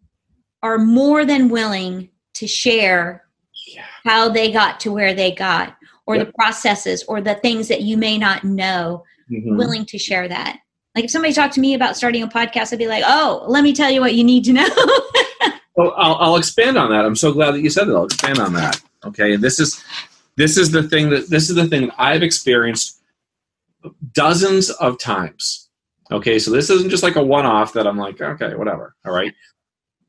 are 0.63 0.79
more 0.79 1.25
than 1.25 1.49
willing 1.51 2.09
to 2.35 2.47
share 2.47 3.25
yeah 3.69 3.85
how 4.05 4.29
they 4.29 4.51
got 4.51 4.81
to 4.81 4.93
where 4.93 5.15
they 5.15 5.31
got 5.33 5.77
or 6.07 6.17
Yep. 6.17 6.27
the 6.27 6.33
processes 6.35 7.03
or 7.09 7.21
the 7.21 7.35
things 7.37 7.69
that 7.69 7.83
you 7.83 7.97
may 7.97 8.19
not 8.19 8.45
know 8.45 9.05
Mhm. 9.31 9.57
willing 9.57 9.87
to 9.87 9.99
share 9.99 10.29
that 10.29 10.59
like 10.95 11.07
if 11.07 11.11
somebody 11.11 11.33
talked 11.33 11.55
to 11.55 11.61
me 11.61 11.73
about 11.75 11.97
starting 11.97 12.23
a 12.23 12.29
podcast 12.29 12.73
i'd 12.73 12.79
be 12.79 12.87
like 12.87 13.03
oh 13.07 13.45
let 13.49 13.65
me 13.65 13.73
tell 13.73 13.91
you 13.91 14.01
what 14.01 14.15
you 14.15 14.23
need 14.25 14.45
to 14.45 14.53
know 14.53 14.69
Well, 15.77 15.95
I'll, 15.97 16.15
I'll 16.17 16.37
expand 16.37 16.77
on 16.77 16.91
that. 16.91 17.05
I'm 17.05 17.17
so 17.17 17.33
glad 17.33 17.53
that 17.53 17.61
you 17.63 17.69
said 17.71 17.89
that. 17.89 17.95
I'll 17.97 18.05
expand 18.05 18.39
on 18.39 18.53
that. 18.53 18.81
Okay, 19.05 19.35
and 19.35 19.43
this 19.43 19.59
is 19.59 19.83
this 20.37 20.57
is 20.57 20.71
the 20.71 20.85
thing 20.85 21.11
that 21.11 21.29
this 21.31 21.49
is 21.51 21.57
the 21.57 21.67
thing 21.67 21.87
that 21.89 21.95
I've 21.99 22.23
experienced 22.23 23.01
dozens 24.13 24.71
of 24.71 24.99
times. 24.99 25.69
Okay, 26.13 26.39
so 26.39 26.51
this 26.51 26.71
isn't 26.71 26.91
just 26.91 27.03
like 27.03 27.17
a 27.17 27.25
one-off 27.25 27.73
that 27.73 27.87
I'm 27.87 27.97
like, 27.99 28.21
okay, 28.21 28.55
whatever. 28.55 28.95
All 29.05 29.13
right. 29.13 29.35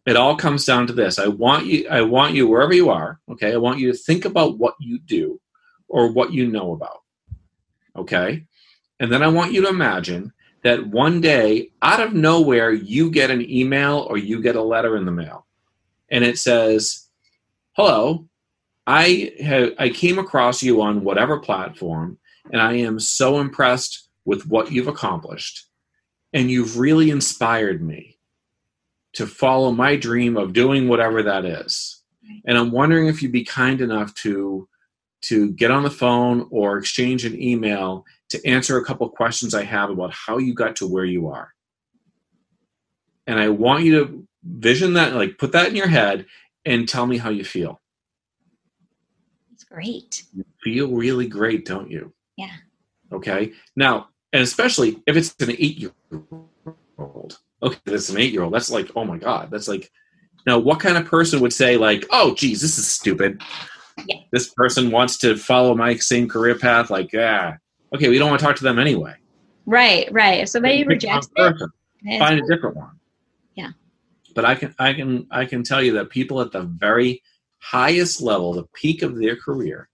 It 0.06 0.18
all 0.18 0.36
comes 0.36 0.66
down 0.66 0.86
to 0.88 0.94
this. 0.94 1.18
I 1.18 1.28
want 1.28 1.66
you. 1.66 1.88
I 1.90 2.02
want 2.02 2.36
you 2.36 2.48
wherever 2.48 2.74
you 2.74 2.90
are. 2.92 3.20
Okay, 3.32 3.54
I 3.54 3.58
want 3.58 3.80
you 3.80 3.92
to 3.92 3.98
think 3.98 4.26
about 4.26 4.58
what 4.60 4.76
you 4.80 5.00
do 5.00 5.40
or 5.88 6.12
what 6.12 6.34
you 6.34 6.48
know 6.48 6.74
about. 6.74 7.02
Okay, 7.96 8.46
and 9.00 9.12
then 9.12 9.24
I 9.24 9.28
want 9.28 9.54
you 9.54 9.62
to 9.62 9.70
imagine 9.70 10.32
that 10.64 10.88
one 10.88 11.22
day, 11.22 11.72
out 11.82 12.00
of 12.00 12.14
nowhere, 12.14 12.72
you 12.72 13.12
get 13.12 13.30
an 13.30 13.48
email 13.50 14.08
or 14.10 14.18
you 14.18 14.42
get 14.42 14.56
a 14.56 14.64
letter 14.64 14.98
in 14.98 15.06
the 15.06 15.12
mail 15.12 15.46
and 16.10 16.24
it 16.24 16.38
says, 16.38 17.08
"Hello, 17.74 18.28
I 18.88 19.34
have 19.42 19.74
I 19.80 19.90
came 19.90 20.20
across 20.20 20.62
you 20.62 20.82
on 20.82 21.04
whatever 21.04 21.40
platform, 21.40 22.18
and 22.52 22.62
I 22.62 22.74
am 22.74 23.00
so 23.00 23.40
impressed 23.40 24.10
with 24.26 24.48
what 24.48 24.72
you've 24.72 24.88
accomplished, 24.88 25.68
and 26.34 26.50
you've 26.50 26.78
really 26.78 27.10
inspired 27.10 27.82
me 27.82 28.18
to 29.14 29.26
follow 29.26 29.72
my 29.72 29.96
dream 29.96 30.38
of 30.38 30.54
doing 30.54 30.88
whatever 30.88 31.24
that 31.24 31.46
is. 31.46 32.02
And 32.46 32.58
I'm 32.58 32.72
wondering 32.72 33.08
if 33.08 33.22
you'd 33.22 33.32
be 33.32 33.46
kind 33.46 33.82
enough 33.82 34.14
to 34.16 34.68
to 35.28 35.52
get 35.52 35.72
on 35.72 35.84
the 35.84 35.90
phone 35.90 36.48
or 36.52 36.78
exchange 36.78 37.26
an 37.26 37.42
email 37.42 38.06
to 38.30 38.46
answer 38.48 38.78
a 38.78 38.86
couple 38.86 39.08
questions 39.10 39.54
I 39.54 39.64
have 39.64 39.90
about 39.90 40.14
how 40.14 40.38
you 40.38 40.54
got 40.54 40.76
to 40.78 40.88
where 40.88 41.06
you 41.06 41.28
are." 41.28 41.54
And 43.28 43.40
I 43.40 43.50
want 43.50 43.84
you 43.84 44.00
to 44.00 44.28
vision 44.44 44.94
that, 44.94 45.16
like 45.16 45.38
put 45.38 45.52
that 45.54 45.70
in 45.70 45.76
your 45.76 45.88
head 45.88 46.26
and 46.66 46.88
tell 46.88 47.06
me 47.06 47.18
how 47.18 47.30
you 47.30 47.44
feel. 47.44 47.82
it's 49.54 49.64
great 49.64 50.24
Feel 50.64 50.92
really 50.92 51.28
great, 51.28 51.66
don't 51.66 51.90
you? 51.90 52.14
Yeah. 52.38 52.52
Okay. 53.12 53.54
Now, 53.76 54.10
and 54.34 54.42
especially 54.44 55.02
if 55.06 55.16
it's 55.16 55.36
an 55.40 55.52
eight 55.52 55.78
year 55.78 55.92
old. 56.98 57.40
Okay, 57.64 57.80
that's 57.86 58.10
an 58.10 58.18
eight 58.18 58.34
year 58.34 58.44
old. 58.44 58.54
That's 58.54 58.70
like, 58.70 58.92
oh 58.96 59.06
my 59.06 59.18
God. 59.18 59.50
That's 59.52 59.68
like, 59.68 59.92
now 60.46 60.60
what 60.60 60.80
kind 60.80 60.98
of 60.98 61.06
person 61.06 61.40
would 61.40 61.54
say, 61.54 61.78
like, 61.78 62.06
oh, 62.12 62.36
geez, 62.36 62.62
this 62.62 62.78
is 62.78 62.88
stupid? 62.88 63.42
Yeah. 64.08 64.18
This 64.32 64.50
person 64.50 64.92
wants 64.92 65.18
to 65.20 65.38
follow 65.38 65.76
my 65.76 65.96
same 65.96 66.28
career 66.28 66.56
path. 66.56 66.90
Like, 66.90 67.12
yeah. 67.14 67.58
Okay, 67.94 68.10
we 68.10 68.18
don't 68.18 68.30
want 68.30 68.40
to 68.40 68.46
talk 68.46 68.56
to 68.58 68.64
them 68.64 68.80
anyway. 68.80 69.16
right 69.66 70.12
right 70.12 70.42
if 70.42 70.50
somebody 70.50 70.80
Pick 70.80 70.90
rejects 70.90 71.30
it 71.38 72.20
find 72.20 72.40
a 72.40 72.48
different 72.48 72.76
one. 72.76 73.00
Yeah. 73.56 73.72
But 74.34 74.46
I 74.46 74.56
can 74.56 74.76
I 74.80 74.94
can 74.94 75.28
I 75.32 75.46
can 75.46 75.64
tell 75.64 75.82
you 75.82 75.94
that 75.94 76.10
people 76.10 76.42
at 76.42 76.52
the 76.52 76.64
very 76.64 77.22
highest 77.60 78.22
level, 78.22 78.54
the 78.54 78.66
peak 78.74 79.02
of 79.02 79.18
their 79.18 79.36
career, 79.36 79.90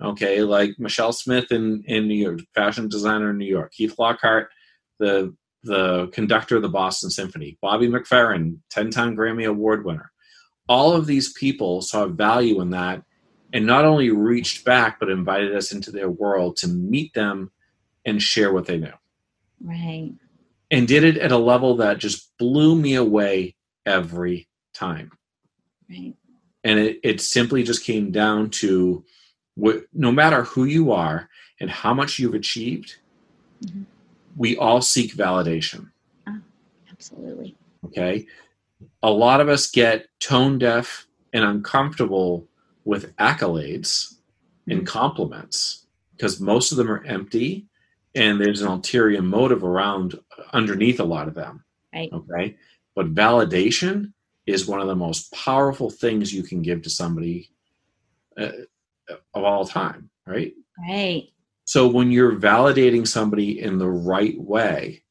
okay, 0.00 0.42
like 0.42 0.70
Michelle 0.78 1.12
Smith 1.12 1.50
in, 1.50 1.82
in 1.86 2.06
New 2.06 2.14
York, 2.14 2.40
fashion 2.54 2.88
designer 2.88 3.30
in 3.30 3.38
New 3.38 3.46
York, 3.46 3.72
Keith 3.72 3.98
Lockhart, 3.98 4.50
the 4.98 5.34
the 5.64 6.08
conductor 6.08 6.56
of 6.56 6.62
the 6.62 6.68
Boston 6.68 7.08
Symphony, 7.08 7.56
Bobby 7.62 7.86
McFerrin, 7.86 8.58
10-time 8.74 9.16
Grammy 9.16 9.48
Award 9.48 9.84
winner. 9.84 10.10
All 10.68 10.92
of 10.92 11.06
these 11.06 11.32
people 11.34 11.82
saw 11.82 12.06
value 12.06 12.60
in 12.60 12.70
that 12.70 13.04
and 13.52 13.66
not 13.66 13.84
only 13.84 14.10
reached 14.10 14.64
back 14.64 14.98
but 15.00 15.08
invited 15.10 15.54
us 15.54 15.72
into 15.72 15.90
their 15.90 16.10
world 16.10 16.56
to 16.56 16.68
meet 16.68 17.12
them 17.14 17.50
and 18.04 18.20
share 18.22 18.52
what 18.52 18.66
they 18.66 18.78
knew 18.78 18.92
right 19.62 20.12
and 20.70 20.88
did 20.88 21.04
it 21.04 21.18
at 21.18 21.32
a 21.32 21.36
level 21.38 21.76
that 21.76 21.98
just 21.98 22.36
blew 22.38 22.74
me 22.74 22.94
away 22.94 23.54
every 23.84 24.48
time. 24.72 25.10
right 25.90 26.14
And 26.64 26.78
it, 26.78 27.00
it 27.02 27.20
simply 27.20 27.62
just 27.62 27.84
came 27.84 28.10
down 28.10 28.48
to 28.62 29.04
wh- 29.62 29.82
no 29.92 30.10
matter 30.10 30.44
who 30.44 30.64
you 30.64 30.90
are 30.92 31.28
and 31.60 31.68
how 31.68 31.92
much 31.92 32.18
you've 32.18 32.34
achieved, 32.34 32.96
Mhm. 33.64 33.84
we 34.36 34.56
all 34.56 34.80
seek 34.80 35.14
validation. 35.14 35.90
absolutely 36.90 37.54
Okay. 37.84 38.26
A 39.02 39.10
lot 39.10 39.40
of 39.40 39.48
us 39.48 39.70
get 39.70 40.06
tone 40.20 40.58
deaf 40.58 41.06
and 41.32 41.44
uncomfortable 41.44 42.48
with 42.84 43.14
accolades 43.16 44.14
and 44.68 44.82
Mhm. 44.82 44.86
compliments 44.86 45.86
because 46.12 46.40
most 46.40 46.72
of 46.72 46.78
them 46.78 46.90
are 46.90 47.04
empty 47.04 47.66
and 48.14 48.40
there's 48.40 48.60
an 48.60 48.68
ulterior 48.68 49.22
motive 49.22 49.64
around 49.64 50.18
underneath 50.52 51.00
a 51.00 51.04
lot 51.04 51.28
of 51.28 51.34
them. 51.34 51.64
Right. 51.94 52.12
Okay. 52.12 52.56
But 52.94 53.14
validation 53.14 54.12
is 54.46 54.66
one 54.66 54.80
of 54.80 54.88
the 54.88 54.96
most 54.96 55.32
powerful 55.32 55.90
things 55.90 56.34
you 56.34 56.42
can 56.42 56.62
give 56.62 56.82
to 56.82 56.90
somebody 56.90 57.50
uh, 58.36 58.50
of 59.34 59.44
all 59.44 59.64
time. 59.66 60.10
Right. 60.26 60.54
right 60.78 61.28
So 61.64 61.86
when 61.88 62.10
you're 62.10 62.36
validating 62.36 63.06
somebody 63.06 63.60
in 63.60 63.78
the 63.78 63.88
right 63.90 64.38
way, 64.40 65.02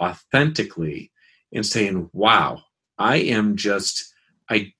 authentically, 0.00 1.12
and 1.52 1.64
saying, 1.66 2.10
"Wow, 2.12 2.62
I 2.98 3.16
am 3.16 3.56
just 3.56 4.12
I 4.48 4.72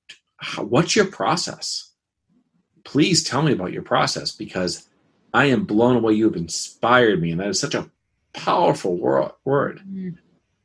what's 0.59 0.97
your 0.97 1.07
process? 1.07 1.90
Please 2.85 3.23
tell 3.23 3.43
me 3.43 3.53
about 3.53 3.73
your 3.73 3.83
process 3.83 4.33
because 4.33 4.89
I 5.33 5.47
am 5.47 5.65
blown 5.65 5.97
away. 5.97 6.15
You 6.15 6.25
have 6.27 6.37
inspired 6.37 7.21
me, 7.21 7.31
and 7.33 7.41
that 7.41 7.49
is 7.49 7.61
such 7.61 7.75
a 7.75 7.91
powerful 8.33 8.97
wor- 8.97 9.35
word. 9.45 9.81
Mm. 9.89 10.17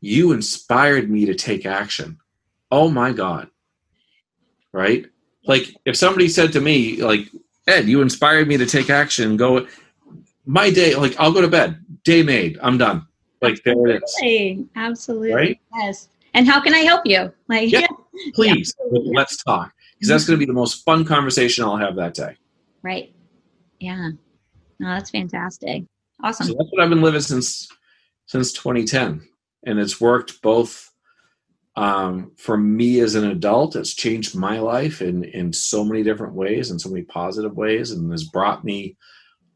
You 0.02 0.32
inspired 0.34 1.10
me 1.10 1.26
to 1.26 1.36
take 1.36 1.66
action. 1.66 2.20
Oh 2.72 2.90
my 2.90 3.12
God. 3.12 3.50
Right? 4.72 5.06
Like 5.46 5.76
if 5.86 5.96
somebody 5.96 6.28
said 6.28 6.52
to 6.54 6.62
me, 6.62 7.02
like, 7.02 7.30
Ed, 7.68 7.88
you 7.88 8.02
inspired 8.02 8.48
me 8.48 8.58
to 8.58 8.66
take 8.66 8.90
action, 8.90 9.38
go 9.38 9.68
my 10.46 10.70
day, 10.70 10.96
like 10.96 11.20
I'll 11.20 11.32
go 11.32 11.42
to 11.42 11.48
bed. 11.48 11.80
Day 12.04 12.22
made. 12.22 12.60
I'm 12.62 12.78
done. 12.78 13.08
Like 13.42 13.64
there 13.64 13.74
it 13.88 13.96
is. 14.04 14.16
Absolutely. 14.22 14.68
Absolutely. 14.76 15.34
Right? 15.34 15.60
Yes. 15.76 16.10
And 16.34 16.48
how 16.48 16.60
can 16.62 16.74
I 16.74 16.80
help 16.80 17.06
you? 17.06 17.32
Like, 17.48 17.72
Yeah. 17.72 17.80
yeah. 18.14 18.32
Please, 18.34 18.74
absolutely. 18.80 19.16
let's 19.16 19.44
talk. 19.44 19.72
Because 20.06 20.22
that's 20.22 20.28
going 20.28 20.40
to 20.40 20.46
be 20.46 20.50
the 20.50 20.54
most 20.54 20.84
fun 20.86 21.06
conversation 21.06 21.64
I'll 21.64 21.78
have 21.78 21.96
that 21.96 22.14
day. 22.14 22.36
Right. 22.84 23.14
Yeah. 23.80 24.12
No, 24.80 24.88
that's 24.88 25.10
fantastic. 25.10 25.84
Awesome. 26.24 26.48
So 26.48 26.56
that's 26.58 26.70
what 26.72 26.84
I've 26.84 26.90
been 26.90 27.02
living 27.02 27.22
since 27.22 27.68
since 28.28 28.52
2010, 28.54 29.28
and 29.66 29.80
it's 29.80 30.02
worked 30.02 30.42
both 30.42 30.92
um, 31.76 32.32
for 32.38 32.58
me 32.58 33.00
as 33.00 33.16
an 33.16 33.26
adult. 33.26 33.76
It's 33.76 33.94
changed 33.94 34.36
my 34.36 34.60
life 34.60 35.02
in 35.02 35.24
in 35.24 35.54
so 35.54 35.84
many 35.84 36.04
different 36.04 36.34
ways, 36.34 36.72
in 36.72 36.80
so 36.80 36.90
many 36.90 37.04
positive 37.04 37.56
ways, 37.56 37.92
and 37.92 38.12
has 38.12 38.24
brought 38.24 38.64
me 38.64 38.98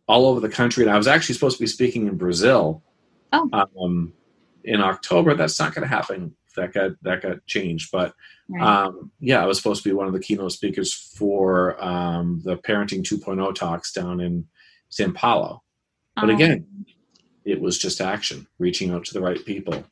all 0.07 0.25
over 0.25 0.39
the 0.39 0.49
country. 0.49 0.83
And 0.83 0.91
I 0.91 0.97
was 0.97 1.07
actually 1.07 1.35
supposed 1.35 1.57
to 1.57 1.63
be 1.63 1.67
speaking 1.67 2.07
in 2.07 2.17
Brazil. 2.17 2.83
Oh. 3.31 3.49
Um, 3.53 4.13
in 4.63 4.81
October, 4.81 5.35
that's 5.35 5.59
not 5.59 5.73
going 5.73 5.87
to 5.87 5.95
happen. 5.95 6.35
That 6.55 6.73
got 6.73 6.91
that 7.03 7.21
got 7.21 7.45
changed, 7.45 7.91
but 7.91 8.13
Right. 8.49 8.63
um, 8.63 9.11
yeah, 9.19 9.43
I 9.43 9.45
was 9.45 9.57
supposed 9.57 9.83
to 9.83 9.89
be 9.89 9.93
one 9.93 10.07
of 10.07 10.13
the 10.13 10.19
keynote 10.19 10.51
speakers 10.51 10.91
for 10.93 11.81
um, 11.83 12.41
the 12.43 12.57
Parenting 12.57 13.03
2.0 13.03 13.53
talks 13.53 13.91
down 13.93 14.19
in 14.19 14.47
San 14.89 15.13
Paulo. 15.13 15.61
But 16.15 16.31
Oh, 16.31 16.33
again, 16.33 16.65
it 17.45 17.61
was 17.61 17.77
just 17.77 18.01
action, 18.01 18.47
reaching 18.57 18.89
out 18.91 19.05
to 19.05 19.13
the 19.13 19.21
right 19.21 19.43
people, 19.45 19.83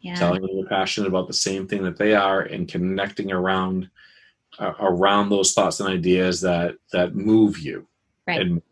yeah. 0.00 0.14
telling 0.14 0.42
them 0.42 0.50
you're 0.54 0.68
passionate 0.68 1.08
about 1.08 1.26
the 1.26 1.32
same 1.32 1.66
thing 1.66 1.82
that 1.82 1.96
they 1.98 2.14
are, 2.14 2.42
and 2.42 2.68
connecting 2.68 3.32
around 3.32 3.90
uh, 4.58 4.72
around 4.80 5.28
those 5.28 5.52
thoughts 5.52 5.80
and 5.80 5.88
ideas 5.88 6.40
that 6.40 6.76
that 6.92 7.14
move 7.14 7.58
you. 7.58 7.86
Right. 8.26 8.40
And 8.40 8.62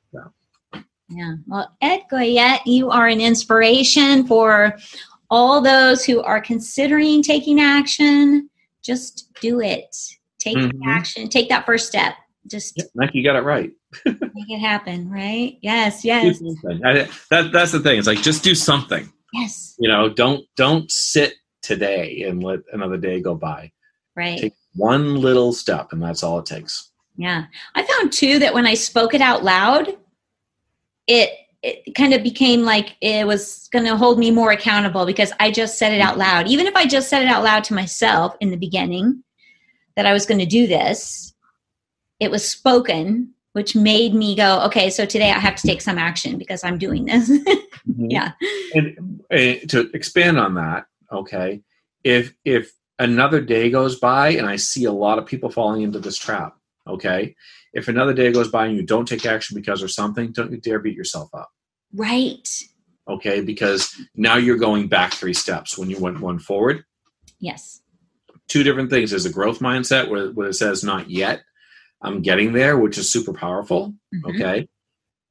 Yeah. 1.11 1.37
Well, 1.47 1.75
Ed 1.81 2.03
Goyette, 2.13 2.67
you 2.67 2.91
are 2.91 3.07
an 3.09 3.21
inspiration 3.21 4.27
for 4.27 4.77
all 5.31 5.61
those 5.61 6.05
who 6.05 6.23
are 6.23 6.41
considering 6.41 7.23
taking 7.23 7.61
action. 7.61 8.49
Just 8.83 9.29
do 9.41 9.61
it. 9.61 9.95
Take 10.39 10.57
Mhm. 10.57 10.81
action. 10.87 11.29
Take 11.29 11.49
that 11.49 11.67
first 11.67 11.87
step. 11.89 12.15
Just 12.47 12.75
yeah, 12.77 12.85
Nike, 12.95 13.19
you 13.19 13.25
got 13.25 13.37
it 13.37 13.43
right. 13.43 13.71
make 14.07 14.49
it 14.49 14.59
happen, 14.61 15.11
right? 15.11 15.59
Yes, 15.61 16.05
yes. 16.05 16.41
I- 16.85 17.09
that 17.31 17.53
that's 17.53 17.73
the 17.73 17.81
thing. 17.81 17.99
It's 17.99 18.07
like 18.07 18.23
just 18.23 18.43
do 18.43 18.55
something. 18.55 19.11
yes. 19.35 19.75
You 19.79 19.89
know, 19.89 20.09
don't 20.09 20.45
don't 20.57 20.91
sit 20.91 21.35
today 21.61 22.23
and 22.23 22.43
let 22.43 22.61
another 22.73 22.97
day 22.97 23.21
go 23.21 23.35
by. 23.35 23.71
Right. 24.17 24.39
Take 24.39 24.55
one 24.75 25.17
little 25.21 25.53
step, 25.53 25.93
and 25.93 26.03
that's 26.03 26.23
all 26.23 26.39
it 26.39 26.47
takes. 26.47 26.91
Yeah. 27.17 27.45
I 27.75 27.83
found 27.85 28.13
too 28.13 28.39
that 28.39 28.55
when 28.55 28.67
I 28.67 28.75
spoke 28.75 29.13
it 29.13 29.21
out 29.21 29.45
loud, 29.45 29.97
it 31.07 31.31
it 31.63 31.95
kind 31.95 32.15
of 32.15 32.23
became 32.23 32.63
like 32.63 32.97
it 33.01 33.27
was 33.27 33.69
going 33.73 33.85
to 33.85 33.97
hold 33.97 34.19
me 34.19 34.31
more 34.31 34.53
accountable 34.53 35.05
because 35.05 35.33
I 35.41 35.51
just 35.51 35.79
said 35.79 35.93
it 35.93 36.01
out 36.01 36.17
loud. 36.17 36.47
Even 36.47 36.67
if 36.67 36.77
I 36.77 36.87
just 36.87 37.09
said 37.09 37.23
it 37.23 37.29
out 37.29 37.43
loud 37.43 37.65
to 37.65 37.75
myself 37.75 38.37
in 38.41 38.51
the 38.51 38.57
beginning 38.57 39.25
that 39.97 40.07
I 40.07 40.13
was 40.13 40.25
going 40.25 40.39
to 40.39 40.47
do 40.47 40.67
this, 40.67 41.35
it 42.21 42.31
was 42.31 42.49
spoken, 42.49 43.33
which 43.53 43.75
made 43.75 44.15
me 44.15 44.37
go, 44.37 44.61
okay, 44.67 44.89
so 44.91 45.05
today 45.05 45.31
I 45.31 45.39
have 45.39 45.57
to 45.57 45.67
take 45.67 45.81
some 45.81 45.99
action 45.99 46.39
because 46.39 46.63
I'm 46.63 46.79
doing 46.79 47.07
this. 47.07 47.31
yeah. 47.97 48.33
And 48.75 49.23
uh, 49.31 49.67
to 49.69 49.91
expand 49.95 50.39
on 50.39 50.55
that, 50.55 50.87
okay, 51.13 51.63
if 52.05 52.35
if 52.45 52.73
another 53.01 53.41
day 53.41 53.71
goes 53.71 53.99
by 53.99 54.31
and 54.31 54.47
I 54.47 54.57
see 54.57 54.85
a 54.85 54.93
lot 54.93 55.19
of 55.19 55.27
people 55.27 55.51
falling 55.51 55.83
into 55.83 55.99
this 55.99 56.17
trap, 56.17 56.57
okay, 56.87 57.35
if 57.73 57.89
another 57.89 58.15
day 58.15 58.33
goes 58.33 58.49
by 58.49 58.67
and 58.67 58.77
you 58.77 58.83
don't 58.83 59.07
take 59.07 59.27
action 59.27 59.55
because 59.55 59.83
of 59.83 59.91
something, 59.91 60.33
don't 60.33 60.51
you 60.51 60.59
dare 60.59 60.79
beat 60.79 60.97
yourself 60.97 61.29
up, 61.35 61.49
Right. 61.95 62.49
okay? 63.09 63.41
Because 63.41 63.95
now 64.15 64.37
you're 64.37 64.57
going 64.57 64.89
back 64.89 65.15
three 65.15 65.35
steps 65.35 65.77
when 65.79 65.91
you 65.91 65.99
went 65.99 66.21
one 66.21 66.39
forward. 66.39 66.85
Yes. 67.41 67.81
Two 68.49 68.63
different 68.63 68.91
things. 68.91 69.11
There's 69.11 69.27
a 69.27 69.33
growth 69.33 69.59
mindset 69.61 70.09
where, 70.09 70.31
where 70.31 70.49
it 70.49 70.55
says 70.55 70.83
not 70.83 71.11
yet. 71.11 71.43
I'm 72.01 72.23
getting 72.23 72.53
there, 72.53 72.79
which 72.79 72.97
is 72.99 73.11
super 73.11 73.33
powerful. 73.33 73.95
Mhm. 74.15 74.35
Okay. 74.35 74.69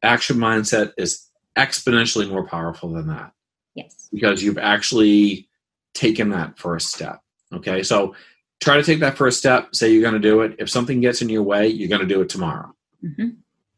Action 0.03 0.37
mindset 0.37 0.93
is 0.97 1.27
exponentially 1.57 2.29
more 2.29 2.45
powerful 2.45 2.93
than 2.93 3.07
that. 3.07 3.31
Yes. 3.75 4.07
because 4.11 4.41
you've 4.41 4.57
actually 4.57 5.47
taken 5.93 6.29
that 6.29 6.57
first 6.57 6.87
step. 6.93 7.19
Okay, 7.53 7.83
so 7.83 8.15
try 8.59 8.77
to 8.77 8.83
take 8.83 8.99
that 8.99 9.17
first 9.17 9.39
step. 9.39 9.75
Say 9.75 9.91
you're 9.91 10.01
going 10.01 10.13
to 10.13 10.19
do 10.19 10.41
it. 10.41 10.55
If 10.59 10.69
something 10.69 11.01
gets 11.01 11.21
in 11.21 11.29
your 11.29 11.43
way, 11.43 11.67
you're 11.67 11.89
going 11.89 12.01
to 12.01 12.07
do 12.07 12.21
it 12.21 12.29
tomorrow. 12.29 12.73
hmm 13.01 13.29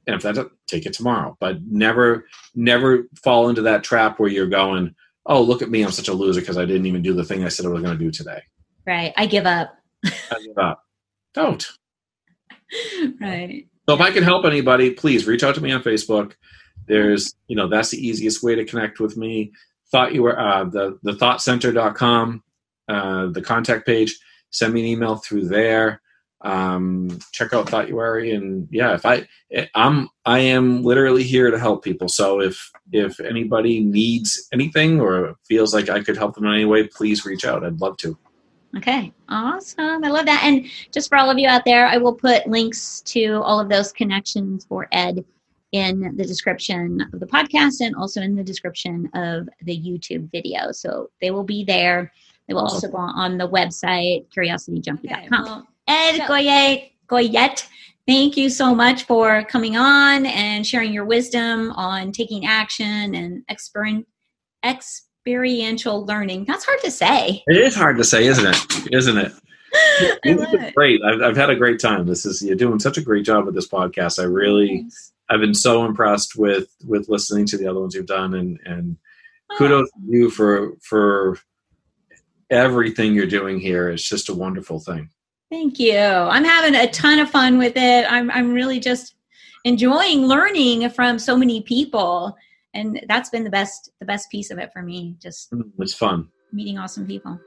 And 0.08 0.16
if 0.16 0.22
that 0.24 0.36
doesn't, 0.36 0.52
take 0.68 0.86
it 0.86 0.94
tomorrow. 0.94 1.38
But 1.40 1.62
never, 1.64 2.26
never 2.56 3.08
fall 3.24 3.50
into 3.50 3.62
that 3.64 3.84
trap 3.84 4.20
where 4.20 4.30
you're 4.30 4.48
going, 4.48 4.96
"Oh, 5.26 5.42
look 5.42 5.62
at 5.62 5.70
me! 5.70 5.84
I'm 5.84 5.92
such 5.92 6.08
a 6.08 6.14
loser 6.14 6.42
because 6.42 6.58
I 6.58 6.66
didn't 6.66 6.86
even 6.86 7.02
do 7.02 7.14
the 7.14 7.24
thing 7.24 7.44
I 7.44 7.50
said 7.50 7.66
I 7.66 7.70
was 7.70 7.82
going 7.82 7.98
to 7.98 8.04
do 8.04 8.12
today." 8.12 8.42
Right. 8.86 9.14
I 9.18 9.26
give 9.26 9.46
up. 9.46 9.76
I 10.06 10.40
give 10.44 10.58
up. 10.58 10.84
Don't. 11.34 11.68
right. 13.22 13.68
So 13.88 13.96
if 13.96 14.02
I 14.02 14.12
can 14.12 14.24
help 14.24 14.46
anybody, 14.46 14.92
please 14.92 15.28
reach 15.28 15.44
out 15.44 15.56
to 15.56 15.62
me 15.62 15.72
on 15.72 15.82
Facebook. 15.82 16.34
There's, 16.88 17.34
you 17.48 17.56
know, 17.56 17.68
that's 17.68 17.90
the 17.90 17.98
easiest 18.06 18.44
way 18.44 18.56
to 18.56 18.66
connect 18.66 19.00
with 19.00 19.18
me. 19.18 19.52
Thoughtuary 19.92 20.36
uh, 20.38 20.66
the 20.66 21.00
the 21.02 21.14
thoughtcenter.com, 21.14 22.44
uh, 22.88 23.28
the 23.28 23.42
contact 23.42 23.86
page. 23.86 24.20
Send 24.52 24.74
me 24.74 24.82
an 24.82 24.88
email 24.88 25.16
through 25.16 25.47
there. 25.47 26.02
Um, 26.41 27.20
check 27.34 27.54
out 27.54 27.70
Thoughtuary, 27.70 28.32
and 28.32 28.68
yeah, 28.72 28.93
if 28.93 29.06
I 29.06 29.28
I'm 29.76 30.08
I 30.26 30.39
am 30.39 30.84
literally 30.84 31.24
here 31.24 31.52
to 31.52 31.60
help 31.60 31.84
people. 31.84 32.08
So 32.08 32.39
if 32.39 32.72
if 32.93 33.20
anybody 33.20 33.82
needs 33.82 34.47
anything 34.54 35.02
or 35.02 35.36
feels 35.45 35.74
like 35.74 35.89
I 35.89 36.02
could 36.02 36.16
help 36.16 36.36
them 36.36 36.45
in 36.45 36.54
any 36.54 36.66
way, 36.66 36.88
please 36.88 37.26
reach 37.26 37.45
out. 37.45 37.66
I'd 37.66 37.82
love 37.82 37.97
to. 37.97 38.18
Okay, 38.78 39.12
awesome. 39.28 40.04
I 40.04 40.10
love 40.10 40.28
that. 40.28 40.43
And 40.43 40.68
just 40.91 41.10
for 41.10 41.18
all 41.18 41.30
of 41.30 41.39
you 41.39 41.47
out 41.47 41.66
there, 41.66 41.88
I 41.88 41.97
will 41.97 42.14
put 42.14 42.47
links 42.47 43.02
to 43.02 43.41
all 43.43 43.60
of 43.60 43.68
those 43.68 43.91
connections 43.91 44.66
for 44.66 44.88
Ed 44.91 45.26
in 45.72 46.16
the 46.16 46.26
description 46.26 47.02
of 47.14 47.20
the 47.20 47.26
podcast 47.26 47.82
and 47.82 47.95
also 47.95 48.22
in 48.22 48.36
the 48.36 48.43
description 48.43 49.10
of 49.14 49.50
the 49.64 49.78
YouTube 49.78 50.32
video. 50.32 50.72
So 50.72 51.10
they 51.20 51.32
will 51.32 51.43
be 51.43 51.64
there. 51.64 52.12
They 52.50 52.56
will 52.56 52.62
also 52.64 52.88
go 52.89 52.97
on 52.97 53.38
the 53.38 53.47
website, 53.47 54.26
curiosityjunkie.com. 54.36 55.68
Ed 55.88 56.18
So- 56.18 56.24
Goyette, 56.24 56.91
Goyette, 57.08 57.68
thank 58.08 58.36
you 58.38 58.50
so 58.50 58.74
much 58.74 59.04
for 59.04 59.43
coming 59.43 59.78
on 59.78 60.26
and 60.26 60.66
sharing 60.66 60.91
your 60.91 61.06
wisdom 61.06 61.72
on 61.74 62.12
taking 62.12 62.47
action 62.47 63.14
and 63.14 63.43
exper- 63.52 64.04
experiential 64.66 66.06
learning. 66.08 66.45
That's 66.45 66.66
hard 66.66 66.80
to 66.82 66.89
say. 66.89 67.43
It 67.45 67.56
is 67.58 67.76
hard 67.76 67.97
to 67.97 68.04
say, 68.04 68.26
isn't 68.26 68.47
it? 68.47 68.93
Isn't 68.93 69.18
it? 69.20 69.32
I 70.26 70.32
love 70.34 70.54
it. 70.56 70.74
great. 70.74 71.02
I've, 71.04 71.22
I've 71.22 71.38
had 71.38 71.52
a 71.52 71.56
great 71.56 71.80
time. 71.80 72.08
This 72.08 72.26
is 72.26 72.41
you're 72.41 72.56
doing 72.56 72.80
such 72.80 72.97
a 72.97 73.02
great 73.02 73.26
job 73.26 73.45
with 73.45 73.54
this 73.54 73.68
podcast. 73.68 74.18
I 74.20 74.24
really, 74.24 74.88
I've 75.30 75.39
been 75.39 75.54
so 75.54 75.86
impressed 75.86 76.36
with 76.36 76.76
with 76.84 77.10
listening 77.10 77.45
to 77.45 77.58
the 77.58 77.68
other 77.68 77.80
ones 77.80 77.93
you've 77.93 78.08
done, 78.08 78.34
and 78.34 78.60
and 78.66 78.97
kudos 79.56 79.88
to 79.91 80.00
you 80.08 80.32
for 80.32 80.74
for 80.82 81.38
everything 82.50 83.14
you're 83.14 83.26
doing 83.28 83.60
here 83.60 83.89
is 83.89 84.04
just 84.04 84.30
a 84.30 84.34
wonderful 84.34 84.80
thing. 84.80 85.10
Thank 85.52 85.80
you. 85.80 85.97
I'm 85.97 86.43
having 86.43 86.76
a 86.76 86.89
ton 86.91 87.20
of 87.20 87.30
fun 87.30 87.58
with 87.58 87.74
it. 87.76 88.06
I'm 88.10 88.30
I'm 88.32 88.54
really 88.54 88.80
just 88.80 89.16
enjoying 89.66 90.26
learning 90.26 90.89
from 90.91 91.18
so 91.20 91.36
many 91.36 91.62
people, 91.62 92.36
and 92.74 93.02
that's 93.08 93.30
been 93.30 93.43
the 93.43 93.50
best 93.50 93.91
the 94.00 94.06
best 94.06 94.30
piece 94.30 94.52
of 94.52 94.60
it 94.60 94.72
for 94.72 94.82
me. 94.84 95.16
Just 95.22 95.52
mm, 95.52 95.64
It's 95.80 95.93
fun. 95.93 96.28
meeting 96.54 96.78
awesome 96.78 97.08
people. 97.08 97.39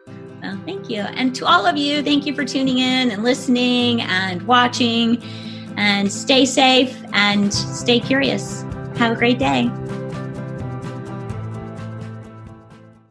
So 0.43 0.59
thank 0.67 0.91
you, 0.91 1.01
and 1.03 1.35
to 1.37 1.47
all 1.47 1.65
of 1.67 1.77
you, 1.77 2.03
thank 2.03 2.27
you 2.27 2.35
for 2.35 2.45
tuning 2.45 2.79
in 2.79 3.11
and 3.13 3.23
listening 3.23 4.01
and 4.03 4.43
watching. 4.43 5.23
And 5.79 6.13
stay 6.13 6.45
safe 6.45 6.95
and 7.15 7.53
stay 7.55 7.99
curious. 7.99 8.61
Have 8.97 9.13
a 9.13 9.17
great 9.17 9.39
day. 9.39 9.71